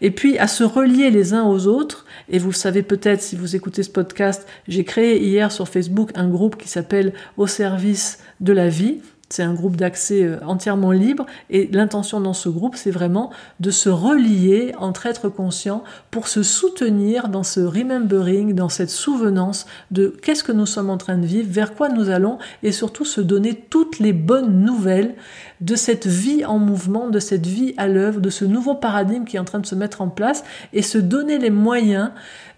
et 0.00 0.10
puis 0.10 0.38
à 0.38 0.46
se 0.46 0.64
relier 0.64 1.10
les 1.10 1.34
uns 1.34 1.44
aux 1.44 1.66
autres. 1.66 2.06
Et 2.28 2.38
vous 2.38 2.48
le 2.48 2.54
savez 2.54 2.82
peut-être 2.82 3.22
si 3.22 3.36
vous 3.36 3.56
écoutez 3.56 3.82
ce 3.82 3.90
podcast, 3.90 4.46
j'ai 4.66 4.84
créé 4.84 5.22
hier 5.22 5.52
sur 5.52 5.68
Facebook 5.68 6.10
un 6.14 6.28
groupe 6.28 6.56
qui 6.56 6.68
s'appelle 6.68 7.12
Au 7.36 7.46
service 7.46 8.18
de 8.40 8.52
la 8.52 8.68
vie. 8.68 9.00
C'est 9.30 9.42
un 9.42 9.52
groupe 9.52 9.76
d'accès 9.76 10.24
euh, 10.24 10.38
entièrement 10.46 10.90
libre 10.90 11.26
et 11.50 11.68
l'intention 11.70 12.20
dans 12.20 12.32
ce 12.32 12.48
groupe, 12.48 12.76
c'est 12.76 12.90
vraiment 12.90 13.30
de 13.60 13.70
se 13.70 13.90
relier 13.90 14.72
entre 14.78 15.06
êtres 15.06 15.28
conscients 15.28 15.84
pour 16.10 16.28
se 16.28 16.42
soutenir 16.42 17.28
dans 17.28 17.42
ce 17.42 17.60
remembering, 17.60 18.54
dans 18.54 18.70
cette 18.70 18.90
souvenance 18.90 19.66
de 19.90 20.16
qu'est-ce 20.22 20.42
que 20.42 20.52
nous 20.52 20.66
sommes 20.66 20.88
en 20.88 20.96
train 20.96 21.18
de 21.18 21.26
vivre, 21.26 21.48
vers 21.50 21.74
quoi 21.74 21.88
nous 21.90 22.08
allons 22.08 22.38
et 22.62 22.72
surtout 22.72 23.04
se 23.04 23.20
donner 23.20 23.54
toutes 23.54 23.98
les 23.98 24.12
bonnes 24.14 24.64
nouvelles 24.64 25.14
de 25.60 25.74
cette 25.74 26.06
vie 26.06 26.44
en 26.44 26.58
mouvement, 26.58 27.08
de 27.08 27.18
cette 27.18 27.46
vie 27.46 27.74
à 27.76 27.88
l'œuvre, 27.88 28.20
de 28.20 28.30
ce 28.30 28.44
nouveau 28.44 28.74
paradigme 28.74 29.24
qui 29.24 29.36
est 29.36 29.40
en 29.40 29.44
train 29.44 29.58
de 29.58 29.66
se 29.66 29.74
mettre 29.74 30.00
en 30.00 30.08
place 30.08 30.44
et 30.72 30.82
se 30.82 30.98
donner 30.98 31.38
les 31.38 31.50
moyens 31.50 32.10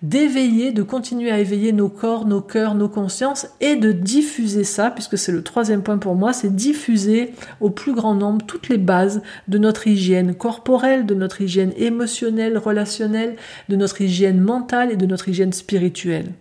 d'éveiller, 0.02 0.72
de 0.72 0.82
continuer 0.82 1.30
à 1.30 1.38
éveiller 1.38 1.72
nos 1.72 1.88
corps, 1.88 2.26
nos 2.26 2.40
cœurs, 2.40 2.74
nos 2.74 2.88
consciences 2.88 3.48
et 3.60 3.76
de 3.76 3.92
diffuser 3.92 4.64
ça, 4.64 4.90
puisque 4.90 5.18
c'est 5.18 5.32
le 5.32 5.42
troisième 5.42 5.82
point 5.82 5.98
pour 5.98 6.14
moi, 6.14 6.32
c'est 6.32 6.54
diffuser 6.54 7.32
au 7.60 7.70
plus 7.70 7.94
grand 7.94 8.14
nombre 8.14 8.44
toutes 8.46 8.68
les 8.68 8.78
bases 8.78 9.22
de 9.48 9.58
notre 9.58 9.86
hygiène 9.86 10.34
corporelle, 10.34 11.06
de 11.06 11.14
notre 11.14 11.42
hygiène 11.42 11.72
émotionnelle, 11.76 12.56
relationnelle, 12.56 13.36
de 13.68 13.76
notre 13.76 14.00
hygiène 14.00 14.40
mentale 14.40 14.90
et 14.90 14.96
de 14.96 15.06
notre 15.06 15.28
hygiène 15.28 15.52
spirituelle. 15.52 16.32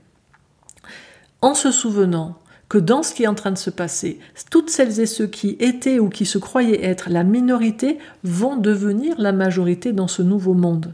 En 1.42 1.54
se 1.54 1.72
souvenant 1.72 2.39
que 2.70 2.78
dans 2.78 3.02
ce 3.02 3.14
qui 3.14 3.24
est 3.24 3.28
en 3.28 3.36
train 3.36 3.52
de 3.52 3.58
se 3.58 3.72
passer, 3.72 4.20
toutes 4.52 4.70
celles 4.70 5.00
et 5.00 5.08
ceux 5.08 5.28
qui 5.28 5.58
étaient 5.60 6.00
ou 6.00 6.08
qui 6.08 6.26
se 6.26 6.38
croyaient 6.38 6.86
être 6.86 7.10
la 7.10 7.24
minorité 7.24 7.98
vont 8.24 8.56
devenir 8.56 9.16
la 9.20 9.32
majorité 9.32 9.92
dans 9.92 10.08
ce 10.08 10.22
nouveau 10.22 10.54
monde. 10.54 10.94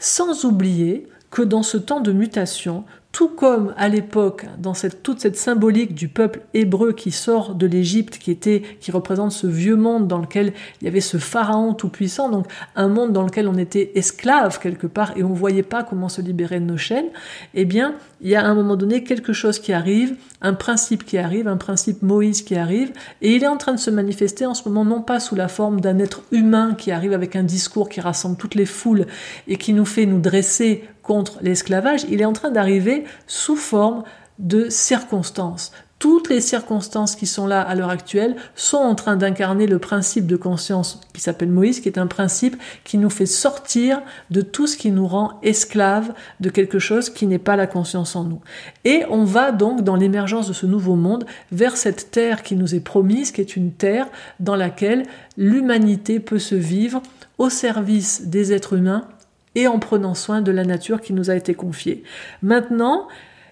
Sans 0.00 0.44
oublier 0.44 1.06
que 1.30 1.42
dans 1.42 1.62
ce 1.62 1.78
temps 1.78 2.00
de 2.00 2.12
mutation, 2.12 2.84
tout 3.14 3.28
comme 3.28 3.72
à 3.76 3.88
l'époque, 3.88 4.44
dans 4.58 4.74
cette, 4.74 5.04
toute 5.04 5.20
cette 5.20 5.36
symbolique 5.36 5.94
du 5.94 6.08
peuple 6.08 6.40
hébreu 6.52 6.92
qui 6.92 7.12
sort 7.12 7.54
de 7.54 7.64
l'Égypte, 7.64 8.18
qui 8.18 8.32
était, 8.32 8.62
qui 8.80 8.90
représente 8.90 9.30
ce 9.30 9.46
vieux 9.46 9.76
monde 9.76 10.08
dans 10.08 10.18
lequel 10.18 10.52
il 10.80 10.86
y 10.86 10.88
avait 10.88 11.00
ce 11.00 11.18
pharaon 11.18 11.74
tout 11.74 11.88
puissant, 11.88 12.28
donc 12.28 12.46
un 12.74 12.88
monde 12.88 13.12
dans 13.12 13.22
lequel 13.22 13.46
on 13.46 13.54
était 13.54 13.92
esclave 13.94 14.58
quelque 14.58 14.88
part 14.88 15.12
et 15.16 15.22
on 15.22 15.32
voyait 15.32 15.62
pas 15.62 15.84
comment 15.84 16.08
se 16.08 16.22
libérer 16.22 16.58
de 16.58 16.64
nos 16.64 16.76
chaînes, 16.76 17.06
eh 17.54 17.64
bien, 17.64 17.94
il 18.20 18.30
y 18.30 18.34
a 18.34 18.44
à 18.44 18.48
un 18.48 18.54
moment 18.54 18.74
donné 18.74 19.04
quelque 19.04 19.32
chose 19.32 19.60
qui 19.60 19.72
arrive, 19.72 20.16
un 20.40 20.54
principe 20.54 21.04
qui 21.04 21.16
arrive, 21.16 21.46
un 21.46 21.56
principe 21.56 22.02
Moïse 22.02 22.42
qui 22.42 22.56
arrive, 22.56 22.90
et 23.22 23.36
il 23.36 23.44
est 23.44 23.48
en 23.48 23.58
train 23.58 23.74
de 23.74 23.78
se 23.78 23.90
manifester 23.90 24.44
en 24.44 24.54
ce 24.54 24.68
moment 24.68 24.84
non 24.84 25.02
pas 25.02 25.20
sous 25.20 25.36
la 25.36 25.46
forme 25.46 25.80
d'un 25.80 26.00
être 26.00 26.24
humain 26.32 26.74
qui 26.76 26.90
arrive 26.90 27.12
avec 27.12 27.36
un 27.36 27.44
discours 27.44 27.88
qui 27.88 28.00
rassemble 28.00 28.36
toutes 28.36 28.56
les 28.56 28.66
foules 28.66 29.06
et 29.46 29.56
qui 29.56 29.72
nous 29.72 29.84
fait 29.84 30.04
nous 30.06 30.20
dresser 30.20 30.82
contre 31.04 31.38
l'esclavage, 31.42 32.04
il 32.08 32.20
est 32.20 32.24
en 32.24 32.32
train 32.32 32.50
d'arriver 32.50 33.04
sous 33.28 33.56
forme 33.56 34.02
de 34.40 34.68
circonstances. 34.68 35.70
Toutes 36.00 36.28
les 36.28 36.42
circonstances 36.42 37.16
qui 37.16 37.26
sont 37.26 37.46
là 37.46 37.62
à 37.62 37.74
l'heure 37.74 37.88
actuelle 37.88 38.36
sont 38.56 38.76
en 38.76 38.94
train 38.94 39.16
d'incarner 39.16 39.66
le 39.66 39.78
principe 39.78 40.26
de 40.26 40.36
conscience 40.36 41.00
qui 41.14 41.22
s'appelle 41.22 41.48
Moïse, 41.48 41.80
qui 41.80 41.88
est 41.88 41.98
un 41.98 42.08
principe 42.08 42.60
qui 42.82 42.98
nous 42.98 43.08
fait 43.08 43.24
sortir 43.24 44.02
de 44.30 44.42
tout 44.42 44.66
ce 44.66 44.76
qui 44.76 44.90
nous 44.90 45.06
rend 45.06 45.38
esclaves 45.42 46.12
de 46.40 46.50
quelque 46.50 46.78
chose 46.78 47.08
qui 47.08 47.26
n'est 47.26 47.38
pas 47.38 47.56
la 47.56 47.66
conscience 47.66 48.16
en 48.16 48.24
nous. 48.24 48.40
Et 48.84 49.04
on 49.08 49.24
va 49.24 49.50
donc 49.50 49.82
dans 49.82 49.96
l'émergence 49.96 50.48
de 50.48 50.52
ce 50.52 50.66
nouveau 50.66 50.96
monde 50.96 51.24
vers 51.52 51.76
cette 51.76 52.10
terre 52.10 52.42
qui 52.42 52.56
nous 52.56 52.74
est 52.74 52.80
promise, 52.80 53.30
qui 53.30 53.40
est 53.40 53.56
une 53.56 53.72
terre 53.72 54.08
dans 54.40 54.56
laquelle 54.56 55.04
l'humanité 55.38 56.20
peut 56.20 56.38
se 56.38 56.54
vivre 56.54 57.02
au 57.38 57.48
service 57.48 58.26
des 58.26 58.52
êtres 58.52 58.74
humains 58.74 59.08
et 59.54 59.66
en 59.66 59.78
prenant 59.78 60.14
soin 60.14 60.42
de 60.42 60.52
la 60.52 60.64
nature 60.64 61.00
qui 61.00 61.12
nous 61.12 61.30
a 61.30 61.36
été 61.36 61.54
confiée. 61.54 62.02
Maintenant, 62.42 63.08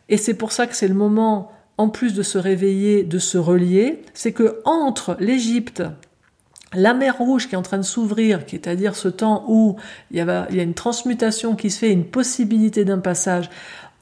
et 0.08 0.16
c'est 0.16 0.34
pour 0.34 0.52
ça 0.52 0.66
que 0.66 0.74
c'est 0.74 0.88
le 0.88 0.94
moment, 0.94 1.52
en 1.78 1.88
plus 1.88 2.14
de 2.14 2.22
se 2.22 2.38
réveiller, 2.38 3.02
de 3.02 3.18
se 3.18 3.38
relier, 3.38 4.02
c'est 4.14 4.32
que 4.32 4.60
entre 4.64 5.16
l'Égypte, 5.20 5.82
la 6.74 6.94
mer 6.94 7.18
Rouge 7.18 7.48
qui 7.48 7.54
est 7.54 7.58
en 7.58 7.62
train 7.62 7.78
de 7.78 7.82
s'ouvrir, 7.82 8.46
qui 8.46 8.56
est 8.56 8.66
à 8.66 8.76
dire 8.76 8.96
ce 8.96 9.08
temps 9.08 9.44
où 9.48 9.76
il 10.10 10.16
y, 10.16 10.20
a, 10.20 10.46
il 10.50 10.56
y 10.56 10.60
a 10.60 10.62
une 10.62 10.74
transmutation 10.74 11.54
qui 11.54 11.70
se 11.70 11.78
fait, 11.78 11.92
une 11.92 12.04
possibilité 12.04 12.84
d'un 12.84 12.98
passage, 12.98 13.50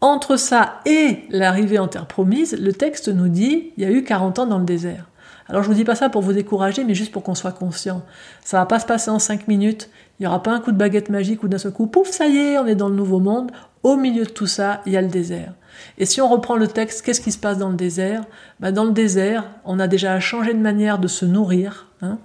entre 0.00 0.36
ça 0.36 0.80
et 0.86 1.24
l'arrivée 1.28 1.78
en 1.78 1.88
terre 1.88 2.06
promise, 2.06 2.56
le 2.58 2.72
texte 2.72 3.08
nous 3.08 3.28
dit 3.28 3.72
il 3.76 3.82
y 3.82 3.86
a 3.86 3.90
eu 3.90 4.02
40 4.02 4.38
ans 4.38 4.46
dans 4.46 4.58
le 4.58 4.64
désert. 4.64 5.06
Alors 5.48 5.62
je 5.62 5.68
vous 5.68 5.74
dis 5.74 5.84
pas 5.84 5.96
ça 5.96 6.08
pour 6.08 6.22
vous 6.22 6.32
décourager, 6.32 6.84
mais 6.84 6.94
juste 6.94 7.12
pour 7.12 7.22
qu'on 7.22 7.34
soit 7.34 7.52
conscient. 7.52 8.02
Ça 8.42 8.58
va 8.58 8.66
pas 8.66 8.78
se 8.78 8.86
passer 8.86 9.10
en 9.10 9.18
5 9.18 9.48
minutes, 9.48 9.90
il 10.20 10.24
n'y 10.24 10.26
aura 10.26 10.42
pas 10.42 10.52
un 10.52 10.60
coup 10.60 10.70
de 10.70 10.76
baguette 10.76 11.08
magique 11.08 11.42
ou 11.42 11.48
d'un 11.48 11.56
seul 11.56 11.72
coup, 11.72 11.86
pouf, 11.86 12.10
ça 12.10 12.26
y 12.26 12.36
est, 12.36 12.58
on 12.58 12.66
est 12.66 12.74
dans 12.74 12.90
le 12.90 12.94
nouveau 12.94 13.20
monde. 13.20 13.50
Au 13.82 13.96
milieu 13.96 14.24
de 14.24 14.30
tout 14.30 14.46
ça, 14.46 14.82
il 14.84 14.92
y 14.92 14.98
a 14.98 15.00
le 15.00 15.08
désert. 15.08 15.54
Et 15.96 16.04
si 16.04 16.20
on 16.20 16.28
reprend 16.28 16.56
le 16.56 16.68
texte, 16.68 17.00
qu'est-ce 17.00 17.22
qui 17.22 17.32
se 17.32 17.38
passe 17.38 17.56
dans 17.56 17.70
le 17.70 17.74
désert? 17.74 18.24
Ben, 18.60 18.70
Dans 18.70 18.84
le 18.84 18.92
désert, 18.92 19.50
on 19.64 19.78
a 19.80 19.88
déjà 19.88 20.20
changé 20.20 20.52
de 20.52 20.58
manière 20.58 20.98
de 20.98 21.08
se 21.08 21.24
nourrir. 21.24 21.86
Hein. 22.02 22.18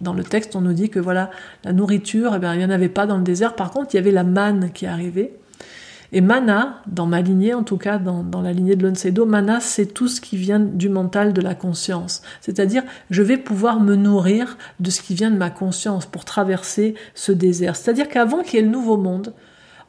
Dans 0.00 0.14
le 0.14 0.22
texte, 0.22 0.54
on 0.54 0.60
nous 0.60 0.72
dit 0.72 0.90
que 0.90 1.00
voilà, 1.00 1.30
la 1.64 1.72
nourriture, 1.72 2.34
eh 2.36 2.38
bien, 2.38 2.54
il 2.54 2.58
n'y 2.58 2.64
en 2.64 2.70
avait 2.70 2.88
pas 2.88 3.06
dans 3.06 3.16
le 3.16 3.24
désert. 3.24 3.56
Par 3.56 3.72
contre, 3.72 3.88
il 3.94 3.96
y 3.96 4.00
avait 4.00 4.12
la 4.12 4.22
manne 4.22 4.70
qui 4.72 4.86
arrivait. 4.86 5.32
Et 6.12 6.20
mana, 6.20 6.82
dans 6.86 7.06
ma 7.06 7.20
lignée, 7.20 7.54
en 7.54 7.62
tout 7.62 7.76
cas 7.76 7.98
dans, 7.98 8.42
la 8.42 8.52
lignée 8.52 8.76
de 8.76 8.86
l'Onsedo, 8.86 9.26
mana, 9.26 9.60
c'est 9.60 9.86
tout 9.86 10.08
ce 10.08 10.20
qui 10.20 10.36
vient 10.36 10.58
du 10.58 10.88
mental, 10.88 11.32
de 11.32 11.40
la 11.40 11.54
conscience. 11.54 12.22
C'est-à-dire, 12.40 12.82
je 13.10 13.22
vais 13.22 13.36
pouvoir 13.36 13.80
me 13.80 13.94
nourrir 13.94 14.58
de 14.80 14.90
ce 14.90 15.02
qui 15.02 15.14
vient 15.14 15.30
de 15.30 15.36
ma 15.36 15.50
conscience 15.50 16.06
pour 16.06 16.24
traverser 16.24 16.94
ce 17.14 17.32
désert. 17.32 17.76
C'est-à-dire 17.76 18.08
qu'avant 18.08 18.42
qu'il 18.42 18.58
y 18.58 18.62
ait 18.62 18.66
le 18.66 18.72
nouveau 18.72 18.96
monde, 18.96 19.32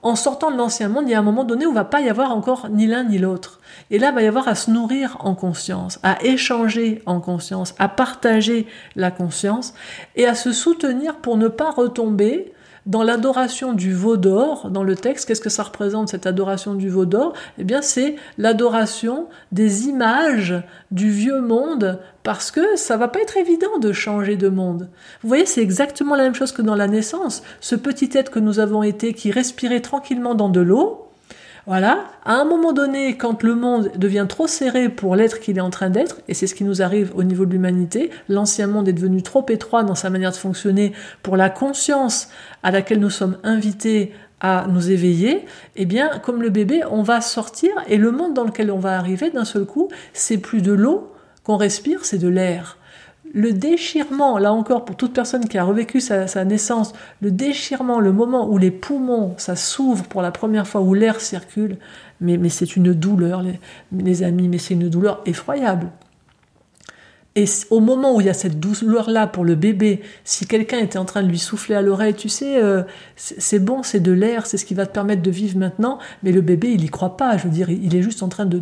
en 0.04 0.16
sortant 0.16 0.52
de 0.52 0.58
l'ancien 0.58 0.90
monde, 0.90 1.06
il 1.08 1.12
y 1.12 1.14
a 1.14 1.20
un 1.20 1.24
moment 1.24 1.44
donné 1.44 1.66
où 1.66 1.72
il 1.72 1.76
va 1.76 1.86
pas 1.86 2.02
y 2.02 2.10
avoir 2.10 2.32
encore 2.32 2.70
ni 2.70 2.88
l'un 2.88 3.04
ni 3.04 3.20
l'autre. 3.20 3.60
Et 3.92 4.00
là, 4.00 4.10
il 4.10 4.16
va 4.16 4.24
y 4.24 4.28
avoir 4.28 4.48
à 4.48 4.56
se 4.56 4.72
nourrir 4.72 5.18
en 5.20 5.36
conscience, 5.36 6.00
à 6.02 6.24
échanger 6.24 7.02
en 7.06 7.20
conscience, 7.20 7.76
à 7.78 7.88
partager 7.88 8.68
la 8.96 9.12
conscience 9.12 9.74
et 10.16 10.26
à 10.26 10.34
se 10.34 10.54
soutenir 10.54 11.18
pour 11.18 11.38
ne 11.38 11.48
pas 11.48 11.70
retomber 11.70 12.52
dans 12.86 13.04
l'adoration 13.04 13.74
du 13.74 13.94
veau 13.94 14.18
d'or, 14.18 14.70
dans 14.72 14.84
le 14.84 14.96
texte, 14.96 15.28
qu'est-ce 15.28 15.42
que 15.42 15.50
ça 15.50 15.64
représente 15.64 16.10
cette 16.10 16.26
adoration 16.26 16.74
du 16.74 16.90
veau 16.90 17.06
d'or? 17.06 17.34
Eh 17.58 17.64
bien, 17.64 17.82
c'est 17.82 18.16
l'adoration 18.38 19.28
des 19.52 19.88
images 19.88 20.56
du 20.90 21.12
vieux 21.12 21.42
monde, 21.42 22.00
parce 22.24 22.52
que 22.52 22.76
ça 22.76 22.98
va 22.98 23.08
pas 23.08 23.20
être 23.22 23.38
évident 23.38 23.78
de 23.80 23.92
changer 23.92 24.36
de 24.36 24.50
monde. 24.50 24.90
Vous 25.22 25.28
voyez, 25.28 25.46
c'est 25.46 25.62
exactement 25.62 26.16
la 26.16 26.24
même 26.24 26.36
chose 26.36 26.52
que 26.52 26.62
dans 26.62 26.76
la 26.76 26.88
naissance. 26.88 27.44
Ce 27.60 27.76
petit 27.76 28.10
être 28.14 28.32
que 28.32 28.40
nous 28.40 28.60
avons 28.60 28.84
été, 28.84 29.14
qui 29.14 29.32
respirait 29.32 29.82
tranquillement 29.82 30.34
dans 30.34 30.50
de 30.50 30.62
l'eau, 30.62 31.11
voilà, 31.68 32.06
à 32.26 32.34
un 32.34 32.44
moment 32.44 32.74
donné, 32.74 33.18
quand 33.18 33.44
le 33.44 33.54
monde 33.54 33.92
devient 33.96 34.26
trop 34.28 34.48
serré 34.48 34.90
pour 34.90 35.16
l'être 35.16 35.40
qu'il 35.40 35.58
est 35.58 35.62
en 35.62 35.70
train 35.70 35.92
d'être, 35.92 36.22
et 36.28 36.34
c'est 36.34 36.48
ce 36.48 36.56
qui 36.56 36.64
nous 36.64 36.82
arrive 36.82 37.12
au 37.16 37.24
niveau 37.24 37.46
de 37.46 37.52
l'humanité, 37.52 38.10
l'ancien 38.30 38.66
monde 38.66 38.88
est 38.88 38.94
devenu 38.94 39.22
trop 39.22 39.46
étroit 39.48 39.84
dans 39.84 39.96
sa 39.96 40.10
manière 40.10 40.32
de 40.32 40.38
fonctionner 40.38 40.94
pour 41.22 41.38
la 41.38 41.52
conscience 41.52 42.30
à 42.64 42.72
laquelle 42.72 43.00
nous 43.00 43.12
sommes 43.12 43.38
invités 43.44 44.12
à 44.40 44.66
nous 44.68 44.90
éveiller, 44.90 45.46
eh 45.76 45.86
bien, 45.86 46.10
comme 46.24 46.42
le 46.42 46.50
bébé, 46.50 46.82
on 46.90 47.04
va 47.04 47.22
sortir 47.22 47.72
et 47.88 47.98
le 47.98 48.12
monde 48.12 48.34
dans 48.34 48.44
lequel 48.44 48.72
on 48.72 48.80
va 48.80 48.98
arriver 48.98 49.30
d'un 49.30 49.46
seul 49.46 49.66
coup, 49.66 49.90
c'est 50.14 50.40
plus 50.40 50.64
de 50.64 50.74
l'eau 50.74 51.14
qu'on 51.44 51.58
respire, 51.58 52.06
c'est 52.06 52.18
de 52.18 52.28
l'air 52.28 52.78
le 53.34 53.54
déchirement, 53.54 54.38
là 54.38 54.52
encore 54.52 54.86
pour 54.86 54.96
toute 54.96 55.14
personne 55.14 55.48
qui 55.48 55.58
a 55.58 55.64
revécu 55.64 56.02
sa, 56.02 56.46
naissance, 56.46 56.94
le 57.22 57.32
déchirement, 57.32 58.00
le 58.00 58.12
moment 58.12 58.50
où 58.50 58.58
les 58.58 58.72
poumons, 58.72 59.36
ça 59.38 59.56
s'ouvre 59.56 60.04
pour 60.06 60.22
la 60.22 60.32
première 60.32 60.68
fois, 60.68 60.82
où 60.82 60.94
l'air 60.94 61.22
circule, 61.22 61.78
mais, 62.20 62.38
mais 62.38 62.50
c'est 62.50 62.76
une 62.76 62.94
douleur, 62.94 63.44
les 63.92 64.24
amis, 64.24 64.48
mais 64.48 64.58
c'est 64.58 64.74
une 64.74 64.90
douleur 64.90 65.22
effroyable. 65.26 65.88
Et 67.38 67.46
au 67.70 67.80
moment 67.80 68.14
où 68.14 68.20
il 68.20 68.28
y 68.28 68.30
a 68.30 68.34
cette 68.34 68.60
douleur-là 68.60 69.26
pour 69.26 69.46
le 69.46 69.56
bébé, 69.56 70.02
si 70.26 70.48
quelqu'un 70.48 70.80
était 70.80 70.98
en 70.98 71.06
train 71.06 71.24
de 71.24 71.30
lui 71.30 71.40
souffler 71.40 71.76
à 71.76 71.82
l'oreille, 71.82 72.14
tu 72.14 72.28
sais, 72.28 72.62
euh, 72.62 72.84
c'est 73.16 73.60
bon, 73.60 73.84
c'est 73.84 74.02
de 74.02 74.12
l'air, 74.12 74.46
c'est 74.46 74.58
ce 74.58 74.66
qui 74.66 74.74
va 74.74 74.86
te 74.86 74.92
permettre 74.92 75.22
de 75.22 75.32
vivre 75.32 75.58
maintenant, 75.58 75.98
mais 76.24 76.34
le 76.34 76.42
bébé, 76.42 76.72
il 76.74 76.84
y 76.84 76.90
croit 76.90 77.16
pas. 77.16 77.38
Je 77.38 77.44
veux 77.44 77.50
dire, 77.50 77.70
il 77.70 77.96
est 77.96 78.02
juste 78.02 78.22
en 78.22 78.28
train 78.28 78.46
de... 78.46 78.62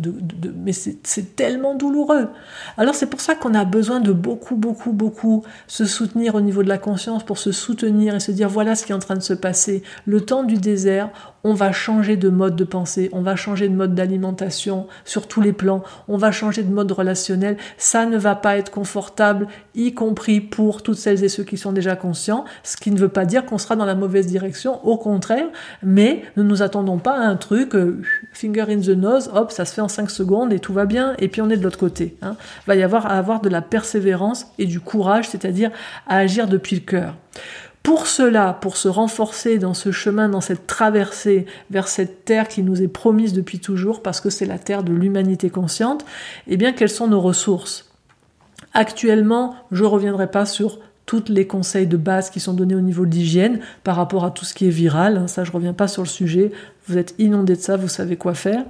mais 0.56 0.70
c'est 0.70 1.34
tellement 1.34 1.74
douloureux. 1.74 2.28
Alors 2.76 2.94
c'est 2.94 3.08
pour 3.10 3.20
ça 3.20 3.34
qu'on 3.34 3.54
a 3.54 3.64
besoin 3.64 3.98
de 3.98 4.12
beaucoup, 4.12 4.54
beaucoup, 4.54 4.92
beaucoup 4.92 5.42
se 5.66 5.84
soutenir 5.84 6.36
au 6.36 6.40
niveau 6.40 6.62
de 6.62 6.68
la 6.68 6.78
conscience 6.78 7.24
pour 7.24 7.38
se 7.38 7.50
soutenir 7.50 8.14
et 8.14 8.20
se 8.20 8.30
dire, 8.30 8.48
voilà 8.48 8.76
ce 8.76 8.86
qui 8.86 8.92
est 8.92 8.94
en 8.94 9.00
train 9.00 9.16
de 9.16 9.20
se 9.20 9.34
passer. 9.34 9.82
Le 10.06 10.20
temps 10.20 10.44
du 10.44 10.58
désert, 10.58 11.10
on 11.42 11.54
va 11.54 11.72
changer 11.72 12.16
de 12.16 12.28
mode 12.28 12.54
de 12.54 12.64
pensée, 12.64 13.08
on 13.12 13.22
va 13.22 13.34
changer 13.34 13.68
de 13.68 13.74
mode 13.74 13.96
d'alimentation 13.96 14.86
sur 15.04 15.26
tous 15.26 15.40
les 15.40 15.52
plans, 15.52 15.82
on 16.06 16.18
va 16.18 16.30
changer 16.30 16.62
de 16.62 16.72
mode 16.72 16.92
relationnel. 16.92 17.56
Ça 17.78 18.06
ne 18.06 18.16
va 18.16 18.36
pas 18.36 18.59
confortable, 18.68 19.46
y 19.74 19.94
compris 19.94 20.42
pour 20.42 20.82
toutes 20.82 20.98
celles 20.98 21.24
et 21.24 21.30
ceux 21.30 21.44
qui 21.44 21.56
sont 21.56 21.72
déjà 21.72 21.96
conscients, 21.96 22.44
ce 22.62 22.76
qui 22.76 22.90
ne 22.90 22.98
veut 22.98 23.08
pas 23.08 23.24
dire 23.24 23.46
qu'on 23.46 23.56
sera 23.56 23.76
dans 23.76 23.86
la 23.86 23.94
mauvaise 23.94 24.26
direction, 24.26 24.86
au 24.86 24.98
contraire, 24.98 25.46
mais 25.82 26.22
ne 26.36 26.42
nous 26.42 26.62
attendons 26.62 26.98
pas 26.98 27.14
à 27.14 27.22
un 27.22 27.36
truc, 27.36 27.74
euh, 27.74 28.02
finger 28.32 28.66
in 28.68 28.80
the 28.80 28.88
nose, 28.90 29.30
hop, 29.32 29.52
ça 29.52 29.64
se 29.64 29.72
fait 29.72 29.80
en 29.80 29.88
5 29.88 30.10
secondes 30.10 30.52
et 30.52 30.58
tout 30.58 30.74
va 30.74 30.84
bien, 30.84 31.14
et 31.18 31.28
puis 31.28 31.40
on 31.40 31.48
est 31.48 31.56
de 31.56 31.62
l'autre 31.62 31.78
côté. 31.78 32.16
Hein. 32.20 32.36
Il 32.64 32.66
va 32.66 32.76
y 32.76 32.82
avoir 32.82 33.06
à 33.06 33.16
avoir 33.16 33.40
de 33.40 33.48
la 33.48 33.62
persévérance 33.62 34.46
et 34.58 34.66
du 34.66 34.80
courage, 34.80 35.28
c'est-à-dire 35.28 35.70
à 36.06 36.18
agir 36.18 36.48
depuis 36.48 36.76
le 36.76 36.82
cœur. 36.82 37.14
Pour 37.82 38.06
cela, 38.06 38.58
pour 38.60 38.76
se 38.76 38.88
renforcer 38.88 39.58
dans 39.58 39.72
ce 39.72 39.90
chemin, 39.90 40.28
dans 40.28 40.42
cette 40.42 40.66
traversée 40.66 41.46
vers 41.70 41.88
cette 41.88 42.26
terre 42.26 42.46
qui 42.46 42.62
nous 42.62 42.82
est 42.82 42.88
promise 42.88 43.32
depuis 43.32 43.58
toujours, 43.58 44.02
parce 44.02 44.20
que 44.20 44.28
c'est 44.28 44.44
la 44.44 44.58
terre 44.58 44.82
de 44.82 44.92
l'humanité 44.92 45.48
consciente, 45.48 46.04
eh 46.46 46.58
bien, 46.58 46.72
quelles 46.72 46.90
sont 46.90 47.08
nos 47.08 47.20
ressources? 47.20 47.89
Actuellement, 48.72 49.54
je 49.70 49.82
ne 49.82 49.88
reviendrai 49.88 50.30
pas 50.30 50.46
sur 50.46 50.78
tous 51.10 51.24
les 51.28 51.44
conseils 51.44 51.88
de 51.88 51.96
base 51.96 52.30
qui 52.30 52.38
sont 52.38 52.52
donnés 52.52 52.76
au 52.76 52.80
niveau 52.80 53.04
de 53.04 53.10
l'hygiène 53.10 53.58
par 53.82 53.96
rapport 53.96 54.24
à 54.24 54.30
tout 54.30 54.44
ce 54.44 54.54
qui 54.54 54.68
est 54.68 54.70
viral. 54.70 55.16
Hein, 55.16 55.26
ça, 55.26 55.42
je 55.42 55.50
reviens 55.50 55.72
pas 55.72 55.88
sur 55.88 56.02
le 56.02 56.08
sujet. 56.08 56.52
Vous 56.86 56.98
êtes 56.98 57.16
inondé 57.18 57.56
de 57.56 57.60
ça, 57.60 57.76
vous 57.76 57.88
savez 57.88 58.14
quoi 58.14 58.34
faire. 58.34 58.62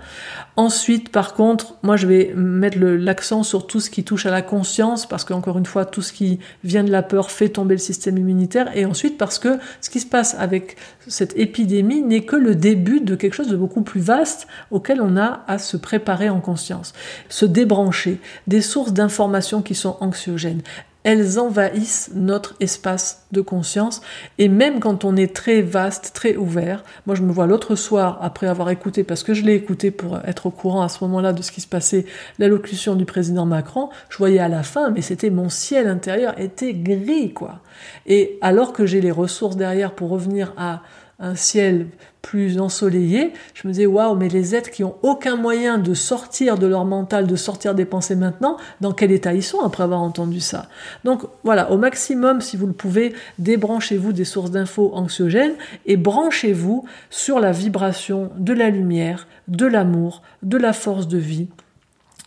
Ensuite, 0.57 1.11
par 1.11 1.34
contre, 1.34 1.76
moi, 1.82 1.99
je 1.99 2.07
vais 2.07 2.32
mettre 2.34 2.78
l'accent 2.78 3.43
sur 3.43 3.66
tout 3.66 3.78
ce 3.78 3.91
qui 3.91 4.05
touche 4.05 4.24
à 4.24 4.30
la 4.30 4.41
conscience, 4.41 5.07
parce 5.07 5.24
qu'encore 5.24 5.59
une 5.59 5.66
fois, 5.66 5.84
tout 5.84 6.01
ce 6.01 6.14
qui 6.14 6.38
vient 6.64 6.82
de 6.82 6.91
la 6.91 7.03
peur 7.03 7.30
fait 7.30 7.51
tomber 7.51 7.74
le 7.74 7.78
système 7.78 8.16
immunitaire. 8.16 8.74
Et 8.74 8.86
ensuite, 8.86 9.18
parce 9.18 9.38
que 9.38 9.59
ce 9.82 9.91
qui 9.91 10.01
se 10.01 10.07
passe 10.07 10.34
avec 10.38 10.76
cette 11.09 11.36
épidémie 11.36 12.01
n'est 12.01 12.24
que 12.24 12.36
le 12.36 12.55
début 12.55 13.01
de 13.01 13.16
quelque 13.16 13.34
chose 13.34 13.49
de 13.49 13.57
beaucoup 13.57 13.82
plus 13.82 14.01
vaste 14.01 14.47
auquel 14.70 15.03
on 15.03 15.18
a 15.18 15.45
à 15.47 15.59
se 15.59 15.76
préparer 15.76 16.30
en 16.30 16.41
conscience. 16.41 16.95
Se 17.28 17.45
débrancher 17.45 18.18
des 18.47 18.62
sources 18.62 18.95
d'informations 18.95 19.61
qui 19.61 19.74
sont 19.74 19.99
anxiogènes 20.01 20.62
elles 21.03 21.38
envahissent 21.38 22.11
notre 22.14 22.55
espace 22.61 23.26
de 23.32 23.40
conscience. 23.40 24.03
Et 24.38 24.48
même 24.48 24.80
quand 24.80 25.05
on 25.05 25.16
est 25.16 25.34
très 25.34 25.62
vaste, 25.62 26.12
très 26.14 26.36
ouvert, 26.36 26.84
moi 27.07 27.14
je 27.14 27.22
me 27.22 27.32
vois 27.32 27.46
l'autre 27.46 27.74
soir, 27.74 28.18
après 28.20 28.46
avoir 28.46 28.70
écouté, 28.70 29.05
parce 29.05 29.22
que 29.22 29.34
je 29.34 29.42
l'ai 29.42 29.55
écouté 29.55 29.90
pour 29.90 30.18
être 30.26 30.46
au 30.46 30.51
courant 30.51 30.82
à 30.82 30.88
ce 30.88 31.03
moment-là 31.05 31.32
de 31.32 31.42
ce 31.42 31.53
qui 31.53 31.61
se 31.61 31.68
passait, 31.68 32.05
l'allocution 32.38 32.94
du 32.96 33.05
président 33.05 33.46
Macron, 33.46 33.88
je 34.09 34.18
voyais 34.18 34.40
à 34.40 34.48
la 34.48 34.62
fin, 34.62 34.90
mais 34.90 35.03
c'était 35.03 35.30
mon 35.30 35.48
ciel 35.48 35.88
intérieur 35.88 36.38
était 36.38 36.74
gris, 36.74 37.32
quoi. 37.32 37.61
Et 38.07 38.38
alors 38.40 38.72
que 38.72 38.86
j'ai 38.86 39.01
les 39.01 39.11
ressources 39.11 39.57
derrière 39.57 39.92
pour 39.92 40.11
revenir 40.11 40.53
à 40.57 40.82
un 41.21 41.35
ciel 41.35 41.87
plus 42.23 42.61
ensoleillé, 42.61 43.33
je 43.55 43.66
me 43.66 43.73
disais 43.73 43.87
waouh, 43.87 44.14
mais 44.14 44.29
les 44.29 44.55
êtres 44.55 44.71
qui 44.71 44.85
ont 44.85 44.97
aucun 45.03 45.37
moyen 45.37 45.79
de 45.79 45.95
sortir 45.95 46.59
de 46.59 46.66
leur 46.66 46.85
mental, 46.85 47.27
de 47.27 47.37
sortir 47.37 47.75
des 47.75 47.85
pensées 47.85 48.16
maintenant, 48.16 48.57
dans 48.81 48.93
quel 48.93 49.11
état 49.11 49.33
ils 49.33 49.43
sont 49.43 49.61
après 49.61 49.85
avoir 49.85 50.01
entendu 50.01 50.41
ça? 50.41 50.68
Donc 51.05 51.23
voilà, 51.45 51.71
au 51.73 51.79
maximum, 51.79 52.41
si 52.41 52.57
vous 52.57 52.66
le 52.66 52.73
pouvez, 52.73 53.14
débranchez-vous 53.39 54.12
des 54.12 54.25
sources 54.25 54.51
d'infos 54.51 54.93
anxiogènes 54.95 55.55
et 55.87 55.97
branchez-vous 55.97 56.85
sur 57.09 57.41
la 57.41 57.53
vibration 57.53 58.31
de 58.37 58.53
la 58.53 58.71
lumière, 58.71 59.27
de 59.49 59.66
l'amour, 59.66 60.23
de 60.43 60.59
la 60.59 60.73
force 60.73 61.09
de 61.09 61.18
vie. 61.18 61.49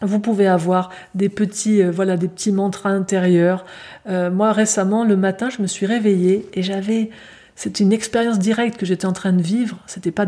Vous 0.01 0.19
pouvez 0.19 0.47
avoir 0.47 0.89
des 1.15 1.29
petits, 1.29 1.81
euh, 1.81 1.91
voilà, 1.91 2.17
des 2.17 2.27
petits 2.27 2.51
mantras 2.51 2.89
intérieurs. 2.89 3.63
Euh, 4.09 4.29
moi 4.29 4.51
récemment, 4.51 5.05
le 5.05 5.15
matin, 5.15 5.49
je 5.49 5.61
me 5.61 5.67
suis 5.67 5.85
réveillée 5.85 6.45
et 6.53 6.61
j'avais 6.61 7.09
c'est 7.55 7.79
une 7.79 7.93
expérience 7.93 8.39
directe 8.39 8.77
que 8.77 8.85
j'étais 8.85 9.05
en 9.05 9.13
train 9.13 9.33
de 9.33 9.41
vivre. 9.41 9.79
C'était 9.87 10.11
pas 10.11 10.25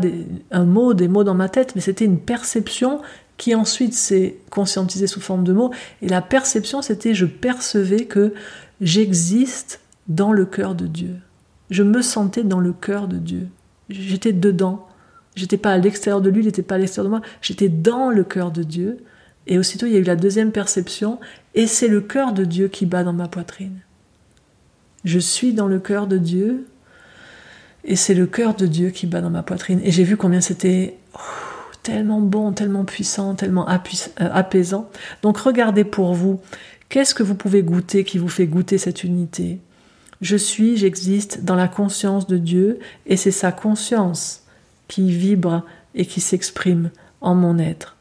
un 0.50 0.64
mot, 0.64 0.94
des 0.94 1.08
mots 1.08 1.24
dans 1.24 1.34
ma 1.34 1.48
tête, 1.48 1.74
mais 1.74 1.80
c'était 1.80 2.04
une 2.04 2.20
perception 2.20 3.00
qui 3.36 3.54
ensuite 3.54 3.94
s'est 3.94 4.38
conscientisée 4.50 5.06
sous 5.06 5.20
forme 5.20 5.44
de 5.44 5.52
mots. 5.52 5.72
Et 6.02 6.08
la 6.08 6.22
perception, 6.22 6.82
c'était 6.82 7.14
je 7.14 7.26
percevais 7.26 8.04
que 8.04 8.32
j'existe 8.80 9.80
dans 10.08 10.32
le 10.32 10.46
cœur 10.46 10.74
de 10.74 10.86
Dieu. 10.86 11.16
Je 11.70 11.82
me 11.82 12.00
sentais 12.00 12.44
dans 12.44 12.60
le 12.60 12.72
cœur 12.72 13.08
de 13.08 13.18
Dieu. 13.18 13.48
J'étais 13.88 14.32
dedans. 14.32 14.86
J'étais 15.34 15.58
pas 15.58 15.72
à 15.72 15.78
l'extérieur 15.78 16.20
de 16.20 16.30
lui, 16.30 16.42
il 16.42 16.46
n'était 16.46 16.62
pas 16.62 16.76
à 16.76 16.78
l'extérieur 16.78 17.10
de 17.10 17.18
moi. 17.18 17.26
J'étais 17.42 17.68
dans 17.68 18.10
le 18.10 18.24
cœur 18.24 18.52
de 18.52 18.62
Dieu. 18.62 18.98
Et 19.46 19.58
aussitôt, 19.58 19.86
il 19.86 19.92
y 19.92 19.96
a 19.96 20.00
eu 20.00 20.04
la 20.04 20.16
deuxième 20.16 20.50
perception, 20.50 21.20
et 21.54 21.66
c'est 21.66 21.88
le 21.88 22.00
cœur 22.00 22.32
de 22.32 22.44
Dieu 22.44 22.68
qui 22.68 22.84
bat 22.84 23.04
dans 23.04 23.12
ma 23.12 23.28
poitrine. 23.28 23.78
Je 25.04 25.20
suis 25.20 25.52
dans 25.52 25.68
le 25.68 25.78
cœur 25.78 26.08
de 26.08 26.18
Dieu, 26.18 26.66
et 27.86 27.96
c'est 27.96 28.14
le 28.14 28.26
cœur 28.26 28.54
de 28.54 28.66
Dieu 28.66 28.90
qui 28.90 29.06
bat 29.06 29.20
dans 29.20 29.30
ma 29.30 29.42
poitrine. 29.42 29.80
Et 29.82 29.92
j'ai 29.92 30.04
vu 30.04 30.16
combien 30.16 30.40
c'était 30.40 30.98
tellement 31.82 32.20
bon, 32.20 32.52
tellement 32.52 32.84
puissant, 32.84 33.34
tellement 33.36 33.68
euh, 33.68 34.28
apaisant. 34.32 34.90
Donc 35.22 35.38
regardez 35.38 35.84
pour 35.84 36.12
vous, 36.12 36.40
qu'est-ce 36.88 37.14
que 37.14 37.22
vous 37.22 37.36
pouvez 37.36 37.62
goûter 37.62 38.02
qui 38.02 38.18
vous 38.18 38.28
fait 38.28 38.46
goûter 38.46 38.76
cette 38.76 39.04
unité? 39.04 39.60
Je 40.20 40.36
suis, 40.36 40.76
j'existe 40.76 41.44
dans 41.44 41.54
la 41.54 41.68
conscience 41.68 42.26
de 42.26 42.38
Dieu, 42.38 42.78
et 43.06 43.16
c'est 43.16 43.30
sa 43.30 43.52
conscience 43.52 44.42
qui 44.88 45.12
vibre 45.12 45.62
et 45.94 46.06
qui 46.06 46.20
s'exprime 46.20 46.90
en 47.20 47.34
mon 47.34 47.58
être. 47.58 47.96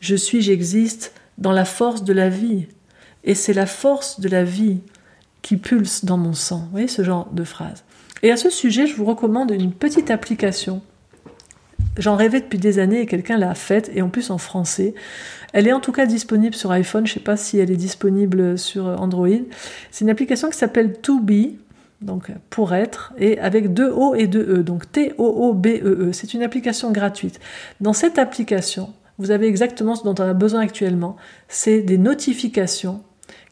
Je 0.00 0.16
suis, 0.16 0.40
j'existe 0.40 1.12
dans 1.38 1.52
la 1.52 1.66
force 1.66 2.02
de 2.02 2.14
la 2.14 2.30
vie, 2.30 2.66
et 3.24 3.34
c'est 3.34 3.52
la 3.52 3.66
force 3.66 4.20
de 4.20 4.28
la 4.28 4.42
vie 4.42 4.80
qui 5.42 5.56
pulse 5.56 6.04
dans 6.04 6.16
mon 6.16 6.32
sang. 6.32 6.60
Vous 6.64 6.70
voyez 6.72 6.88
ce 6.88 7.04
genre 7.04 7.28
de 7.30 7.44
phrase? 7.44 7.84
Et 8.22 8.30
à 8.30 8.36
ce 8.36 8.50
sujet, 8.50 8.86
je 8.86 8.94
vous 8.94 9.04
recommande 9.04 9.50
une 9.50 9.72
petite 9.72 10.10
application. 10.10 10.82
J'en 11.98 12.16
rêvais 12.16 12.40
depuis 12.40 12.58
des 12.58 12.78
années 12.78 13.00
et 13.00 13.06
quelqu'un 13.06 13.36
l'a 13.36 13.54
faite, 13.54 13.90
et 13.94 14.02
en 14.02 14.08
plus 14.08 14.30
en 14.30 14.38
français. 14.38 14.94
Elle 15.52 15.66
est 15.66 15.72
en 15.72 15.80
tout 15.80 15.92
cas 15.92 16.06
disponible 16.06 16.54
sur 16.54 16.70
iPhone, 16.70 17.06
je 17.06 17.12
ne 17.12 17.14
sais 17.14 17.24
pas 17.24 17.36
si 17.36 17.58
elle 17.58 17.70
est 17.70 17.76
disponible 17.76 18.58
sur 18.58 18.86
Android. 18.86 19.28
C'est 19.90 20.04
une 20.04 20.10
application 20.10 20.48
qui 20.48 20.56
s'appelle 20.56 20.98
To 21.00 21.20
Be, 21.20 21.56
donc 22.00 22.30
pour 22.48 22.72
être, 22.72 23.12
et 23.18 23.38
avec 23.38 23.74
deux 23.74 23.90
O 23.90 24.14
et 24.14 24.28
deux 24.28 24.60
E, 24.60 24.62
donc 24.62 24.90
T-O-O-B-E-E. 24.92 26.10
-E. 26.10 26.12
C'est 26.12 26.32
une 26.32 26.42
application 26.42 26.92
gratuite. 26.92 27.40
Dans 27.80 27.92
cette 27.92 28.18
application, 28.18 28.92
vous 29.18 29.32
avez 29.32 29.48
exactement 29.48 29.96
ce 29.96 30.04
dont 30.04 30.14
on 30.18 30.22
a 30.22 30.32
besoin 30.32 30.60
actuellement, 30.60 31.16
c'est 31.48 31.82
des 31.82 31.98
notifications 31.98 33.02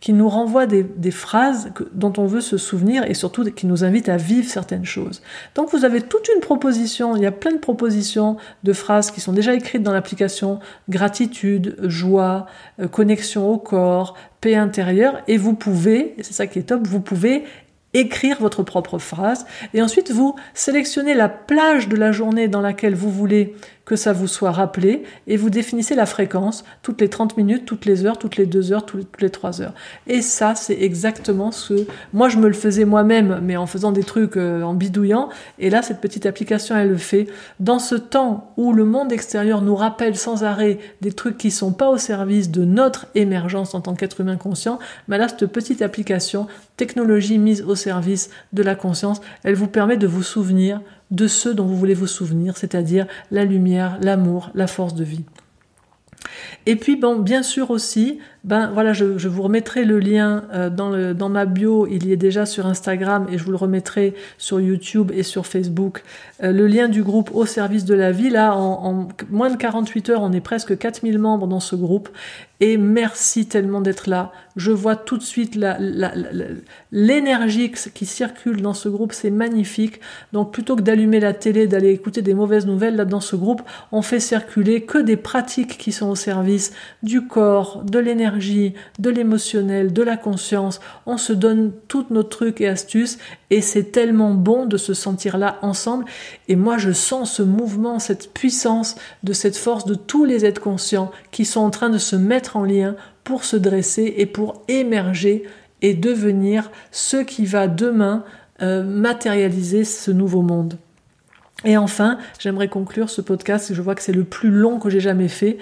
qui 0.01 0.13
nous 0.13 0.29
renvoie 0.29 0.67
des, 0.67 1.11
phrases 1.11 1.73
dont 1.93 2.13
on 2.19 2.27
veut 2.27 2.41
se 2.41 2.57
souvenir 2.57 3.05
et 3.05 3.15
surtout 3.15 3.45
qui 3.51 3.67
nous 3.67 3.83
invitent 3.83 4.09
à 4.09 4.17
vivre 4.17 4.49
certaines 4.49 4.85
choses. 4.85 5.23
Donc 5.55 5.71
vous 5.73 5.85
avez 5.85 6.01
toute 6.01 6.29
une 6.35 6.41
proposition, 6.41 7.17
il 7.17 7.23
y 7.23 7.27
a 7.27 7.33
plein 7.33 7.53
de 7.53 7.59
propositions 7.59 8.37
de 8.63 8.73
phrases 8.73 9.11
qui 9.11 9.21
sont 9.21 9.33
déjà 9.33 9.55
écrites 9.55 9.83
dans 9.83 9.93
l'application 9.93 10.61
gratitude, 10.89 11.77
joie, 11.83 12.47
euh, 12.81 12.87
connexion 12.87 13.51
au 13.51 13.59
corps, 13.59 14.15
paix 14.41 14.55
intérieure 14.55 15.21
et 15.27 15.37
vous 15.37 15.55
pouvez, 15.55 16.15
et 16.19 16.23
c'est 16.23 16.35
ça 16.35 16.47
qui 16.47 16.61
est 16.61 16.65
top, 16.65 16.87
vous 16.87 17.01
pouvez 17.01 17.45
écrire 17.95 18.37
votre 18.39 18.63
propre 18.63 18.99
phrase 18.99 19.47
et 19.73 19.83
ensuite 19.83 20.11
vous 20.11 20.37
sélectionnez 20.55 21.15
la 21.15 21.29
plage 21.29 21.89
de 21.89 21.97
la 21.97 22.13
journée 22.13 22.47
dans 22.47 22.61
laquelle 22.61 22.95
vous 22.95 23.11
voulez 23.11 23.55
que 23.89 23.97
ça 23.97 24.13
vous 24.13 24.27
soit 24.27 24.51
rappelé 24.53 25.03
et 25.27 25.39
vous 25.39 25.49
définissez 25.49 25.95
la 25.95 26.05
fréquence 26.05 26.63
toutes 26.83 27.01
les 27.01 27.09
30 27.09 27.39
minutes, 27.39 27.65
toutes 27.65 27.87
les 27.87 28.05
heures, 28.05 28.19
toutes 28.19 28.37
les 28.37 28.45
2 28.45 28.73
heures, 28.73 28.85
toutes 28.85 29.23
les 29.23 29.31
3 29.31 29.63
heures. 29.63 29.73
Et 30.07 30.21
ça, 30.21 30.55
c'est 30.55 30.79
exactement 30.83 31.53
ce... 31.53 31.87
Moi, 32.13 32.29
je 32.29 32.37
me 32.37 32.49
le 32.49 32.53
faisais 32.53 32.85
moi-même, 32.85 33.41
mais 33.43 33.57
en 33.57 33.67
faisant 33.67 33.91
des 33.91 34.05
trucs 34.05 34.37
euh, 34.37 34.63
en 34.63 34.75
bidouillant. 34.75 35.31
Et 35.59 35.71
là, 35.71 35.81
cette 35.81 36.03
petite 36.03 36.27
application, 36.27 36.77
elle 36.77 36.91
le 36.91 36.99
fait. 36.99 37.29
Dans 37.61 37.79
ce 37.79 37.95
temps 37.95 38.53
où 38.59 38.75
le 38.75 38.85
monde 38.85 39.11
extérieur 39.11 39.63
nous 39.63 39.75
rappelle 39.75 40.19
sans 40.19 40.45
arrêt 40.45 40.79
des 41.01 41.13
trucs 41.13 41.39
qui 41.39 41.51
sont 41.51 41.73
pas 41.73 41.89
au 41.89 41.97
service 41.97 42.51
de 42.51 42.67
notre 42.67 43.07
émergence 43.15 43.75
en 43.75 43.81
tant 43.81 43.95
qu'être 43.95 44.21
humain 44.21 44.37
conscient, 44.37 44.79
mais 45.09 45.17
là, 45.17 45.29
cette 45.29 45.47
petite 45.47 45.81
application, 45.81 46.47
technologie 46.77 47.39
mise 47.39 47.63
au 47.63 47.75
service 47.75 48.29
de 48.53 48.63
la 48.63 48.75
conscience, 48.75 49.23
elle 49.45 49.55
vous 49.55 49.67
permet 49.67 49.97
de 49.97 50.07
vous 50.07 50.23
souvenir 50.23 50.83
de 51.11 51.27
ce 51.27 51.49
dont 51.49 51.65
vous 51.65 51.77
voulez 51.77 51.95
vous 51.95 52.07
souvenir, 52.07 52.57
c'est-à-dire 52.57 53.07
la 53.31 53.45
lumière, 53.45 53.99
l'amour, 54.03 54.51
la 54.55 54.67
force 54.67 54.95
de 54.95 55.05
vie. 55.05 55.25
Et 56.67 56.77
puis, 56.77 56.97
bon, 56.97 57.19
bien 57.19 57.43
sûr 57.43 57.71
aussi, 57.71 58.19
ben 58.45 58.71
voilà, 58.73 58.93
je, 58.93 59.05
vous 59.05 59.43
remettrai 59.43 59.85
le 59.85 59.99
lien 59.99 60.45
euh, 60.53 60.71
dans, 60.71 60.91
le, 60.91 61.15
ma 61.15 61.47
bio, 61.47 61.87
il 61.87 62.07
y 62.07 62.13
est 62.13 62.17
déjà 62.17 62.47
sur 62.47 62.67
Instagram 62.67 63.27
et 63.31 63.39
je 63.39 63.45
vous 63.45 63.51
le 63.51 63.57
remettrai 63.57 64.15
sur 64.37 64.61
YouTube 64.61 65.11
et 65.15 65.23
sur 65.23 65.47
Facebook. 65.47 66.03
Euh, 66.43 66.53
le 66.53 66.67
lien 66.67 66.89
du 66.89 67.03
groupe 67.03 67.31
au 67.33 67.47
service 67.47 67.85
de 67.85 67.95
la 67.95 68.13
vie, 68.13 68.31
là, 68.31 68.55
en, 68.55 69.09
moins 69.31 69.51
de 69.51 69.57
48 69.57 70.11
heures, 70.11 70.23
on 70.23 70.33
est 70.33 70.41
presque 70.41 70.77
4000 70.77 71.19
membres 71.19 71.47
dans 71.47 71.61
ce 71.61 71.75
groupe 71.75 72.09
et 72.61 72.77
merci 72.77 73.47
tellement 73.47 73.81
d'être 73.81 74.09
là. 74.09 74.33
Je 74.57 74.73
vois 74.73 74.97
tout 74.97 75.17
de 75.17 75.23
suite 75.23 75.57
l'énergie 76.91 77.71
qui 77.71 78.07
circule 78.07 78.61
dans 78.61 78.75
ce 78.75 78.89
groupe, 78.89 79.13
c'est 79.13 79.31
magnifique. 79.31 80.01
Donc 80.33 80.53
plutôt 80.53 80.75
que 80.75 80.83
d'allumer 80.83 81.21
la 81.21 81.33
télé, 81.33 81.69
d'aller 81.69 81.91
écouter 81.91 82.23
des 82.23 82.35
mauvaises 82.35 82.67
nouvelles, 82.67 82.97
là 82.97 83.05
dans 83.05 83.21
ce 83.21 83.37
groupe, 83.37 83.63
on 83.93 84.03
fait 84.03 84.19
circuler 84.19 84.83
que 84.83 84.99
des 84.99 85.17
pratiques 85.17 85.79
qui 85.79 85.93
sont 85.93 86.09
au 86.09 86.17
service 86.17 86.73
du 87.05 87.27
corps, 87.29 87.85
de 87.85 88.01
l'énergie, 88.01 88.75
de 88.99 89.11
l'émotionnel, 89.11 89.93
de 89.93 90.03
la 90.03 90.17
conscience. 90.17 90.81
On 91.07 91.19
se 91.19 91.33
donne 91.33 91.71
toutes 91.87 92.11
nos 92.11 92.25
trucs 92.25 92.61
et 92.61 92.67
astuces 92.67 93.19
et 93.51 93.61
c'est 93.61 93.93
tellement 93.93 94.35
bon 94.35 94.67
de 94.67 94.77
se 94.77 94.95
sentir 94.95 95.39
là 95.39 95.59
ensemble. 95.63 96.05
Et 96.49 96.57
moi, 96.57 96.79
je 96.79 96.91
sens 96.91 97.37
ce 97.37 97.43
mouvement, 97.43 98.01
cette 98.01 98.35
puissance 98.35 98.97
de 99.23 99.33
cette 99.33 99.57
force 99.57 99.87
de 99.87 99.95
tous 99.95 100.25
les 100.25 100.45
êtres 100.45 100.61
conscients 100.61 101.13
qui 101.31 101.45
sont 101.45 101.61
en 101.61 101.71
train 101.71 101.91
de 101.91 101.99
se 101.99 102.17
mettre 102.17 102.48
en 102.57 102.65
lien 102.65 102.97
pour 103.25 103.45
se 103.45 103.57
dresser 103.57 104.15
et 104.17 104.27
pour 104.27 104.63
émerger 104.69 105.45
et 105.83 105.95
devenir 105.95 106.71
ce 106.91 107.19
qui 107.19 107.47
va 107.47 107.69
demain 107.69 108.25
euh, 108.63 108.83
matérialiser 108.83 109.85
ce 109.85 110.11
nouveau 110.11 110.43
monde. 110.43 110.79
Et 111.65 111.77
enfin, 111.77 112.19
j'aimerais 112.39 112.69
conclure 112.69 113.11
ce 113.11 113.21
podcast, 113.21 113.75
je 113.75 113.83
vois 113.83 113.97
que 113.97 114.03
c'est 114.03 114.13
le 114.13 114.23
plus 114.23 114.51
long 114.51 114.79
que 114.79 114.91
j'ai 114.91 115.01
jamais 115.01 115.27
fait. 115.27 115.59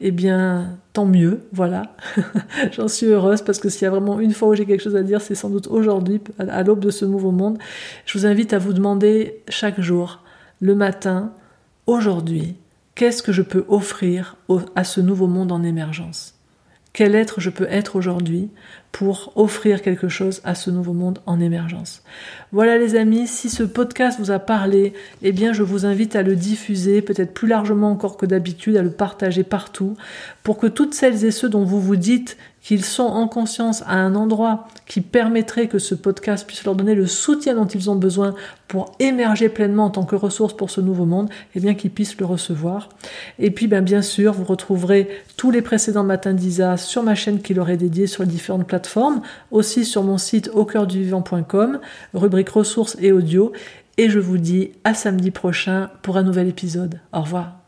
Eh 0.00 0.10
bien, 0.10 0.78
tant 0.94 1.04
mieux, 1.04 1.42
voilà. 1.52 1.82
J'en 2.72 2.88
suis 2.88 3.06
heureuse 3.06 3.42
parce 3.42 3.58
que 3.58 3.68
s'il 3.68 3.82
y 3.82 3.86
a 3.86 3.90
vraiment 3.90 4.20
une 4.20 4.32
fois 4.32 4.48
où 4.48 4.54
j'ai 4.54 4.64
quelque 4.64 4.82
chose 4.82 4.96
à 4.96 5.02
dire, 5.02 5.20
c'est 5.20 5.34
sans 5.34 5.50
doute 5.50 5.66
aujourd'hui, 5.66 6.20
à 6.38 6.62
l'aube 6.62 6.80
de 6.80 6.90
ce 6.90 7.04
nouveau 7.04 7.30
monde. 7.30 7.58
Je 8.06 8.18
vous 8.18 8.24
invite 8.24 8.54
à 8.54 8.58
vous 8.58 8.72
demander 8.72 9.42
chaque 9.50 9.80
jour, 9.80 10.22
le 10.60 10.74
matin, 10.74 11.32
aujourd'hui, 11.86 12.56
qu'est-ce 12.94 13.22
que 13.22 13.32
je 13.32 13.42
peux 13.42 13.64
offrir 13.68 14.36
à 14.74 14.84
ce 14.84 15.00
nouveau 15.00 15.26
monde 15.26 15.52
en 15.52 15.62
émergence? 15.62 16.34
Quel 16.92 17.16
être 17.16 17.40
je 17.40 17.50
peux 17.50 17.66
être 17.68 17.96
aujourd'hui 17.96 18.50
pour 18.92 19.32
offrir 19.34 19.82
quelque 19.82 20.08
chose 20.08 20.40
à 20.44 20.54
ce 20.54 20.70
nouveau 20.70 20.92
monde 20.92 21.18
en 21.26 21.40
émergence? 21.40 22.04
Voilà 22.52 22.78
les 22.78 22.94
amis, 22.94 23.26
si 23.26 23.50
ce 23.50 23.64
podcast 23.64 24.20
vous 24.20 24.30
a 24.30 24.38
parlé, 24.38 24.92
eh 25.22 25.32
bien 25.32 25.52
je 25.52 25.64
vous 25.64 25.86
invite 25.86 26.14
à 26.14 26.22
le 26.22 26.36
diffuser, 26.36 27.02
peut-être 27.02 27.34
plus 27.34 27.48
largement 27.48 27.90
encore 27.90 28.16
que 28.16 28.26
d'habitude, 28.26 28.76
à 28.76 28.82
le 28.82 28.92
partager 28.92 29.42
partout, 29.42 29.96
pour 30.44 30.56
que 30.56 30.68
toutes 30.68 30.94
celles 30.94 31.24
et 31.24 31.32
ceux 31.32 31.48
dont 31.48 31.64
vous 31.64 31.80
vous 31.80 31.96
dites 31.96 32.36
qu'ils 32.64 32.84
sont 32.84 33.04
en 33.04 33.28
conscience 33.28 33.82
à 33.82 33.96
un 33.96 34.14
endroit 34.14 34.66
qui 34.86 35.02
permettrait 35.02 35.68
que 35.68 35.78
ce 35.78 35.94
podcast 35.94 36.46
puisse 36.46 36.64
leur 36.64 36.74
donner 36.74 36.94
le 36.94 37.06
soutien 37.06 37.54
dont 37.54 37.66
ils 37.66 37.90
ont 37.90 37.94
besoin 37.94 38.34
pour 38.68 38.92
émerger 39.00 39.50
pleinement 39.50 39.84
en 39.84 39.90
tant 39.90 40.04
que 40.04 40.16
ressource 40.16 40.56
pour 40.56 40.70
ce 40.70 40.80
nouveau 40.80 41.04
monde, 41.04 41.28
et 41.30 41.56
eh 41.58 41.60
bien 41.60 41.74
qu'ils 41.74 41.90
puissent 41.90 42.18
le 42.18 42.24
recevoir. 42.24 42.88
Et 43.38 43.50
puis 43.50 43.66
ben, 43.66 43.84
bien 43.84 44.00
sûr, 44.00 44.32
vous 44.32 44.44
retrouverez 44.44 45.08
tous 45.36 45.50
les 45.50 45.60
précédents 45.60 46.04
matins 46.04 46.32
d'Isa 46.32 46.78
sur 46.78 47.02
ma 47.02 47.14
chaîne 47.14 47.42
qui 47.42 47.52
leur 47.52 47.68
est 47.68 47.76
dédiée 47.76 48.06
sur 48.06 48.22
les 48.22 48.30
différentes 48.30 48.66
plateformes, 48.66 49.20
aussi 49.50 49.84
sur 49.84 50.02
mon 50.02 50.16
site 50.16 50.50
au 50.54 50.66
rubrique 52.14 52.48
ressources 52.48 52.96
et 52.98 53.12
audio. 53.12 53.52
Et 53.98 54.08
je 54.08 54.18
vous 54.18 54.38
dis 54.38 54.72
à 54.84 54.94
samedi 54.94 55.30
prochain 55.30 55.90
pour 56.00 56.16
un 56.16 56.22
nouvel 56.22 56.48
épisode. 56.48 56.98
Au 57.12 57.20
revoir. 57.20 57.63